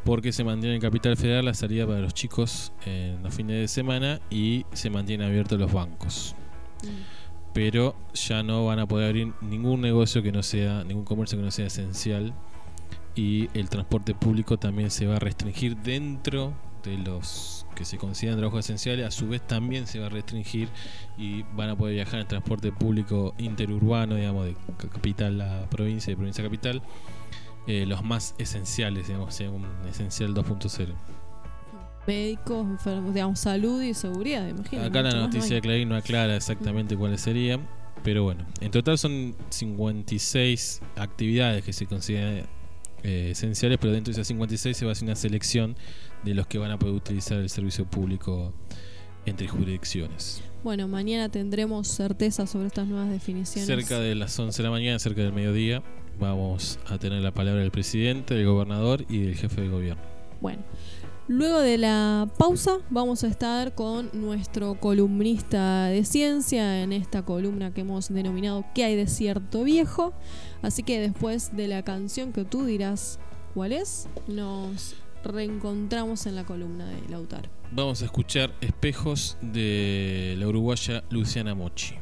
[0.05, 3.67] porque se mantiene en Capital Federal la salida para los chicos en los fines de
[3.67, 6.35] semana y se mantienen abiertos los bancos.
[7.53, 11.43] Pero ya no van a poder abrir ningún negocio que no sea, ningún comercio que
[11.43, 12.33] no sea esencial
[13.15, 16.53] y el transporte público también se va a restringir dentro
[16.83, 20.67] de los que se consideran trabajos esenciales, a su vez también se va a restringir
[21.17, 26.11] y van a poder viajar en transporte público interurbano, digamos, de ca- capital a provincia,
[26.11, 26.81] de provincia a capital,
[27.67, 30.93] eh, los más esenciales, digamos, sea un esencial 2.0.
[32.07, 34.83] Médicos, enfermos, digamos, salud y seguridad, imagino.
[34.83, 35.61] Acá la no noticia de.
[35.61, 37.67] Clarín no aclara exactamente cuáles serían,
[38.03, 42.47] pero bueno, en total son 56 actividades que se consideran
[43.03, 45.75] eh, esenciales, pero dentro de esas 56 se va a hacer una selección
[46.23, 48.53] de los que van a poder utilizar el servicio público
[49.25, 50.41] entre jurisdicciones.
[50.63, 53.65] Bueno, mañana tendremos certeza sobre estas nuevas definiciones.
[53.65, 55.81] Cerca de las 11 de la mañana, cerca del mediodía,
[56.19, 60.03] vamos a tener la palabra del presidente, del gobernador y del jefe de gobierno.
[60.39, 60.63] Bueno,
[61.27, 67.73] luego de la pausa vamos a estar con nuestro columnista de ciencia en esta columna
[67.73, 70.13] que hemos denominado ¿Qué hay de cierto viejo?
[70.61, 73.19] Así que después de la canción que tú dirás
[73.53, 77.49] cuál es, nos reencontramos en la columna de Lautaro.
[77.71, 81.95] Vamos a escuchar Espejos de la uruguaya Luciana Mochi.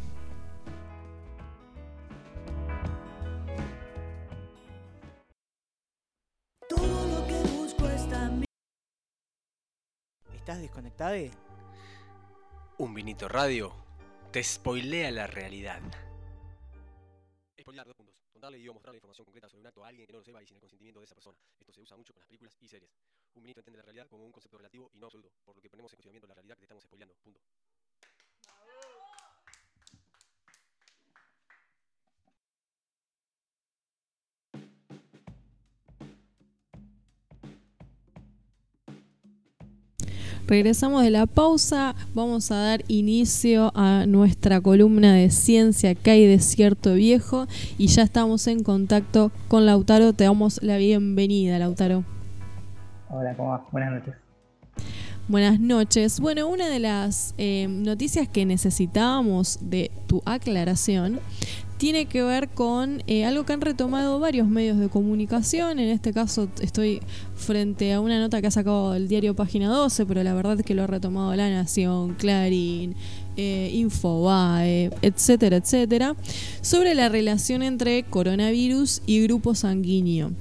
[6.68, 8.46] Todo lo que busco está en mí.
[10.36, 11.16] ¿Estás desconectado?
[12.78, 13.72] Un vinito radio
[14.32, 15.82] te spoilea la realidad.
[18.40, 20.42] Contarle y o mostrarle información concreta sobre un acto a alguien que no lo sepa
[20.42, 21.38] y sin el consentimiento de esa persona.
[21.60, 22.96] Esto se usa mucho con las películas y series.
[23.34, 25.70] Un vinito entiende la realidad como un concepto relativo y no absoluto, por lo que
[25.70, 27.16] ponemos en cuestionamiento la realidad que te estamos spoileando.
[27.22, 27.42] Punto.
[40.50, 46.26] Regresamos de la pausa, vamos a dar inicio a nuestra columna de ciencia que hay
[46.26, 47.46] de cierto viejo
[47.78, 52.04] y ya estamos en contacto con Lautaro, te damos la bienvenida Lautaro.
[53.12, 53.68] Hola, ¿cómo va?
[53.72, 54.16] Buenas noches.
[55.28, 56.20] Buenas noches.
[56.20, 61.20] Bueno, una de las eh, noticias que necesitábamos de tu aclaración
[61.80, 65.80] tiene que ver con eh, algo que han retomado varios medios de comunicación.
[65.80, 67.02] En este caso estoy
[67.36, 70.66] frente a una nota que ha sacado el diario Página 12, pero la verdad es
[70.66, 72.96] que lo ha retomado La Nación, Clarín,
[73.38, 76.18] eh, Infobae, etcétera, etcétera,
[76.62, 80.34] sobre la relación entre coronavirus y grupo sanguíneo.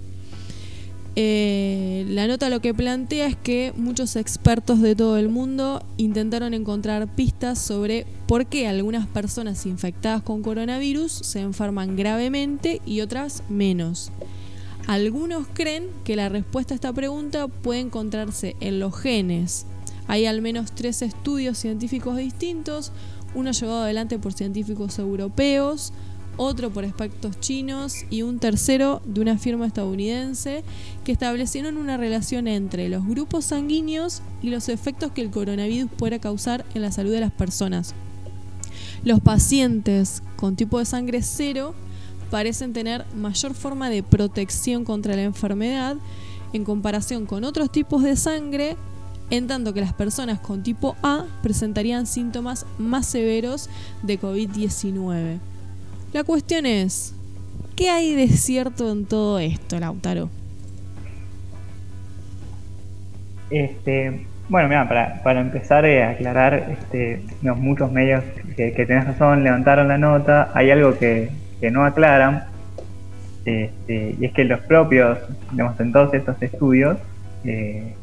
[1.20, 6.54] Eh, la nota lo que plantea es que muchos expertos de todo el mundo intentaron
[6.54, 13.42] encontrar pistas sobre por qué algunas personas infectadas con coronavirus se enferman gravemente y otras
[13.48, 14.12] menos.
[14.86, 19.66] Algunos creen que la respuesta a esta pregunta puede encontrarse en los genes.
[20.06, 22.92] Hay al menos tres estudios científicos distintos,
[23.34, 25.92] uno llevado adelante por científicos europeos,
[26.38, 30.64] otro por expertos chinos y un tercero de una firma estadounidense
[31.04, 36.20] que establecieron una relación entre los grupos sanguíneos y los efectos que el coronavirus puede
[36.20, 37.94] causar en la salud de las personas.
[39.04, 41.74] Los pacientes con tipo de sangre cero
[42.30, 45.96] parecen tener mayor forma de protección contra la enfermedad
[46.52, 48.76] en comparación con otros tipos de sangre,
[49.30, 53.68] en tanto que las personas con tipo A presentarían síntomas más severos
[54.02, 55.38] de COVID-19.
[56.12, 57.14] La cuestión es,
[57.76, 60.30] ¿qué hay de cierto en todo esto, Lautaro?
[63.50, 68.24] Este, bueno, mira, para, para empezar a eh, aclarar, este, los muchos medios
[68.56, 71.30] que, que tenés razón levantaron la nota, hay algo que,
[71.60, 72.44] que no aclaran,
[73.44, 75.18] este, y es que los propios,
[75.50, 76.96] digamos, en todos estos estudios,
[77.44, 77.94] eh,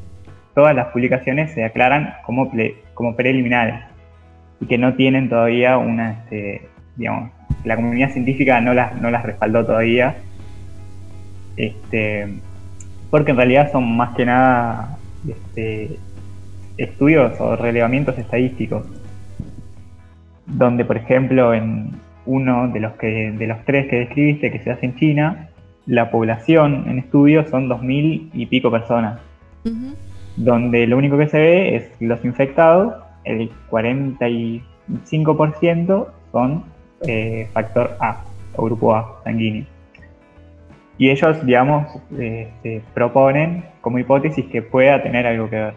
[0.53, 2.51] todas las publicaciones se aclaran como,
[2.93, 3.81] como preliminares
[4.61, 7.31] y que no tienen todavía una, este, digamos,
[7.65, 10.15] la comunidad científica no las, no las respaldó todavía,
[11.57, 12.27] este,
[13.09, 14.97] porque en realidad son más que nada
[15.27, 15.97] este,
[16.77, 18.85] estudios o relevamientos estadísticos,
[20.45, 21.91] donde por ejemplo en,
[22.25, 25.49] uno de los, que, de los tres que describiste que se hace en China,
[25.85, 29.19] la población en estudio son 2.000 y pico personas,
[30.35, 36.63] donde lo único que se ve es los infectados, el 45% son
[37.01, 38.23] eh, factor A
[38.55, 39.65] o grupo A sanguíneo.
[40.97, 45.73] Y ellos, digamos, este, proponen como hipótesis que pueda tener algo que ver.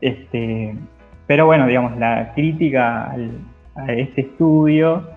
[0.00, 0.74] Este,
[1.26, 3.14] pero bueno, digamos, la crítica
[3.74, 5.08] a este estudio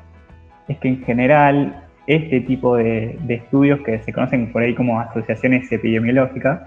[0.68, 5.72] es que en general este tipo de, estudios que se conocen por ahí como asociaciones
[5.72, 6.62] epidemiológicas,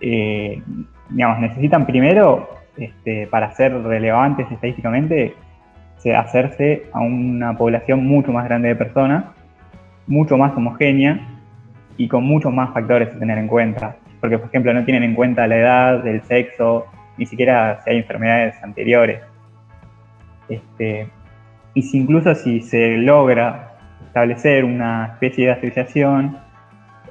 [0.00, 0.62] eh,
[1.10, 5.34] digamos, necesitan primero, este, para ser relevantes estadísticamente,
[6.14, 9.24] hacerse a una población mucho más grande de personas,
[10.06, 11.20] mucho más homogénea
[11.96, 13.96] y con muchos más factores a tener en cuenta.
[14.20, 17.98] Porque, por ejemplo, no tienen en cuenta la edad, el sexo, ni siquiera si hay
[17.98, 19.20] enfermedades anteriores.
[20.48, 21.08] Este,
[21.74, 23.72] y si incluso si se logra
[24.06, 26.38] establecer una especie de asociación,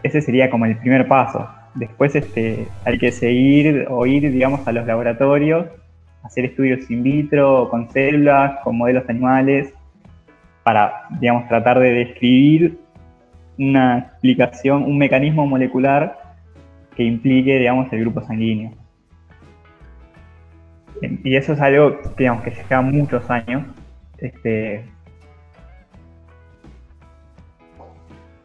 [0.04, 1.48] ese sería como el primer paso.
[1.76, 5.68] Después este, hay que seguir o ir, digamos, a los laboratorios,
[6.26, 9.74] hacer estudios in vitro, con células, con modelos animales,
[10.64, 12.80] para, digamos, tratar de describir
[13.58, 16.18] una explicación, un mecanismo molecular
[16.96, 18.72] que implique, digamos, el grupo sanguíneo.
[21.02, 23.64] Y eso es algo digamos, que lleva muchos años.
[24.18, 24.86] Este,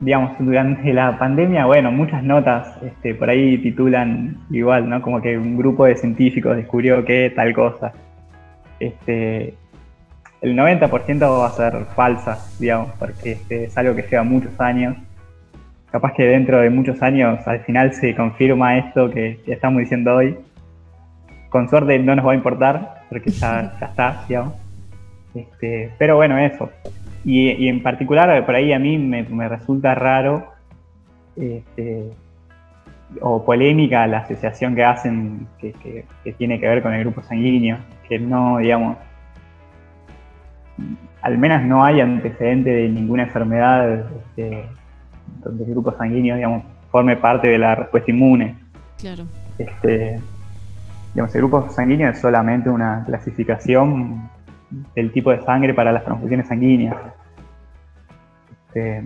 [0.01, 5.01] digamos, durante la pandemia, bueno, muchas notas este, por ahí titulan igual, ¿no?
[5.03, 7.93] Como que un grupo de científicos descubrió que tal cosa.
[8.81, 9.55] Este,
[10.41, 14.97] el 90% va a ser falsa, digamos, porque este, es algo que lleva muchos años.
[15.93, 20.37] Capaz que dentro de muchos años al final se confirma esto que estamos diciendo hoy
[21.51, 24.55] con suerte no nos va a importar, porque ya, está, digamos.
[25.35, 26.71] Este, pero bueno, eso.
[27.25, 30.53] Y, en particular, por ahí a mí me, resulta raro
[31.37, 32.11] este,
[33.21, 36.05] o polémica la asociación que hacen que,
[36.39, 37.79] tiene que ver con el grupo sanguíneo,
[38.09, 38.97] que no, digamos,
[41.21, 44.65] al menos no hay antecedente de ninguna enfermedad este,
[45.45, 48.57] donde el grupo sanguíneo, digamos, forme parte de la respuesta inmune.
[48.99, 49.25] Claro.
[49.59, 50.19] Este,
[51.15, 54.31] Digamos, el grupo sanguíneo es solamente una clasificación
[54.95, 56.97] del tipo de sangre para las transfusiones sanguíneas.
[58.69, 59.05] Este,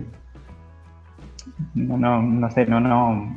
[1.73, 3.35] no, no, no sé, no, no.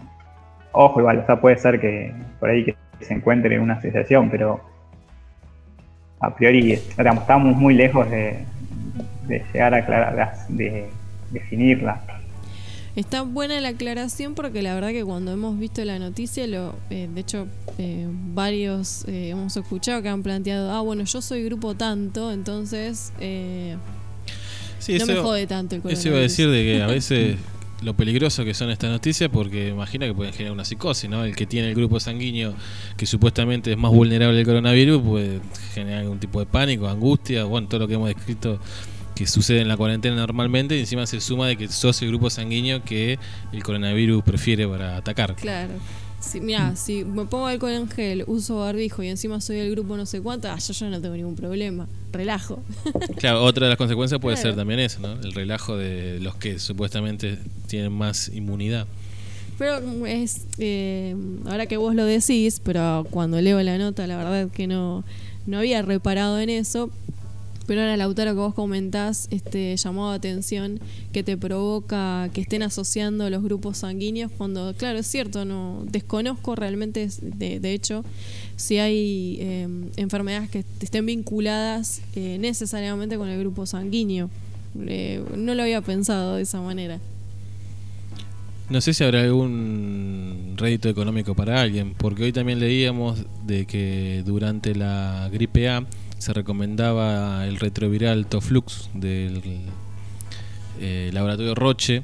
[0.73, 4.29] Ojo, igual, o sea, puede ser que por ahí que se encuentre en una asociación,
[4.31, 4.61] pero
[6.21, 8.45] a priori, estamos muy lejos de,
[9.29, 10.89] llegar a aclarar, de
[11.31, 12.01] definirla.
[12.99, 17.09] Está buena la aclaración porque la verdad que cuando hemos visto la noticia, lo, eh,
[17.15, 17.47] de hecho
[17.79, 23.13] eh, varios eh, hemos escuchado que han planteado, ah, bueno, yo soy grupo tanto, entonces
[23.21, 27.37] no me jode tanto el Eso iba a decir de que a veces
[27.83, 31.25] lo peligroso que son estas noticias porque imagina que pueden generar una psicosis, ¿no?
[31.25, 32.53] El que tiene el grupo sanguíneo
[32.97, 35.41] que supuestamente es más vulnerable al coronavirus puede
[35.73, 38.59] generar algún tipo de pánico, angustia, bueno, todo lo que hemos descrito
[39.19, 42.31] que sucede en la cuarentena normalmente y encima se suma de que sos el grupo
[42.31, 43.19] sanguíneo que
[43.53, 45.35] el coronavirus prefiere para atacar.
[45.35, 45.73] Claro.
[46.21, 49.97] Si, mira, si me pongo alcohol en gel, uso barbijo y encima soy el grupo
[49.97, 51.89] no sé cuánto, ah, yo ya no tengo ningún problema.
[52.13, 52.63] Relajo.
[53.17, 55.15] Claro, otra de las consecuencias puede ser también eso, ¿no?
[55.15, 58.87] El relajo de los que supuestamente tienen más inmunidad.
[59.59, 61.17] Pero es, eh,
[61.47, 65.03] ahora que vos lo decís, pero cuando leo la nota, la verdad que no,
[65.49, 66.91] no había reparado en eso,
[67.69, 70.81] Pero ahora, Lautaro, que vos comentás, este llamado de atención
[71.13, 76.55] que te provoca que estén asociando los grupos sanguíneos, cuando, claro, es cierto, no desconozco
[76.55, 78.07] realmente, de, de hecho,
[78.57, 84.31] si hay em, enfermedades que estén vinculadas eh, necesariamente con el grupo sanguíneo.
[84.87, 86.99] Eh, no lo había pensado de esa manera.
[88.71, 94.23] No sé si habrá algún rédito económico para alguien, porque hoy también leíamos de que
[94.25, 95.87] durante la gripe A
[96.19, 99.41] se recomendaba el retroviral Toflux del
[100.81, 102.03] eh, laboratorio Roche,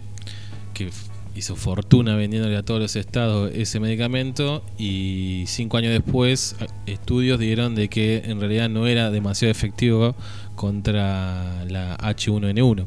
[0.72, 0.90] que
[1.36, 7.74] hizo fortuna vendiéndole a todos los estados ese medicamento y cinco años después estudios dieron
[7.74, 10.14] de que en realidad no era demasiado efectivo
[10.54, 12.82] contra la H1N1.
[12.84, 12.86] Mm.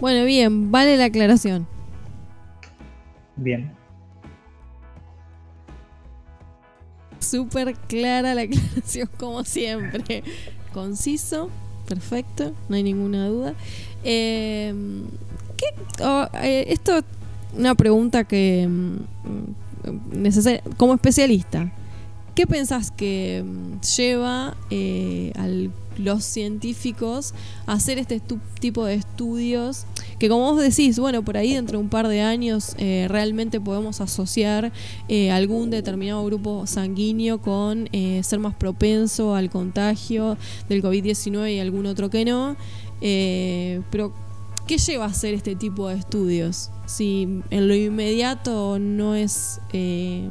[0.00, 1.68] Bueno, bien, vale la aclaración.
[3.36, 3.81] Bien.
[7.22, 10.22] Súper clara la aclaración, como siempre.
[10.72, 11.50] Conciso,
[11.86, 13.54] perfecto, no hay ninguna duda.
[14.04, 14.74] Eh,
[15.56, 15.66] ¿qué,
[16.02, 17.04] oh, eh, esto es
[17.56, 18.96] una pregunta que mm,
[20.76, 21.72] como especialista,
[22.34, 25.46] ¿qué pensás que mm, lleva eh, a
[25.98, 27.34] los científicos
[27.66, 28.20] hacer este
[28.60, 29.86] tipo de estudios?
[30.18, 33.60] Que como vos decís, bueno, por ahí dentro de un par de años eh, realmente
[33.60, 34.72] podemos asociar
[35.32, 37.88] algún determinado grupo sanguíneo con
[38.22, 40.36] ser más propenso al contagio
[40.68, 42.56] del COVID-19 y algún otro que no.
[43.02, 44.12] Eh, pero,
[44.66, 46.70] ¿qué lleva a hacer este tipo de estudios?
[46.86, 49.60] Si en lo inmediato no es.
[49.72, 50.28] Eh,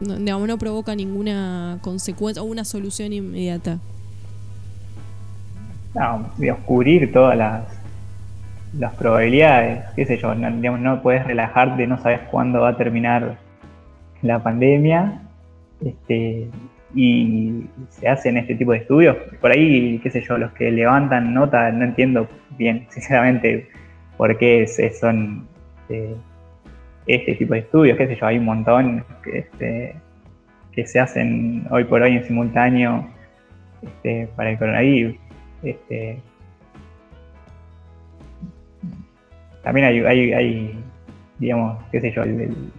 [0.00, 3.80] no, digamos, no provoca ninguna consecuencia o una solución inmediata.
[5.94, 12.20] No, de cubrir todas las, probabilidades, qué sé yo, no, digamos, puedes relajarte, no sabes
[12.30, 13.36] cuándo va a terminar
[14.22, 15.22] la pandemia,
[15.84, 16.48] este,
[16.94, 19.16] y se hacen este tipo de estudios.
[19.40, 23.68] Por ahí, qué sé yo, los que levantan nota, no entiendo bien, sinceramente,
[24.16, 24.66] por qué
[25.00, 25.46] son
[25.88, 26.14] eh,
[27.06, 29.94] este tipo de estudios, qué sé yo, hay un montón que, este,
[30.86, 33.08] se hacen hoy por hoy en simultáneo
[33.82, 35.16] este, para el coronavirus.
[35.62, 36.20] Este,
[39.62, 40.84] también hay, hay
[41.38, 42.22] digamos, qué sé yo,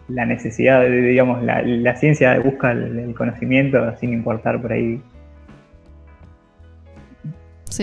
[0.10, 5.02] la necesidad, de, digamos, la, ciencia busca el, conocimiento sin importar por ahí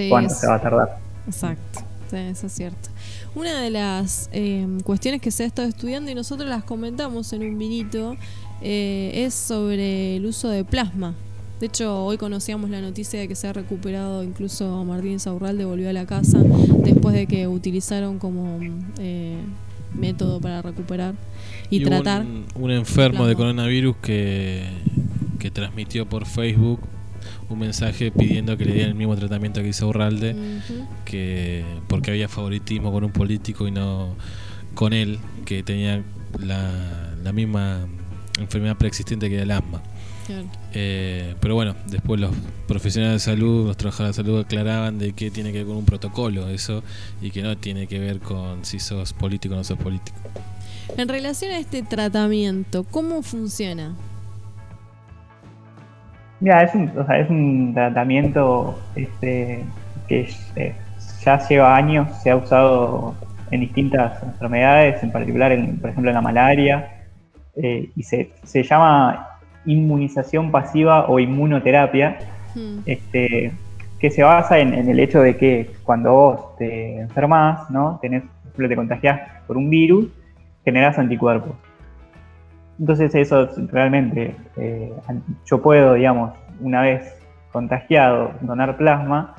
[0.08, 0.98] cuánto se va a tardar.
[1.26, 1.80] Exacto,
[2.12, 2.90] eso es cierto.
[3.34, 7.42] Una de las em, cuestiones que se ha estado estudiando y nosotros las comentamos en
[7.42, 8.16] un vinito
[8.62, 11.14] eh, es sobre el uso de plasma.
[11.60, 15.88] De hecho, hoy conocíamos la noticia de que se ha recuperado, incluso Martín Saurralde volvió
[15.88, 16.38] a la casa
[16.84, 18.58] después de que utilizaron como
[18.98, 19.38] eh,
[19.94, 21.14] método para recuperar
[21.70, 22.26] y, tratar.
[22.54, 24.64] Un, enfermo de coronavirus que,
[25.38, 26.80] que transmitió por Facebook
[27.48, 30.36] un mensaje pidiendo que le dieran el mismo tratamiento que hizo Urralde,
[31.04, 34.14] que porque había favoritismo con un político y no
[34.74, 36.02] con él, que tenía
[36.38, 37.86] la, la misma
[38.38, 39.82] enfermedad preexistente que el asma.
[40.72, 42.30] Eh, pero bueno, después los
[42.66, 45.84] profesionales de salud, los trabajadores de salud aclaraban de que tiene que ver con un
[45.84, 46.82] protocolo eso
[47.20, 50.18] y que no tiene que ver con si sos político o no sos político.
[50.96, 53.94] En relación a este tratamiento, ¿cómo funciona?
[56.40, 59.64] Mira, es un, es un tratamiento este,
[60.06, 60.74] que eh,
[61.24, 63.14] ya lleva años, se ha usado
[63.50, 67.06] en distintas enfermedades, en particular, en, por ejemplo, en la malaria,
[67.56, 69.35] eh, y se, se llama
[69.66, 72.18] inmunización pasiva o inmunoterapia,
[72.54, 72.78] hmm.
[72.86, 73.52] este,
[73.98, 77.98] que se basa en, el hecho de que cuando vos te enfermas, ¿no?
[78.00, 78.24] Tenés,
[78.56, 80.08] te contagias por un virus,
[80.64, 81.54] generas anticuerpos.
[82.78, 84.92] Entonces eso realmente, eh,
[85.46, 87.16] yo puedo, digamos, una vez
[87.52, 89.34] contagiado, donar plasma,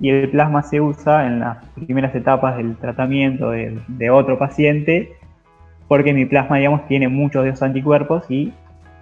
[0.00, 5.12] y el plasma se usa en las primeras etapas del tratamiento de, de otro paciente,
[5.88, 8.52] porque mi plasma, digamos, tiene muchos de esos anticuerpos y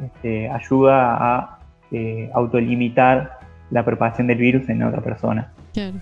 [0.04, 1.58] este, ayuda a
[1.90, 3.38] eh, autolimitar
[3.70, 5.52] la propagación del virus en otra persona.
[5.72, 5.94] Claro.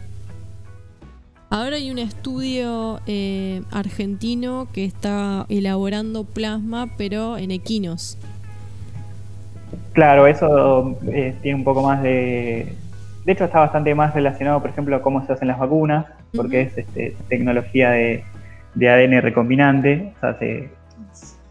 [1.52, 8.16] Ahora hay un estudio eh, argentino que está elaborando plasma, pero en equinos.
[9.92, 12.76] Claro, eso eh, tiene un poco más de...
[13.24, 16.62] De hecho está bastante más relacionado, por ejemplo, a cómo se hacen las vacunas, porque
[16.62, 18.24] es este, tecnología de,
[18.74, 20.12] de, ADN recombinante.
[20.16, 20.70] O sea, se,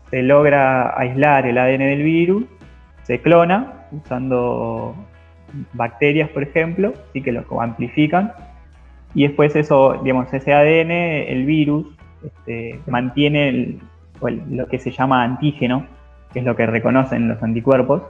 [0.10, 2.45] se logra aislar el ADN del virus,
[3.03, 4.95] se clona usando
[5.73, 8.34] bacterias, por ejemplo, y que lo amplifican,
[9.14, 11.88] y después eso, digamos, ese ADN, el virus,
[12.23, 13.77] este, mantiene
[14.22, 15.86] lo que se llama antígeno,
[16.34, 18.03] que es lo que reconocen los anticuerpos,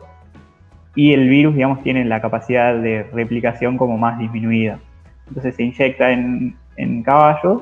[0.95, 4.79] y el virus, digamos, tiene la capacidad de replicación como más disminuida.
[5.27, 7.61] Entonces se inyecta en caballos,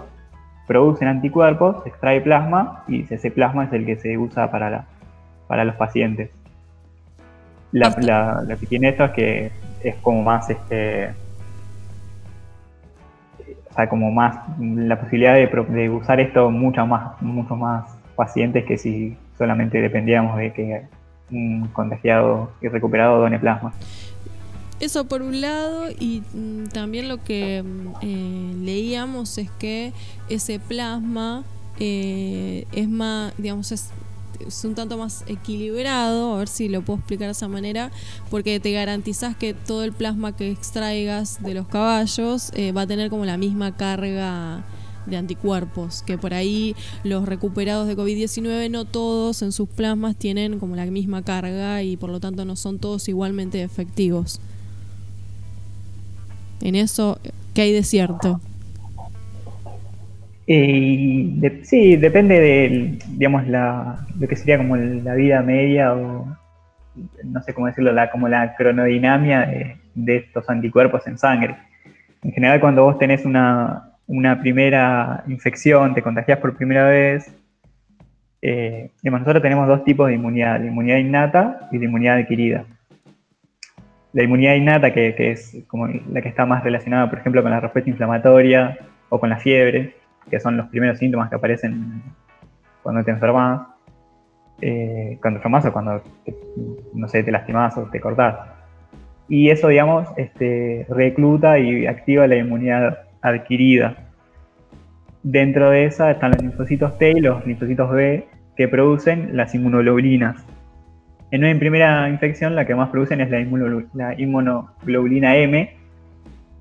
[0.67, 4.85] producen anticuerpos, se extrae plasma y ese plasma es el que se usa para, la,
[5.47, 6.29] para los pacientes.
[7.71, 9.51] La, la- lo que tiene esto es que
[9.83, 11.11] es como más este
[13.69, 17.85] o sea, como más la posibilidad de, de usar esto mucho más, muchos más
[18.15, 20.81] pacientes que si solamente dependíamos de que
[21.29, 23.73] un contagiado y recuperado done plasma.
[24.79, 29.91] Eso por un lado y mm, también lo que mm, eh, leíamos es que
[30.29, 31.43] ese plasma
[31.79, 33.89] eh, es más, digamos, es,
[34.45, 37.91] es un tanto más equilibrado, a ver si lo puedo explicar de esa manera,
[38.29, 42.87] porque te garantizas que todo el plasma que extraigas de los caballos eh, va a
[42.87, 44.63] tener como la misma carga
[45.07, 50.59] de anticuerpos, que por ahí los recuperados de COVID-19 no todos en sus plasmas tienen
[50.59, 54.39] como la misma carga y por lo tanto no son todos igualmente efectivos.
[56.61, 57.19] En eso,
[57.53, 58.39] ¿qué hay de cierto?
[60.47, 66.25] Sí, depende de, digamos, la, lo que sería como la vida media o,
[67.23, 71.57] no sé cómo decirlo, la, como la cronodinamia de, de estos anticuerpos en sangre.
[72.23, 77.29] En general, cuando vos tenés una, una primera infección, te contagias por primera vez,
[78.41, 82.65] eh, digamos, nosotros tenemos dos tipos de inmunidad, la inmunidad innata y la inmunidad adquirida.
[84.13, 87.51] La inmunidad innata, que, que es como la que está más relacionada, por ejemplo, con
[87.51, 88.77] la respuesta inflamatoria
[89.09, 89.95] o con la fiebre,
[90.29, 92.01] que son los primeros síntomas que aparecen
[92.83, 93.67] cuando te enfermas,
[94.61, 96.35] eh, cuando enfermas o cuando, te-
[96.93, 98.35] no sé, te lastimas o te cortás.
[99.29, 103.97] Y eso, digamos, este, recluta y activa la inmunidad adquirida.
[105.21, 108.25] Dentro de esa están los linfocitos T y los linfocitos B
[108.55, 110.45] que producen las inmunoglobulinas.
[111.31, 115.75] En una primera infección la que más producen es la, inmunoglo- la inmunoglobulina M,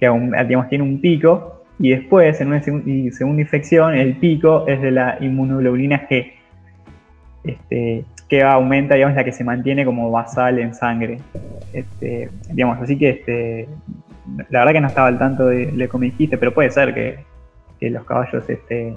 [0.00, 4.80] que aún, digamos, tiene un pico, y después en una segunda infección el pico es
[4.80, 6.32] de la inmunoglobulina G,
[7.44, 11.18] este, que aumenta, digamos, la que se mantiene como basal en sangre.
[11.72, 13.68] Este, digamos, así que este,
[14.50, 16.92] la verdad que no estaba al tanto de lo que me dijiste, pero puede ser
[16.92, 17.18] que,
[17.78, 18.96] que los caballos, este,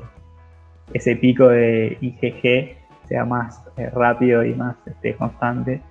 [0.94, 2.79] ese pico de IgG
[3.10, 5.82] sea más eh, rápido y más este, constante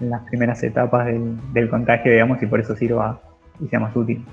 [0.00, 3.20] en las primeras etapas del, contagio, digamos, y por eso sirva
[3.60, 4.24] y sea más útil.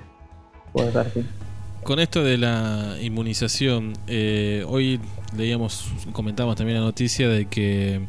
[1.82, 5.00] Con esto de la inmunización, eh, hoy
[5.36, 8.06] leíamos, comentamos también la noticia de que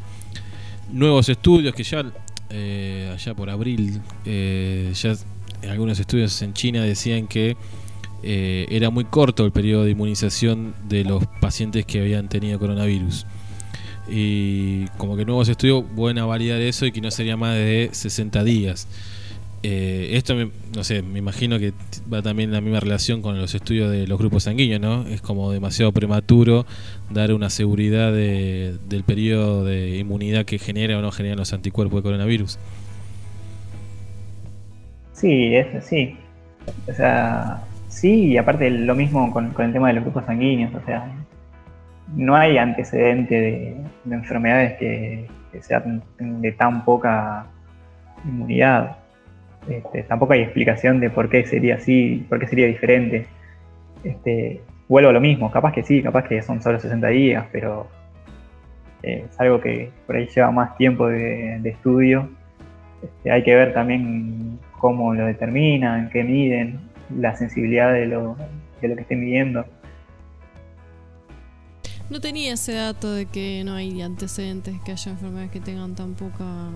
[0.91, 2.03] nuevos estudios que ya
[2.49, 5.15] eh, allá por abril, eh, ya
[5.69, 7.57] algunos estudios en China decían que
[8.21, 13.25] eh, era muy corto el periodo de inmunización de los pacientes que habían tenido coronavirus.
[14.09, 17.89] Y como que nuevos estudios vuelven a validar eso y que no sería más de
[17.91, 18.87] 60 días.
[19.63, 21.73] Eh, esto, me- no sé, me imagino que
[22.13, 25.07] va también la misma relación con los estudios de los grupos sanguíneos, ¿no?
[25.07, 26.67] Es como demasiado prematuro
[27.09, 31.97] dar una seguridad de- del periodo de inmunidad que genera o no genera los anticuerpos
[31.99, 32.59] de coronavirus.
[35.13, 36.15] Sí, es sí.
[36.87, 40.73] O sea, sí, y aparte lo mismo con el tema de los grupos sanguíneos.
[40.75, 41.24] O sea,
[42.15, 47.47] no hay antecedente de, de enfermedades que, que sean de tan poca
[48.25, 48.97] inmunidad.
[49.69, 53.25] Este, tampoco hay explicación de por qué sería así, por qué sería diferente.
[54.03, 57.87] Este, vuelvo a lo mismo, capaz que sí, capaz que son solo 60 días, pero
[59.01, 62.29] eh, es algo que por ahí lleva más tiempo de, de estudio.
[63.01, 66.79] Este, hay que ver también cómo lo determinan, qué miden,
[67.17, 68.35] la sensibilidad de lo,
[68.81, 69.65] de lo que estén midiendo.
[72.09, 76.13] No tenía ese dato de que no hay antecedentes que haya enfermedades que tengan tan
[76.13, 76.69] poca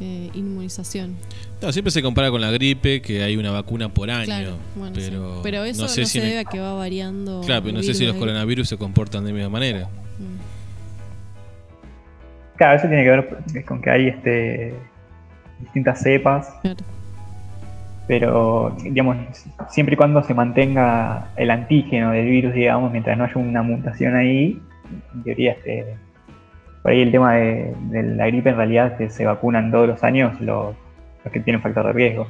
[0.00, 1.16] eh, inmunización.
[1.60, 4.24] No, siempre se compara con la gripe, que hay una vacuna por año.
[4.24, 5.02] Claro, bueno, sí.
[5.08, 7.42] pero, pero eso no, sé si se debe a que va variando.
[7.44, 9.88] Claro, pero no sé si los coronavirus se comportan de la misma manera.
[10.18, 10.54] Mm.
[12.56, 14.74] Claro, eso tiene que ver con que hay este,
[15.60, 16.93] distintas cepas, Claro.
[18.06, 19.16] Pero digamos,
[19.68, 24.14] siempre y cuando se mantenga el antígeno del virus, digamos, mientras no haya una mutación
[24.14, 24.60] ahí,
[25.14, 25.96] en teoría este,
[26.82, 30.04] por ahí el tema de, de la gripe en realidad que se vacunan todos los
[30.04, 30.74] años los,
[31.24, 32.26] los que tienen factor de riesgo.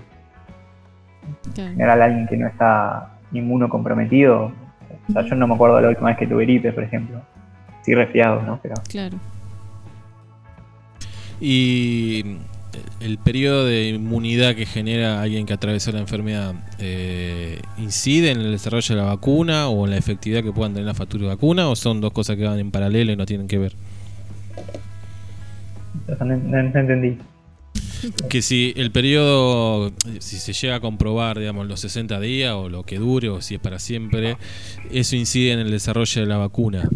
[1.55, 1.71] Claro.
[1.71, 4.53] En general alguien que no está inmunocomprometido,
[5.09, 7.21] o sea, yo no me acuerdo la última vez que tuve gripe, por ejemplo.
[7.83, 8.59] Sí resfriado, ¿no?
[8.63, 9.19] Pero claro.
[11.41, 12.39] Y
[13.01, 18.51] el periodo de inmunidad que genera alguien que atravesó la enfermedad eh, incide en el
[18.51, 21.69] desarrollo de la vacuna o en la efectividad que puedan tener la factura de vacuna
[21.69, 23.75] o son dos cosas que van en paralelo y no tienen que ver.
[26.21, 27.19] no- no entendí.
[28.29, 32.83] que si el periodo, si se llega a comprobar, digamos, los 60 días o lo
[32.83, 34.37] que dure o si es para siempre,
[34.91, 36.89] eso incide en el desarrollo de la vacuna.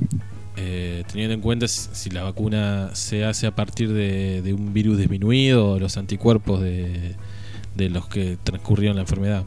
[0.60, 5.72] Eh, teniendo en cuenta si la vacuna se hace a partir de, un virus disminuido
[5.72, 7.14] o los anticuerpos de,
[7.76, 9.44] los que transcurrieron la enfermedad.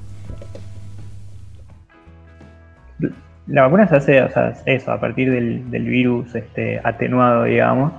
[3.48, 7.92] La vacuna se hace, o sea, eso, a partir del, virus este, atenuado, digamos.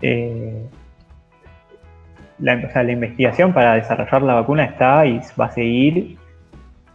[0.00, 0.64] Eh,
[2.38, 6.16] la, o sea, la investigación para desarrollar la vacuna está y va a seguir.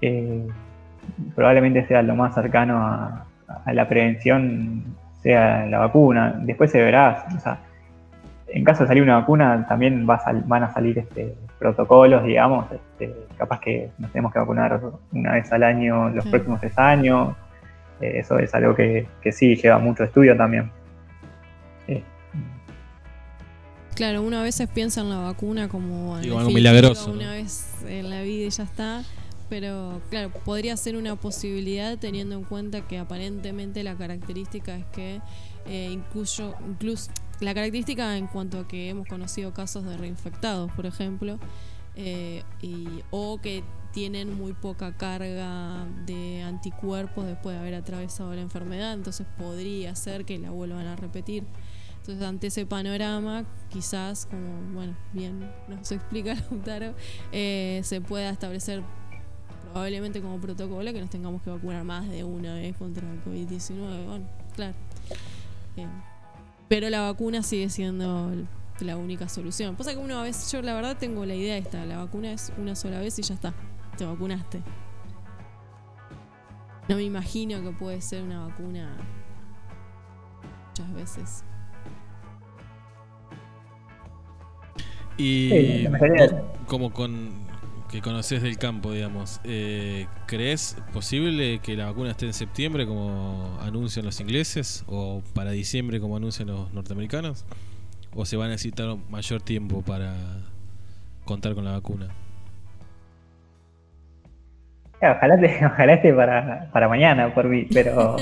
[0.02, 0.48] Eh,
[1.36, 3.26] probablemente sea lo más cercano a,
[3.66, 6.35] a la prevención sea la vacuna.
[6.39, 7.60] Después se verá, o sea,
[8.48, 13.14] en caso de salir una vacuna también va van a salir este, protocolos, digamos, este,
[13.38, 14.80] capaz que nos tenemos que vacunar
[15.11, 17.35] una vez al año los próximos tres años.
[17.99, 20.72] Eh, eso es algo que, sí lleva mucho estudio también.
[21.88, 22.03] Eh,
[23.95, 27.11] claro, una vez piensa en la vacuna como algo milagroso.
[27.11, 29.02] Una vez en la vida y ya está.
[29.49, 35.22] Pero claro, podría ser una posibilidad teniendo en cuenta que aparentemente la característica es que
[35.65, 40.86] eh, incluso, incluso la característica en cuanto a que hemos conocido casos de reinfectados, por
[40.86, 41.40] ejemplo,
[41.95, 48.41] eh, y, o que tienen muy poca carga de anticuerpos después de haber atravesado la
[48.41, 51.44] enfermedad, entonces podría ser que la vuelvan a repetir.
[51.98, 56.94] Entonces, ante ese panorama, quizás, como bueno, bien nos explica Lautaro,
[57.32, 58.84] eh, se pueda establecer
[59.72, 64.06] probablemente como protocolo que nos tengamos que vacunar más de una vez contra el COVID-19.
[64.06, 64.26] Bueno,
[64.56, 64.76] claro.
[65.76, 65.88] Eh,
[66.68, 68.31] pero la vacuna sigue siendo
[68.80, 69.76] la única solución.
[69.76, 72.76] Pasa que una vez, yo la verdad tengo la idea esta, la vacuna es una
[72.76, 73.53] sola vez y ya está,
[73.98, 74.61] te vacunaste.
[76.88, 78.95] No me imagino que puede ser una vacuna
[80.69, 81.44] muchas veces.
[85.18, 85.85] Y
[86.68, 87.47] como con
[87.89, 93.57] que conoces del campo, digamos, eh, ¿crees posible que la vacuna esté en septiembre como
[93.61, 97.45] anuncian los ingleses o para diciembre como anuncian los norteamericanos?
[98.14, 100.15] ¿O se va a necesitar mayor tiempo para
[101.26, 102.09] contar con la vacuna?
[105.01, 108.18] Ojalá, esté para, para mañana por mí, pero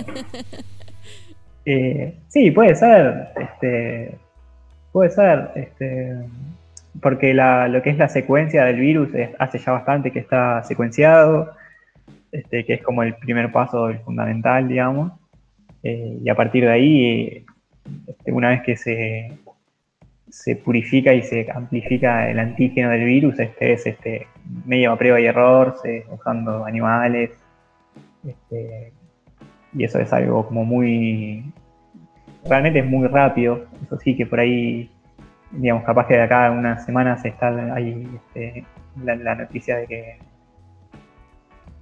[1.66, 4.18] eh, sí, puede ser, este,
[4.92, 6.26] puede ser, este,
[7.02, 9.10] porque lo que es la secuencia del virus
[9.40, 11.52] hace ya bastante que está secuenciado,
[12.32, 15.14] este, que es como el primer paso fundamental, digamos.
[15.84, 17.46] Eh, y a partir de ahí,
[18.08, 19.32] este, una vez que se,
[20.30, 24.28] se purifica y se amplifica el antígeno del virus, este es este,
[24.66, 25.76] medio prueba y error,
[26.12, 27.32] usando animales.
[28.28, 28.92] Este,
[29.74, 31.44] y eso es algo como muy.
[32.46, 33.66] Realmente es muy rápido.
[33.86, 34.90] Eso sí que por ahí
[35.52, 38.66] digamos, capaz que de acá a unas semanas está ahí este,
[39.04, 40.20] la, noticia de que,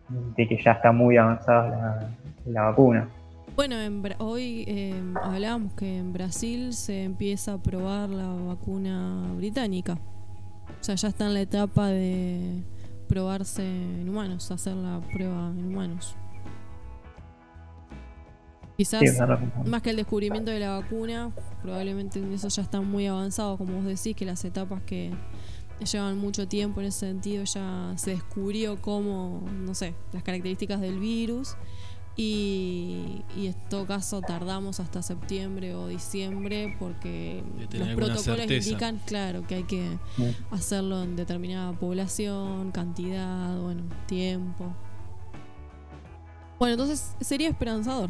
[0.10, 2.10] de que ya está muy avanzada
[2.45, 3.07] la, vacuna.
[3.56, 3.76] Bueno,
[4.19, 9.94] hoy eh, hablábamos que en Brasil se empieza a probar la vacuna británica.
[9.94, 12.64] O sea, ya está en la etapa de
[13.07, 16.18] probarse en humanos, hacer la prueba en humanos.
[18.78, 19.04] Quizás
[19.66, 21.32] más que el descubrimiento de la vacuna,
[21.62, 25.12] probablemente eso ya está muy avanzado, como vos decís, que las etapas que
[25.91, 31.00] llevan mucho tiempo en ese sentido ya se descubrió cómo, no sé, las características del
[31.00, 31.56] virus
[32.16, 39.56] y, en todo caso tardamos hasta septiembre o diciembre porque los protocolos indican, claro, que
[39.56, 39.98] hay que
[40.52, 44.74] hacerlo en determinada población, cantidad, bueno, tiempo.
[46.60, 48.10] Bueno, entonces sería esperanzador.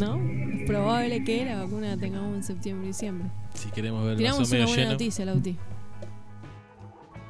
[0.00, 0.16] ¿No?
[0.54, 3.28] Es probable que la vacuna la tengamos en septiembre y diciembre.
[3.54, 5.56] Si queremos ver Tiramos una buena noticia, Lauti.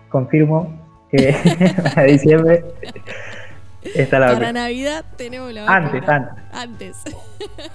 [0.09, 0.80] Confirmo
[1.10, 1.34] que
[1.82, 2.64] para diciembre
[3.94, 4.47] está la vacuna.
[4.47, 5.86] Para Navidad tenemos la vacuna.
[5.86, 6.09] Antes,
[6.52, 6.97] antes.
[7.05, 7.05] Antes.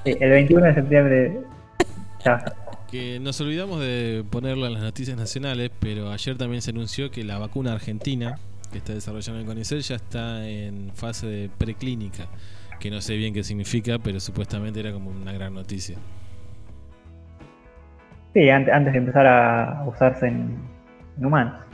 [0.05, 1.39] el 21 de septiembre
[2.23, 2.55] ya.
[2.89, 7.23] Que nos olvidamos de ponerlo en las noticias nacionales, pero ayer también se anunció que
[7.23, 8.39] la vacuna argentina
[8.71, 12.27] que está desarrollando el CONICET ya está en fase de preclínica
[12.85, 15.97] que no sé bien qué significa, pero supuestamente era como una gran noticia.
[18.31, 20.59] Sí, antes, de empezar a usarse en,
[21.17, 21.65] humanos.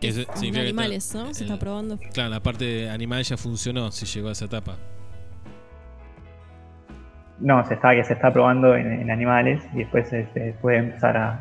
[0.00, 1.34] en animales, ¿no?
[1.34, 1.98] Se está probando.
[2.12, 4.76] Claro, la parte de animal ya funcionó, si llegó a esa etapa.
[7.40, 11.40] No, se sabe que se está probando en, animales y después se, puede empezar a.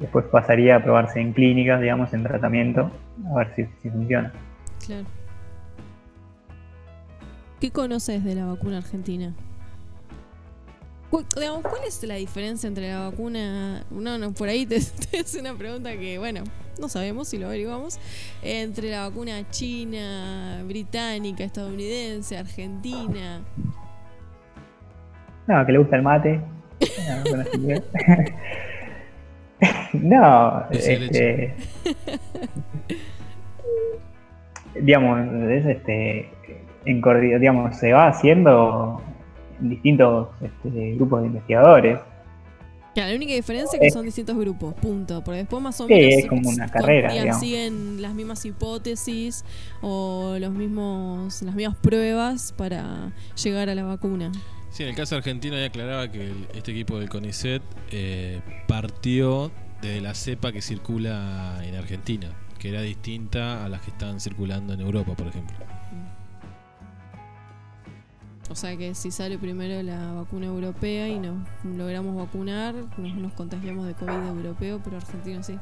[0.00, 2.90] Después pasaría a probarse en clínicas, digamos, en tratamiento,
[3.32, 4.30] a ver si, si funciona.
[4.84, 5.06] Claro.
[7.60, 9.34] ¿Qué conoces de la vacuna argentina?
[11.10, 11.24] ¿Cuál
[11.86, 13.84] es la diferencia entre la vacuna?
[13.90, 14.76] No, no, por ahí te,
[15.12, 16.44] es una pregunta que, bueno,
[16.78, 17.98] no sabemos si lo averiguamos.
[18.42, 23.40] Entre la vacuna china, británica, estadounidense, argentina.
[25.46, 26.40] No, que le gusta el mate.
[29.94, 31.54] no, este,
[34.80, 36.30] digamos, es este,
[36.84, 39.02] en, digamos, se va haciendo
[39.60, 41.98] distintos este, grupos de investigadores.
[42.94, 45.22] la única diferencia es que son distintos grupos, punto.
[45.22, 49.44] Porque después más o menos sí, es como una carrera, siguen las mismas hipótesis
[49.82, 54.32] o los mismos, las mismas pruebas para llegar a la vacuna.
[54.70, 59.50] Sí, en el caso argentino ya aclaraba que este equipo del CONICET eh, partió
[59.80, 62.28] de la cepa que circula en Argentina,
[62.58, 65.56] que era distinta a las que están circulando en Europa, por ejemplo.
[68.50, 73.32] O sea que si sale primero la vacuna europea y nos logramos vacunar, nos, nos
[73.34, 75.58] contagiamos de COVID europeo, pero argentino sí.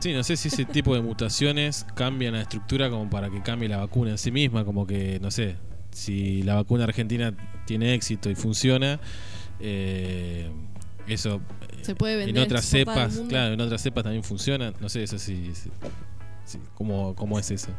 [0.00, 3.68] Sí, no sé si ese tipo de mutaciones cambian la estructura como para que cambie
[3.68, 5.56] la vacuna en sí misma, como que, no sé,
[5.90, 7.34] si la vacuna argentina
[7.66, 9.00] tiene éxito y funciona,
[9.58, 10.48] eh,
[11.08, 11.40] eso
[11.82, 14.72] se puede vender en otras cepas, claro, en otras cepas también funciona.
[14.80, 15.52] No sé eso sí,
[16.74, 17.70] ¿cómo, ¿cómo, es eso?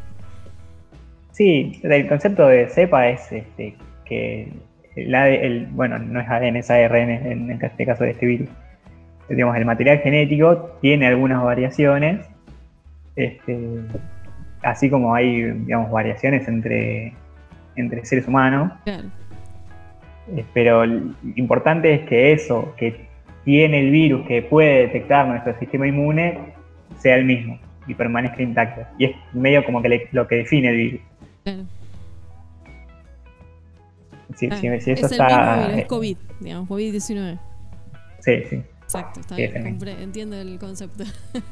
[1.32, 3.78] Sí, el concepto de cepa es este,
[4.10, 4.52] que
[4.96, 8.50] el, bueno, no es ADN, es ARN en este caso de este virus.
[9.30, 12.26] Digamos, el material genético tiene algunas variaciones,
[13.16, 13.58] este,
[14.64, 17.14] así como hay digamos, variaciones entre,
[17.76, 18.72] entre seres humanos.
[18.88, 23.08] Eh, pero lo importante es que eso que
[23.46, 26.40] tiene el virus que puede detectar nuestro sistema inmune
[26.98, 28.82] sea el mismo y permanezca intacto.
[28.98, 31.02] Y es medio como que lo que define el virus.
[34.40, 37.40] Sí, ah, es el mismo virus, es COVID, digamos, COVID-19.
[38.20, 38.64] Sí, sí.
[38.84, 41.04] Exacto, está bien, entiendo el concepto.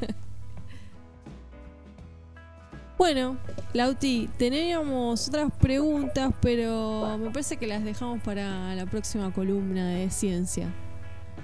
[2.98, 3.36] bueno,
[3.74, 10.08] Lauti, teníamos otras preguntas, pero me parece que las dejamos para la próxima columna de
[10.08, 10.72] ciencia.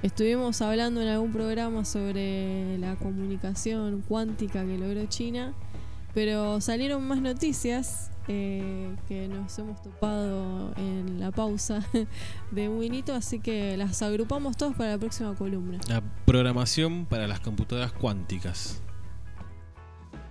[0.03, 5.53] Estuvimos hablando en algún programa sobre la comunicación cuántica que logró China,
[6.15, 11.85] pero salieron más noticias eh, que nos hemos topado en la pausa
[12.51, 15.79] de Winito, así que las agrupamos todas para la próxima columna.
[15.89, 18.81] La programación para las computadoras cuánticas.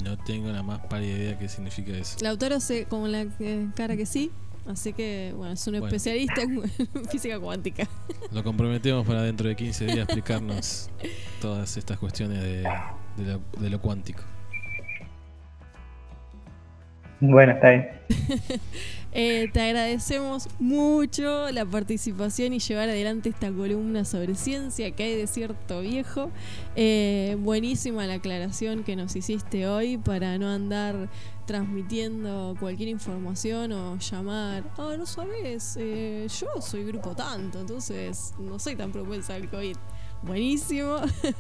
[0.04, 2.18] No tengo la más pálida idea qué significa eso.
[2.22, 3.26] Lautaro se con la
[3.76, 4.32] cara que sí,
[4.68, 6.64] así que bueno, es un especialista en
[7.12, 7.88] física cuántica.
[8.32, 10.90] Lo comprometemos para dentro de 15 días explicarnos
[11.42, 14.24] todas estas cuestiones de lo cuántico.
[17.24, 17.90] Bueno, está bien.
[19.16, 25.16] Eh, te agradecemos mucho la participación y llevar adelante esta columna sobre ciencia que hay
[25.16, 26.32] de cierto viejo.
[26.76, 31.10] Eh, buenísima la aclaración que nos hiciste hoy para no andar
[31.46, 38.58] transmitiendo cualquier información o llamar, ah, no sabes, eh, yo soy grupo tanto, entonces no
[38.58, 39.78] soy tan propensa al COVID.
[40.24, 40.98] Buenísimo.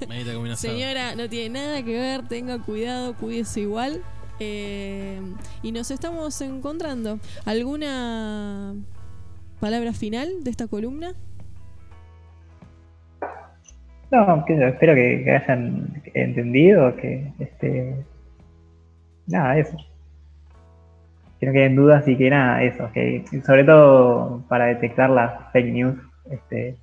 [0.57, 4.03] Señora, no tiene nada que ver, tenga cuidado, cuídese igual.
[4.39, 5.19] Eh,
[5.61, 7.19] y nos estamos encontrando.
[7.45, 8.73] ¿Alguna
[9.59, 11.13] palabra final de esta columna?
[14.11, 17.95] No, espero que, hayan entendido, que este
[19.27, 19.75] nada, eso.
[21.39, 25.73] Que no queden dudas y que nada, eso, que sobre todo para detectar las fake
[25.73, 25.95] news,
[26.29, 26.75] este,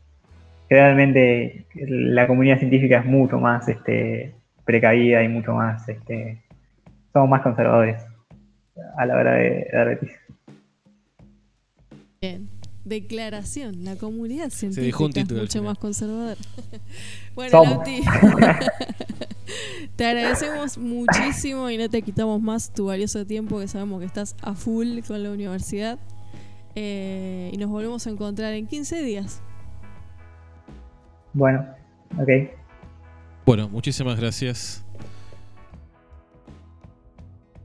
[0.69, 6.43] realmente la comunidad científica es mucho más este, precavida y mucho más este,
[7.13, 8.03] somos más conservadores
[8.97, 10.21] a la hora de dar noticias.
[12.21, 12.61] Bien.
[12.85, 16.41] Declaración, la comunidad científica es mucho más conservadora.
[17.35, 18.01] bueno, Lauti,
[19.97, 24.35] te agradecemos muchísimo y no te quitamos más tu valioso tiempo, que sabemos que estás
[24.43, 25.99] a full con la universidad.
[26.75, 29.43] Eh, y nos volvemos a encontrar en 15 días.
[31.35, 31.67] Bueno,
[32.19, 32.29] ok.
[33.45, 34.85] Bueno, muchísimas gracias.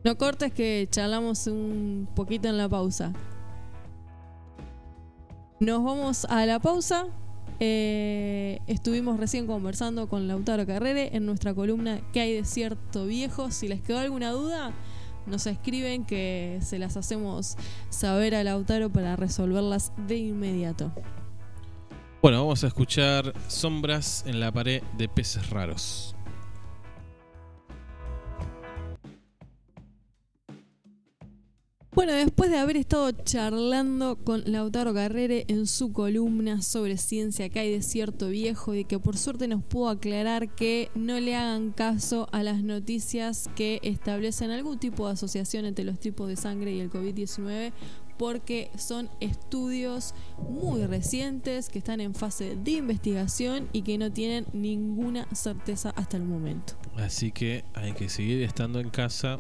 [0.06, 3.11] No cortes que charlamos un poquito en la pausa.
[5.60, 7.07] Nos vamos a la pausa.
[7.60, 13.49] Eh, estuvimos recién conversando con Lautaro Carrere en nuestra columna ¿Qué hay de cierto viejo?
[13.49, 14.73] Si les quedó alguna duda,
[15.26, 17.57] nos escriben que se las hacemos
[17.90, 20.91] saber a Lautaro para resolverlas de inmediato.
[22.22, 26.14] Bueno, vamos a escuchar Sombras en la pared de peces raros.
[31.95, 37.59] Bueno, después de haber estado charlando con Lautaro Carrere en su columna sobre ciencia que
[37.59, 41.72] hay de cierto viejo y que por suerte nos pudo aclarar que no le hagan
[41.72, 46.73] caso a las noticias que establecen algún tipo de asociación entre los tipos de sangre
[46.73, 47.72] y el COVID-19
[48.17, 50.13] porque son estudios
[50.49, 56.17] muy recientes que están en fase de investigación y que no tienen ninguna certeza hasta
[56.17, 56.73] el momento.
[56.97, 59.39] Así que hay que seguir estando en casa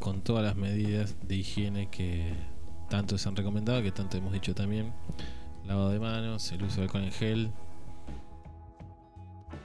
[0.00, 2.32] con todas las medidas de higiene que
[2.88, 4.92] tanto se han recomendado, que tanto hemos dicho también.
[5.64, 7.52] Lavado de manos, el uso de alcohol en gel.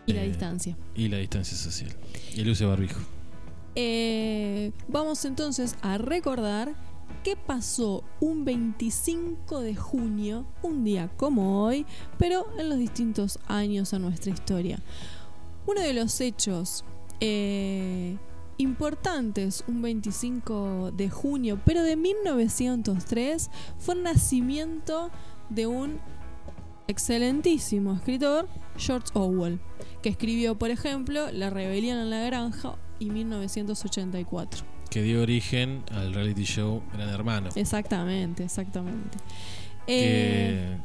[0.05, 0.77] Y la eh, distancia.
[0.93, 1.95] Y la distancia social.
[2.35, 2.99] Y el uso de barbijo.
[3.75, 6.75] Eh, vamos entonces a recordar
[7.23, 11.85] qué pasó un 25 de junio, un día como hoy,
[12.19, 14.79] pero en los distintos años a nuestra historia.
[15.65, 16.85] Uno de los hechos
[17.21, 18.17] eh,
[18.57, 25.11] importantes, un 25 de junio, pero de 1903, fue el nacimiento
[25.49, 25.99] de un
[26.87, 29.59] excelentísimo escritor, George Orwell,
[30.01, 34.65] que escribió, por ejemplo, La rebelión en la granja y 1984.
[34.89, 37.49] Que dio origen al reality show Gran Hermano.
[37.55, 39.17] Exactamente, exactamente.
[39.85, 40.77] que Eh,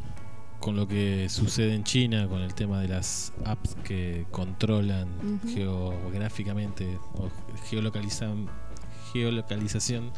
[0.60, 6.98] con lo que sucede en China, con el tema de las apps que controlan geográficamente
[7.14, 7.28] o
[7.68, 8.46] geolocalizan,
[9.12, 10.12] geolocalización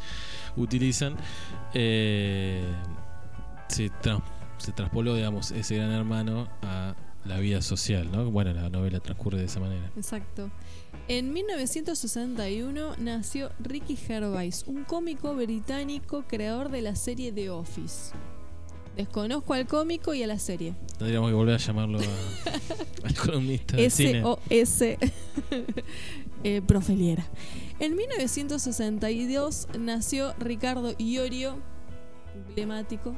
[0.57, 1.17] utilizan,
[1.75, 2.63] eh,
[3.69, 4.23] se, tra-
[4.59, 6.95] se traspoló, digamos, ese gran hermano a
[7.25, 8.31] la vida social, ¿no?
[8.31, 9.91] Bueno, la novela transcurre de esa manera.
[9.97, 10.51] Exacto.
[11.09, 18.13] En 1961 nació Ricky Gervais, un cómico británico creador de la serie The Office.
[18.97, 20.75] Desconozco al cómico y a la serie.
[20.99, 22.03] Tendríamos que volver a llamarlo a-
[23.07, 23.79] al columnista.
[23.79, 24.99] S-O-S
[26.45, 27.25] eh, Profeliera.
[27.79, 31.57] En 1962 nació Ricardo Iorio,
[32.49, 33.15] emblemático,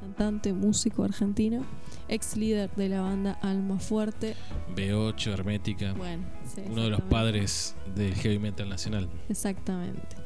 [0.00, 1.64] cantante, músico argentino,
[2.08, 4.34] ex líder de la banda Alma Fuerte.
[4.74, 6.24] B8, Hermética, Bueno,
[6.54, 9.08] sí, uno de los padres del heavy metal nacional.
[9.28, 10.16] Exactamente.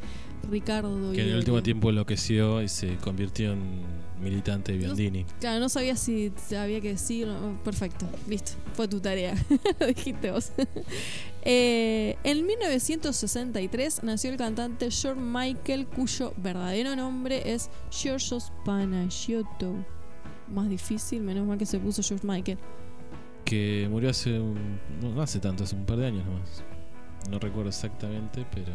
[0.51, 1.37] Ricardo Que en el Iorio.
[1.37, 3.83] último tiempo enloqueció y se convirtió en
[4.21, 5.25] militante de Biondini.
[5.41, 7.35] Claro, no sabía si había que decirlo.
[7.37, 8.53] Oh, Perfecto, listo.
[8.75, 9.35] Fue tu tarea.
[9.81, 10.53] Lo dijiste vos.
[11.43, 19.83] Eh, en 1963 nació el cantante George Michael, cuyo verdadero nombre es Georgios Panagiotou.
[20.49, 22.59] Más difícil, menos mal que se puso George Michael.
[23.47, 26.63] Que murió hace un- no no hace tanto, hace un par de años nomás.
[27.31, 28.73] No recuerdo exactamente, pero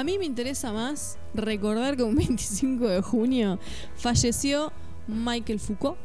[0.00, 3.58] A mí me interesa más recordar que un 25 de junio
[3.96, 4.72] falleció
[5.06, 5.98] Michael Foucault,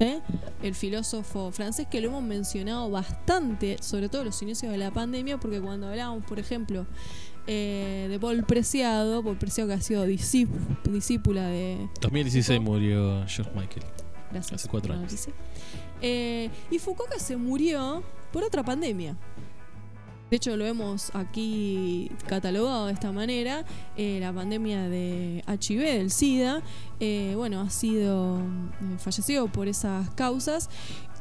[0.00, 0.20] ¿eh?
[0.62, 4.90] el filósofo francés que lo hemos mencionado bastante, sobre todo en los inicios de la
[4.90, 6.86] pandemia, porque cuando hablábamos, por ejemplo,
[7.46, 10.48] eh, de Paul Preciado, Paul Preciado que ha sido discíp-
[10.84, 11.88] discípula de...
[12.00, 12.74] 2016 Foucault.
[12.76, 13.84] murió George Michael.
[14.32, 15.28] Gracias Hace cuatro años.
[16.02, 18.02] Eh, y Foucault que se murió
[18.32, 19.16] por otra pandemia.
[20.30, 23.64] De hecho, lo hemos aquí catalogado de esta manera.
[23.96, 26.62] eh, la pandemia de HIV, del SIDA,
[27.00, 30.68] eh, bueno, ha sido eh, fallecido por esas causas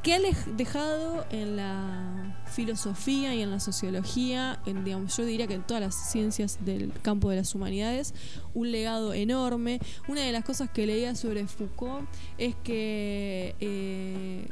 [0.03, 0.19] que ha
[0.55, 5.81] dejado en la filosofía y en la sociología, en, digamos, yo diría que en todas
[5.81, 8.13] las ciencias del campo de las humanidades,
[8.53, 9.79] un legado enorme.
[10.07, 12.07] Una de las cosas que leía sobre Foucault
[12.37, 14.47] es que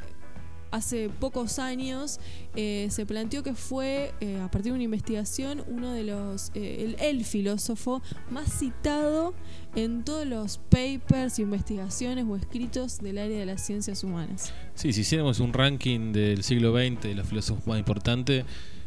[0.70, 2.20] hace pocos años
[2.54, 6.84] eh, se planteó que fue, eh, a partir de una investigación, uno de los, eh,
[6.84, 9.34] el, el filósofo más citado
[9.74, 14.52] en todos los papers, investigaciones o escritos del área de las ciencias humanas.
[14.74, 18.44] Sí, si hiciéramos un ranking del siglo XX de los filósofos más importantes,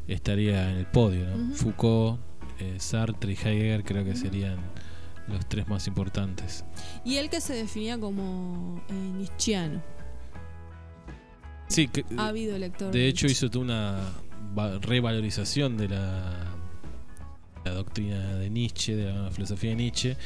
[0.07, 1.25] estaría en el podio.
[1.35, 1.55] ¿no?
[1.55, 2.19] Foucault,
[2.77, 4.57] Sartre y Heidegger creo que serían
[5.27, 6.65] los tres más importantes.
[7.05, 8.81] Y él que se definía como
[9.17, 9.81] nietzscheano,
[11.69, 12.91] Sí, que- ávido lector.
[12.91, 13.99] de hecho hizo toda una
[14.57, 16.45] va- revalorización de la,
[17.65, 20.17] la doctrina de Nietzsche, de la filosofía de Nietzsche,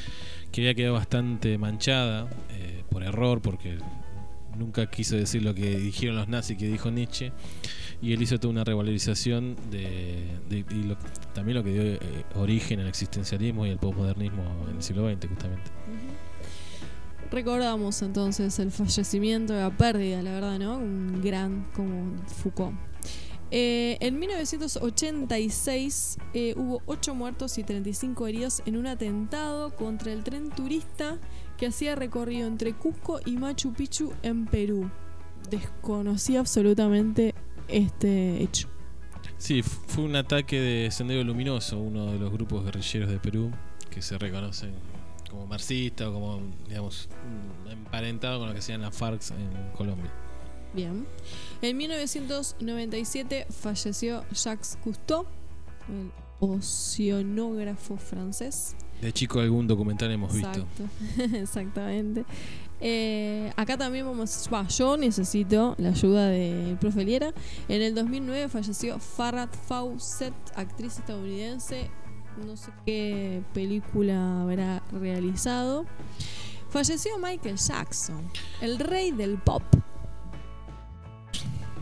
[0.51, 3.77] que había quedado bastante manchada eh, por error, porque
[4.57, 7.31] nunca quiso decir lo que dijeron los nazis que dijo Nietzsche,
[8.01, 10.97] y él hizo toda una revalorización de, de- y lo-
[11.33, 11.99] también lo que dio eh,
[12.35, 15.71] origen al existencialismo y al posmodernismo en el siglo XX, justamente.
[17.33, 20.77] Recordamos entonces el fallecimiento, la pérdida, la verdad, ¿no?
[20.77, 22.75] Un gran como Foucault.
[23.49, 30.23] Eh, en 1986 eh, hubo 8 muertos y 35 heridos en un atentado contra el
[30.23, 31.17] tren turista
[31.57, 34.91] que hacía recorrido entre Cusco y Machu Picchu en Perú.
[35.49, 37.33] Desconocí absolutamente
[37.67, 38.69] este hecho.
[39.39, 43.49] Sí, fue un ataque de Sendero Luminoso, uno de los grupos guerrilleros de Perú,
[43.89, 44.92] que se reconocen
[45.33, 47.09] como marxistas o como, digamos,
[47.69, 50.11] emparentados con lo que sean las FARC en Colombia.
[50.73, 51.05] Bien.
[51.61, 55.25] En 1997 falleció Jacques Cousteau,
[55.89, 58.75] el oceanógrafo francés.
[59.01, 60.49] De chico algún documental hemos visto.
[60.49, 61.35] Exacto.
[61.37, 62.25] Exactamente.
[62.79, 64.49] Eh, acá también vamos.
[64.53, 67.33] Va, yo necesito la ayuda del profe Liera.
[67.67, 71.89] En el 2009 falleció Farrah Fawcett, actriz estadounidense.
[72.45, 75.85] No sé qué película habrá realizado.
[76.69, 78.21] Falleció Michael Jackson,
[78.61, 79.63] el rey del pop.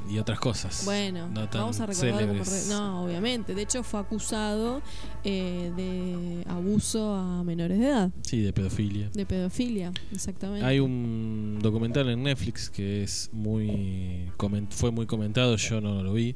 [0.09, 0.83] Y otras cosas.
[0.83, 3.55] Bueno, no vamos a recordar como No, obviamente.
[3.55, 4.81] De hecho, fue acusado
[5.23, 8.11] eh, de abuso a menores de edad.
[8.23, 9.09] Sí, de pedofilia.
[9.13, 10.65] De pedofilia, exactamente.
[10.65, 14.29] Hay un documental en Netflix que es muy
[14.71, 16.35] fue muy comentado, yo no lo vi,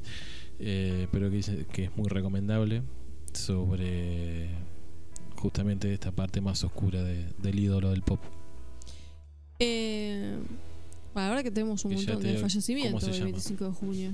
[0.58, 2.82] eh, pero que, dice que es muy recomendable
[3.38, 4.48] sobre
[5.36, 8.20] justamente esta parte más oscura de- del ídolo del pop.
[9.58, 10.36] Eh,
[11.14, 13.32] ahora que tenemos un Que montón te de fallecimientos ¿cómo se el llama?
[13.32, 14.12] 25 de junio.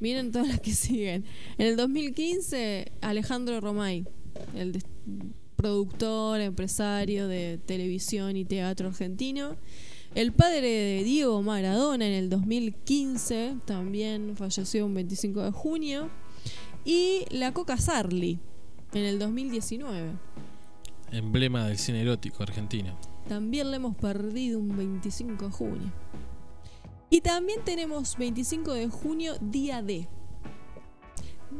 [0.00, 1.24] Miren todas las que siguen.
[1.58, 4.06] En el 2015, Alejandro Romay,
[4.54, 4.82] el
[5.56, 9.56] productor, empresario de televisión y teatro argentino.
[10.14, 16.08] El padre de Diego Maradona en el 2015 también falleció un 25 de junio.
[16.84, 18.38] Y la Coca Sarli
[18.92, 20.12] en el 2019.
[21.12, 22.96] Emblema del cine erótico argentino.
[23.28, 25.92] También le hemos perdido un 25 de junio.
[27.10, 30.08] Y también tenemos 25 de junio, día D.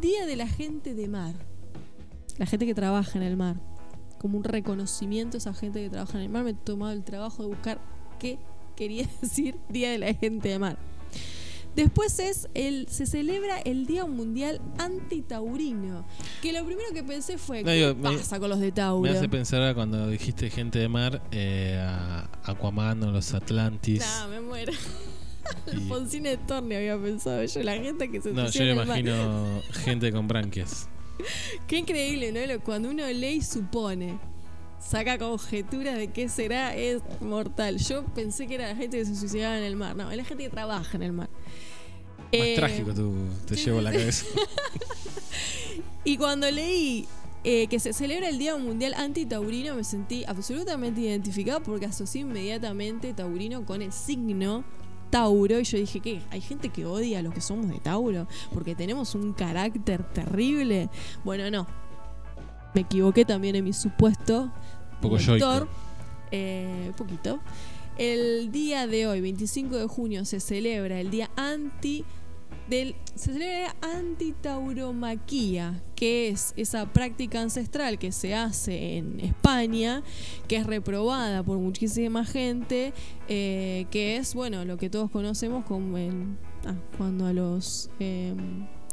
[0.01, 1.35] Día de la gente de mar.
[2.39, 3.57] La gente que trabaja en el mar.
[4.19, 6.45] Como un reconocimiento a esa gente que trabaja en el mar.
[6.45, 7.81] Me he tomado el trabajo de buscar
[8.19, 8.39] qué
[8.77, 10.79] quería decir Día de la gente de mar.
[11.77, 16.05] Después es el, se celebra el Día Mundial Antitaurino.
[16.43, 19.03] Que lo primero que pensé fue, No, ¿qué digo, me- pasa con los de Tauro?
[19.03, 24.01] Me hace pensar cuando dijiste gente de mar, eh, a Aquaman o los Atlantis.
[24.01, 24.73] Nah, me muero.
[25.73, 28.85] Alfonsín de Torne había pensado yo, la gente que se no, yo me mar.
[28.87, 30.89] imagino gente con branquias.
[31.67, 32.65] Qué increíble, ¿no?
[32.65, 34.19] Cuando uno lee y supone,
[34.81, 37.79] saca conjeturas de qué será, es mortal.
[37.79, 39.95] Yo pensé que era la gente que se suicidaba en el mar.
[39.95, 41.29] No, es la gente que trabaja en el mar.
[41.31, 43.13] Más Eh, trágico tú,
[43.47, 44.25] te llevo la cabeza.
[46.03, 47.07] Y cuando leí
[47.45, 53.13] eh, que se celebra el Día Mundial Antitaurino, me sentí absolutamente identificada porque asocié inmediatamente
[53.13, 54.65] taurino con el signo
[55.11, 55.61] Tauro.
[55.61, 56.23] Y yo dije, ¿qué?
[56.31, 58.27] ¿Hay gente que odia a los que somos de Tauro?
[58.53, 60.89] Porque tenemos un carácter terrible.
[61.23, 61.67] Bueno, no.
[62.75, 64.51] Me equivoqué también en mi supuesto.
[65.01, 65.67] Poco yoico.
[66.31, 67.41] Eh, poquito.
[67.99, 72.05] El día de hoy, 25 de junio, se celebra el día anti
[72.71, 80.03] del se celebra antitauromaquia, que es esa práctica ancestral que se hace en España,
[80.47, 82.95] que es reprobada por muchísima gente,
[83.29, 88.35] eh, que es bueno lo que todos conocemos como el, ah, cuando a los eh,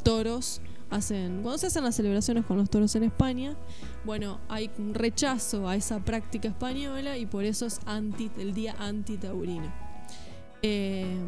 [0.02, 0.60] toros
[0.90, 3.56] hacen cuando se hacen las celebraciones con los toros en España
[4.04, 8.74] bueno hay un rechazo a esa práctica española y por eso es anti el día
[8.78, 9.72] antitaurino
[10.62, 11.18] eh,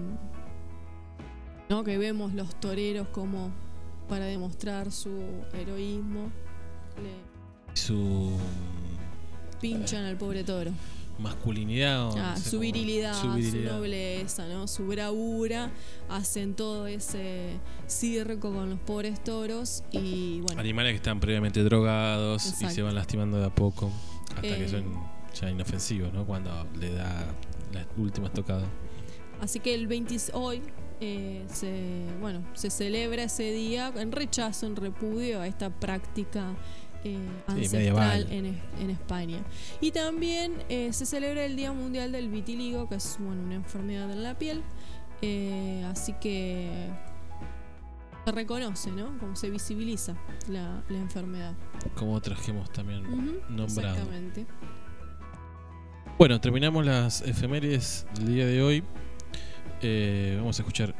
[1.68, 1.84] ¿no?
[1.84, 3.50] que vemos los toreros como
[4.08, 5.10] para demostrar su
[5.52, 6.30] heroísmo
[7.02, 8.32] le Su
[9.60, 10.72] pinchan al pobre toro
[11.20, 12.08] masculinidad.
[12.08, 13.28] o Ah, no sé su virilidad, su
[13.62, 14.66] nobleza, ¿no?
[14.66, 15.70] Su bravura,
[16.08, 17.50] hacen todo ese
[17.86, 22.94] circo con los pobres toros y bueno, Animales que están previamente drogados y se van
[22.94, 23.90] lastimando de a poco
[24.34, 24.58] hasta Eh.
[24.58, 24.84] que son
[25.40, 26.26] ya inofensivos, ¿no?
[26.26, 27.26] Cuando le da
[27.72, 28.64] la última estocada.
[29.40, 30.60] así que el 20 hoy
[31.02, 36.54] eh, se bueno se celebra ese día en rechazo, en repudio a esta práctica
[37.04, 39.38] eh, ancestral en, Es- en España.
[39.80, 44.10] Y también eh, se celebra el Día Mundial del Vitiligo, que es bueno, una enfermedad
[44.10, 44.62] en la piel.
[45.22, 46.88] Eh, así que
[48.24, 49.18] se reconoce, ¿no?
[49.18, 50.14] Como se visibiliza
[50.48, 51.54] la, la enfermedad.
[51.94, 53.02] Como otras que hemos también
[53.48, 53.94] nombrado.
[53.96, 54.46] Exactamente.
[56.18, 58.84] Bueno, terminamos las efemérides del día de hoy.
[59.80, 60.94] Eh, vamos a escuchar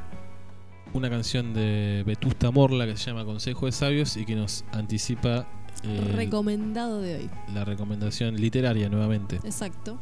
[0.95, 5.47] una canción de Vetusta Morla que se llama Consejo de Sabios y que nos anticipa
[5.83, 7.31] eh, Recomendado de hoy.
[7.55, 9.37] la recomendación literaria nuevamente.
[9.45, 9.99] Exacto.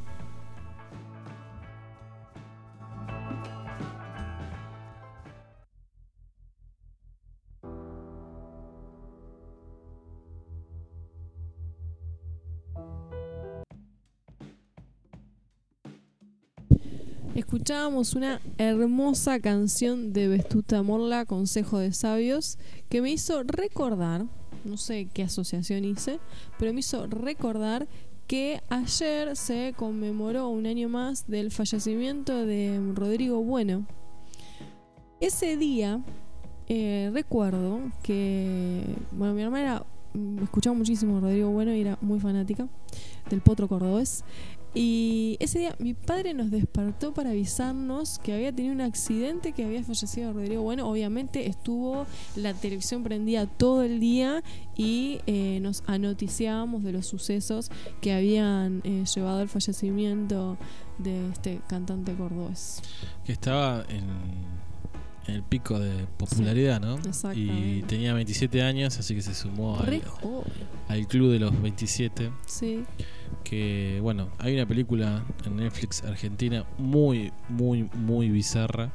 [17.35, 24.27] Escuchábamos una hermosa canción de Vestusta Morla, Consejo de Sabios, que me hizo recordar,
[24.69, 26.20] no sé qué asociación hice,
[26.59, 27.89] pero me hizo recordar
[28.27, 33.86] que ayer se conmemoró un año más del fallecimiento de Rodrigo Bueno.
[35.20, 36.03] Ese día
[36.69, 39.82] eh, recuerdo que, bueno, mi hermana
[40.12, 42.69] mm, escuchaba muchísimo Rodrigo Bueno y era muy fanática
[43.31, 44.23] del potro cordobés.
[44.81, 49.65] Y ese día mi padre nos despertó para avisarnos que había tenido un accidente, que
[49.65, 50.89] había fallecido Rodrigo Bueno.
[50.89, 52.07] Obviamente estuvo
[52.37, 54.45] la televisión prendida todo el día
[54.77, 60.57] y eh, nos anoticiábamos de los sucesos que habían eh, llevado al fallecimiento
[60.99, 62.81] de este cantante cordobés.
[63.25, 64.07] Que estaba en,
[65.29, 66.99] en el pico de popularidad, ¿no?
[67.35, 69.79] Y tenía 27 años, así que se sumó
[70.89, 72.31] al, club de los 27.
[72.47, 72.85] Sí.
[73.45, 78.91] Que bueno, hay una película en Netflix argentina muy, muy, muy bizarra.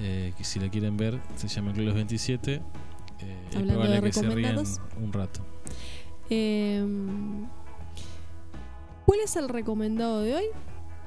[0.00, 2.54] eh, que si la quieren ver, se llama Club de los 27.
[2.54, 2.60] eh,
[3.50, 4.58] es probable de que se rían
[5.02, 5.40] un rato.
[6.28, 7.46] Em,
[9.04, 10.44] ¿Cuál es el recomendado de hoy?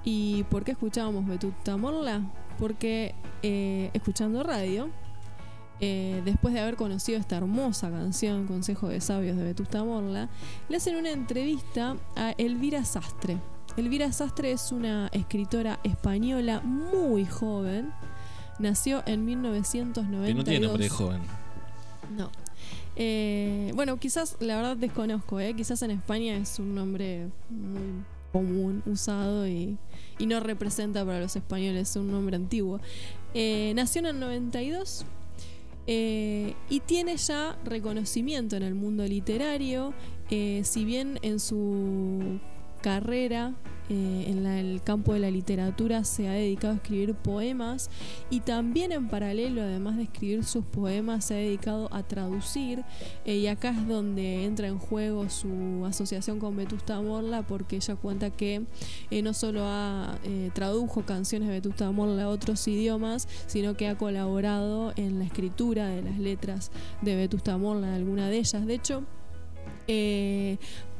[0.03, 2.21] ¿Y por qué escuchábamos Betuta Morla?
[2.59, 4.89] Porque eh, escuchando radio,
[5.79, 10.29] eh, después de haber conocido esta hermosa canción, Consejo de Sabios de Vetusta Morla,
[10.67, 13.37] le hacen una entrevista a Elvira Sastre.
[13.77, 17.93] Elvira Sastre es una escritora española muy joven.
[18.59, 20.27] Nació en 1992.
[20.27, 21.21] Que no tiene nombre de joven.
[22.17, 22.29] No.
[22.97, 25.55] Eh, bueno, quizás, la verdad desconozco, ¿eh?
[25.55, 28.03] quizás en España es un nombre muy
[28.33, 29.77] común, usado y,
[30.19, 32.79] y no representa para los españoles un nombre antiguo.
[33.33, 35.05] Eh, nació en el 92
[35.87, 39.93] eh, y tiene ya reconocimiento en el mundo literario,
[40.29, 42.39] eh, si bien en su
[42.81, 43.53] carrera
[43.91, 47.89] eh, en el campo de la literatura se ha dedicado a escribir poemas
[48.29, 52.83] y también en paralelo, además de escribir sus poemas, se ha dedicado a traducir
[53.25, 57.95] eh, y acá es donde entra en juego su asociación con Vetusta Morla porque ella
[57.95, 58.61] cuenta que
[59.09, 60.19] eh, no solo ha
[60.53, 65.87] tradujo canciones de Vetusta Morla a otros idiomas, sino que ha colaborado en la escritura
[65.87, 68.65] de las letras de Vetusta Morla, de alguna de ellas.
[68.65, 69.03] De hecho,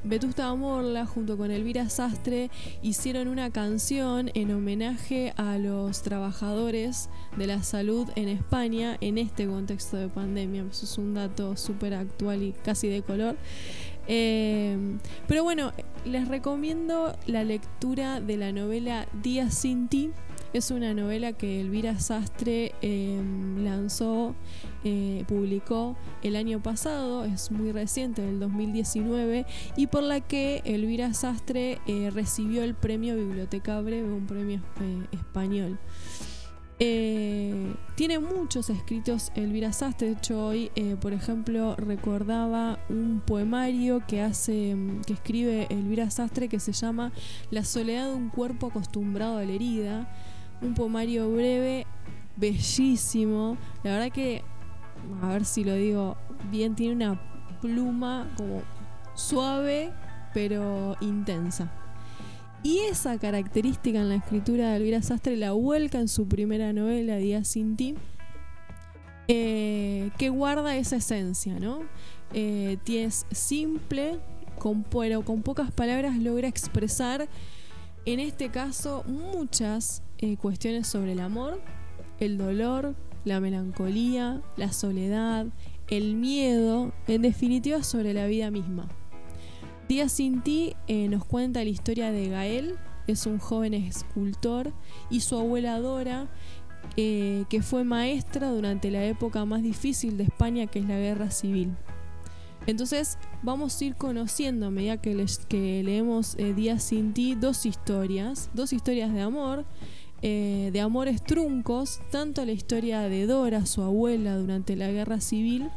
[0.04, 2.50] Vetusta Morla junto con Elvira Sastre
[2.82, 9.46] hicieron una canción en homenaje a los trabajadores de la salud en España en este
[9.46, 10.66] contexto de pandemia.
[10.72, 13.36] Eso es un dato súper actual y casi de color.
[14.08, 14.78] Eh,
[15.28, 15.74] pero bueno,
[16.06, 20.12] les recomiendo la lectura de la novela Días sin ti.
[20.52, 23.22] Es una novela que Elvira Sastre eh,
[23.60, 24.34] lanzó,
[24.84, 29.46] eh, publicó el año pasado, es muy reciente, del 2019,
[29.78, 35.06] y por la que Elvira Sastre eh, recibió el premio Biblioteca Breve, un premio eh,
[35.12, 35.78] español.
[36.80, 40.08] Tiene muchos escritos Elvira Sastre.
[40.08, 40.72] De hecho, hoy,
[41.02, 47.12] por ejemplo, recordaba un poemario que hace, mm, que escribe Elvira Sastre que se llama
[47.52, 50.10] La soledad de un cuerpo acostumbrado a la herida.
[50.62, 51.86] Un poemario breve,
[52.36, 53.58] bellísimo.
[53.84, 54.44] La verdad que,
[55.22, 56.18] a ver si lo digo
[56.52, 57.22] bien, tiene una
[57.62, 58.62] pluma como
[59.16, 59.92] suave
[60.34, 61.72] pero intensa.
[62.62, 67.16] Y esa característica en la escritura de Elvira Sastre la vuelca en su primera novela,
[67.16, 67.96] Días sin ti,
[69.28, 71.82] eh, que guarda esa esencia, ¿no?
[72.34, 74.20] Eh, es simple,
[74.92, 77.30] pero con pocas palabras logra expresar,
[78.06, 81.62] en este caso, muchas eh, cuestiones sobre el amor,
[82.20, 85.48] el dolor, la melancolía, la soledad,
[85.90, 88.88] el miedo, en definitiva sobre la vida misma.
[89.88, 92.78] Días sin ti eh, nos cuenta la historia de Gael,
[93.08, 94.72] es un joven escultor,
[95.10, 96.30] y su abuela Dora,
[96.96, 101.32] eh, que fue maestra durante la época más difícil de España, que es la guerra
[101.32, 101.76] civil.
[102.68, 105.16] Entonces vamos a ir conociendo a medida que,
[105.84, 109.66] leemos eh, Días sin ti dos historias, dos historias de amor,
[110.22, 115.70] eh, de amores truncos, tanto la historia de Dora, su abuela, durante la guerra civil,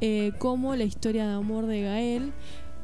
[0.00, 2.32] eh, como la historia de amor de Gael,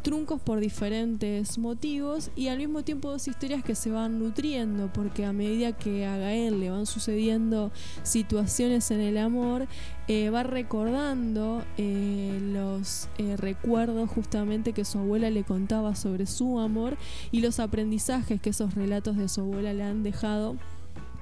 [0.03, 5.27] truncos por diferentes motivos y al mismo tiempo dos historias que se van nutriendo porque
[5.27, 7.71] a medida que a Gael le van sucediendo
[8.03, 9.67] situaciones en el amor
[10.09, 16.97] eh, va recordando eh, los recuerdos justamente que su abuela le contaba sobre su amor
[17.31, 20.57] y los aprendizajes que esos relatos de su abuela le han dejado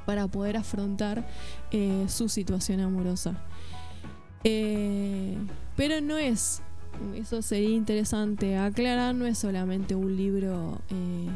[0.08, 1.28] para poder afrontar
[1.70, 3.44] eh, su situación amorosa.
[4.42, 5.36] Eh,
[5.76, 6.62] pero no es,
[7.14, 11.28] eso sería interesante aclarar, no es solamente un libro eh,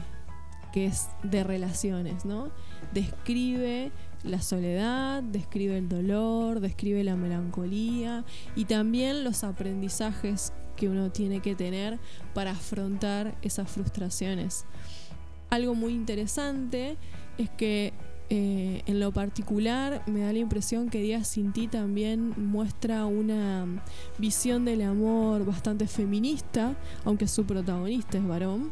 [0.73, 2.51] que es de relaciones, ¿no?
[2.94, 3.93] Describe
[4.24, 8.24] la soledad, describe el dolor, describe la melancolía
[8.57, 11.99] y también los aprendizajes que uno tiene que tener
[12.32, 14.65] para afrontar esas frustraciones.
[15.51, 16.97] Algo muy interesante
[17.36, 17.93] es que
[18.34, 23.66] eh, en lo particular me da la impresión que Días sin ti también muestra una
[24.16, 28.70] visión del amor bastante feminista, aunque su protagonista es varón,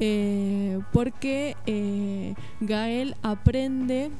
[0.00, 4.10] eh, porque eh, Gael aprende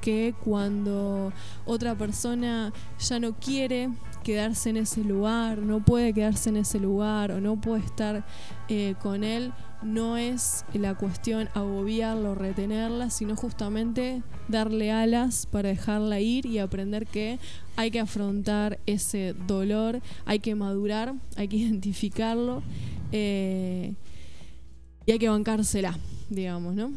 [0.00, 1.30] que cuando
[1.66, 3.90] otra persona ya no quiere
[4.24, 8.24] quedarse en ese lugar, no puede quedarse en ese lugar o no puede estar
[8.74, 16.20] eh, con él, no es la cuestión agobiarlo, retenerla, sino justamente darle alas para dejarla
[16.20, 17.38] ir y aprender que
[17.76, 22.62] hay que afrontar ese dolor, hay que madurar, hay que identificarlo
[23.12, 23.92] eh,
[25.04, 25.98] y hay que bancársela,
[26.30, 26.92] digamos, ¿no?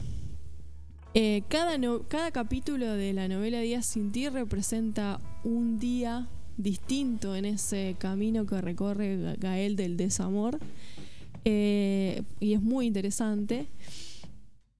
[1.13, 1.77] Eh, cada,
[2.07, 8.45] cada capítulo de la novela Días sin ti representa un día distinto en ese camino
[8.45, 10.57] que recorre Gael del desamor.
[11.45, 13.67] Eh, y es muy interesante.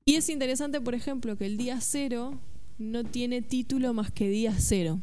[0.03, 2.39] Y es interesante, por ejemplo, que el día cero
[2.77, 4.99] no tiene título más que día cero.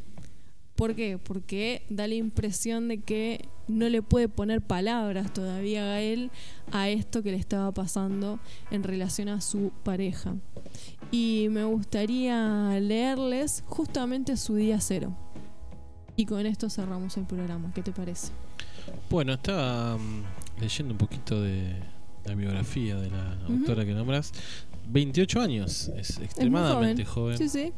[0.75, 1.17] ¿Por qué?
[1.17, 6.31] Porque da la impresión de que no le puede poner palabras todavía a él
[6.71, 8.39] a esto que le estaba pasando
[8.71, 10.35] en relación a su pareja.
[11.11, 15.15] Y me gustaría leerles justamente su día cero.
[16.15, 17.71] Y con esto cerramos el programa.
[17.73, 18.31] ¿Qué te parece?
[19.09, 20.23] Bueno, estaba mm,
[20.59, 21.75] leyendo un poquito de
[22.25, 24.31] la biografía de la autora que nombras.
[24.87, 27.37] 28 años, es extremadamente joven.
[27.37, 27.73] Sí, sí.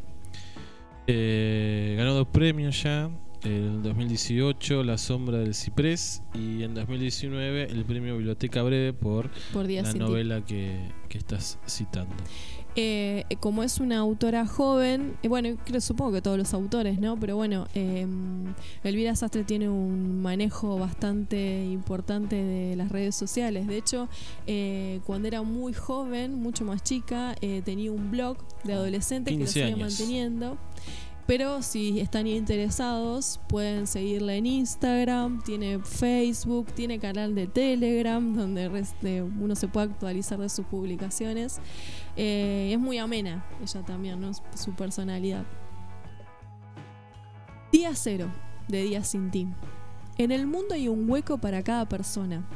[1.07, 3.09] Eh, ganó dos premios ya.
[3.43, 9.93] En 2018 La sombra del ciprés y en 2019 el premio Biblioteca Breve por, la
[9.93, 10.79] novela que,
[11.09, 12.15] que, estás citando.
[12.77, 17.17] Eh, como es una autora joven, eh, bueno, creo, supongo que todos los autores, ¿no?
[17.17, 18.05] Pero bueno, eh,
[18.83, 23.67] Elvira Sastre tiene un manejo bastante importante de las redes sociales.
[23.67, 24.09] De hecho,
[24.45, 29.47] eh, cuando era muy joven, mucho más chica, tenía un blog de adolescentes que lo
[29.47, 30.57] sigue manteniendo.
[31.27, 38.67] Pero si están interesados, pueden seguirla en Instagram, tiene Facebook, tiene canal de Telegram, donde
[39.39, 41.59] uno se puede actualizar de sus publicaciones.
[42.15, 44.31] Eh, es muy amena ella también, ¿no?
[44.33, 45.45] su personalidad.
[47.71, 48.31] Día cero
[48.67, 49.47] de Días sin ti.
[50.19, 52.47] En el mundo hay un hueco para cada persona.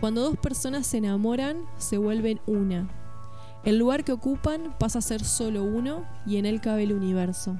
[0.00, 2.88] Cuando dos personas se enamoran, se vuelven una.
[3.62, 7.58] El lugar que ocupan pasa a ser solo uno y en él cabe el universo.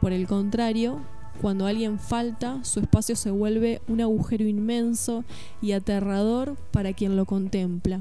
[0.00, 1.00] Por el contrario,
[1.40, 5.24] cuando alguien falta, su espacio se vuelve un agujero inmenso
[5.62, 8.00] y aterrador para quien lo contempla.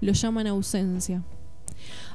[0.00, 1.24] Lo llaman ausencia.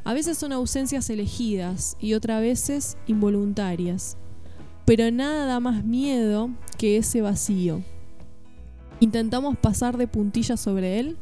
[0.04, 4.18] A veces son ausencias elegidas y otras veces involuntarias.
[4.86, 7.82] Pero nada da más miedo que ese vacío.
[9.00, 11.18] Intentamos pasar de puntillas sobre él,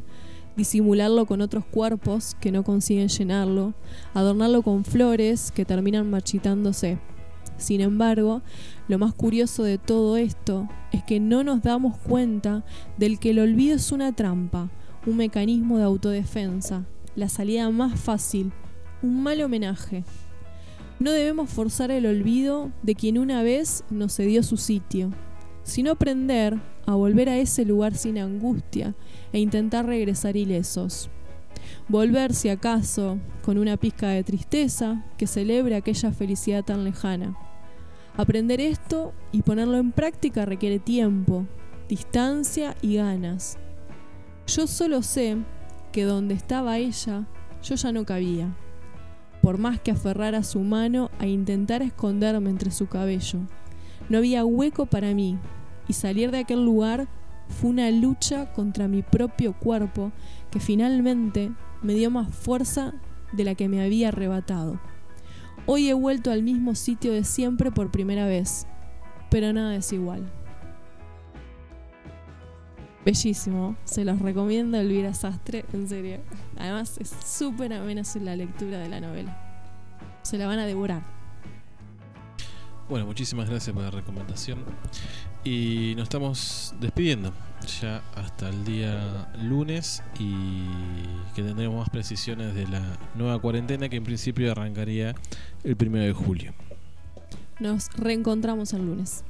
[0.56, 3.74] disimularlo con otros cuerpos que no consiguen llenarlo,
[4.14, 7.00] adornarlo con flores que terminan marchitándose
[7.58, 8.42] sin embargo,
[8.88, 12.64] lo más curioso de todo esto es que no nos damos cuenta
[12.98, 14.70] del que el olvido es una trampa,
[15.06, 16.86] un mecanismo de autodefensa,
[17.16, 18.52] la salida más fácil,
[19.02, 20.04] un mal homenaje.
[21.00, 25.12] No debemos forzar el olvido de quien una vez nos cedió su sitio,
[25.64, 28.96] sino aprender a volver a ese lugar sin angustia
[29.32, 31.10] e intentar regresar ilesos.
[31.90, 37.38] Volver, si acaso, con una pizca de tristeza que celebre aquella felicidad tan lejana.
[38.16, 41.46] Aprender esto y ponerlo en práctica requiere tiempo,
[41.90, 43.58] distancia y ganas.
[44.48, 45.38] Yo solo sé
[45.92, 47.28] que donde estaba ella,
[47.62, 48.56] yo ya no cabía,
[49.42, 53.40] por más que aferrara su mano a intentar esconderme entre su cabello.
[54.10, 55.38] No había hueco para mí,
[55.88, 57.10] y salir de aquel lugar
[57.50, 60.12] fue una lucha contra mi propio cuerpo
[60.50, 61.52] que finalmente
[61.84, 62.94] me dio más fuerza
[63.32, 64.80] de la que me había arrebatado.
[65.66, 68.68] Hoy he vuelto al mismo sitio de siempre por primera vez,
[69.30, 70.32] pero nada es igual.
[73.06, 76.22] Bellísimo, se los recomiendo Elvira Sastre, en serio.
[76.58, 79.38] Además es súper amena la lectura de la novela.
[80.22, 81.04] Se la van a devorar.
[82.88, 84.60] Bueno, muchísimas gracias por la recomendación.
[85.46, 87.34] Y nos estamos despidiendo
[87.82, 90.66] ya hasta el día lunes y
[91.36, 95.16] que tendremos más precisiones de la nueva cuarentena que en principio arrancaría
[95.66, 96.54] el primero de julio.
[97.60, 99.26] Nos reencontramos el lunes.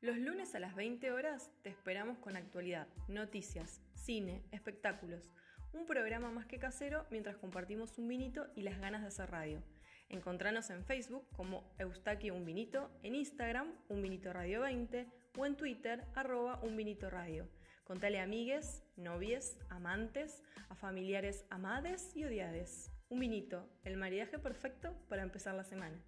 [0.00, 5.32] Los lunes a las 20 horas te esperamos con actualidad, noticias, cine, espectáculos
[5.72, 9.62] un programa más que casero mientras compartimos un vinito y las ganas de hacer radio.
[10.08, 15.06] Encontranos en Facebook como Eustaquio Un Vinito, en Instagram Un Vinito Radio 20
[15.38, 16.78] o en Twitter arroba Un
[17.10, 17.48] Radio.
[17.84, 22.90] Contale a amigues, novies, amantes, a familiares amades y odiades.
[23.08, 26.02] Un vinito, el maridaje perfecto para empezar la semana.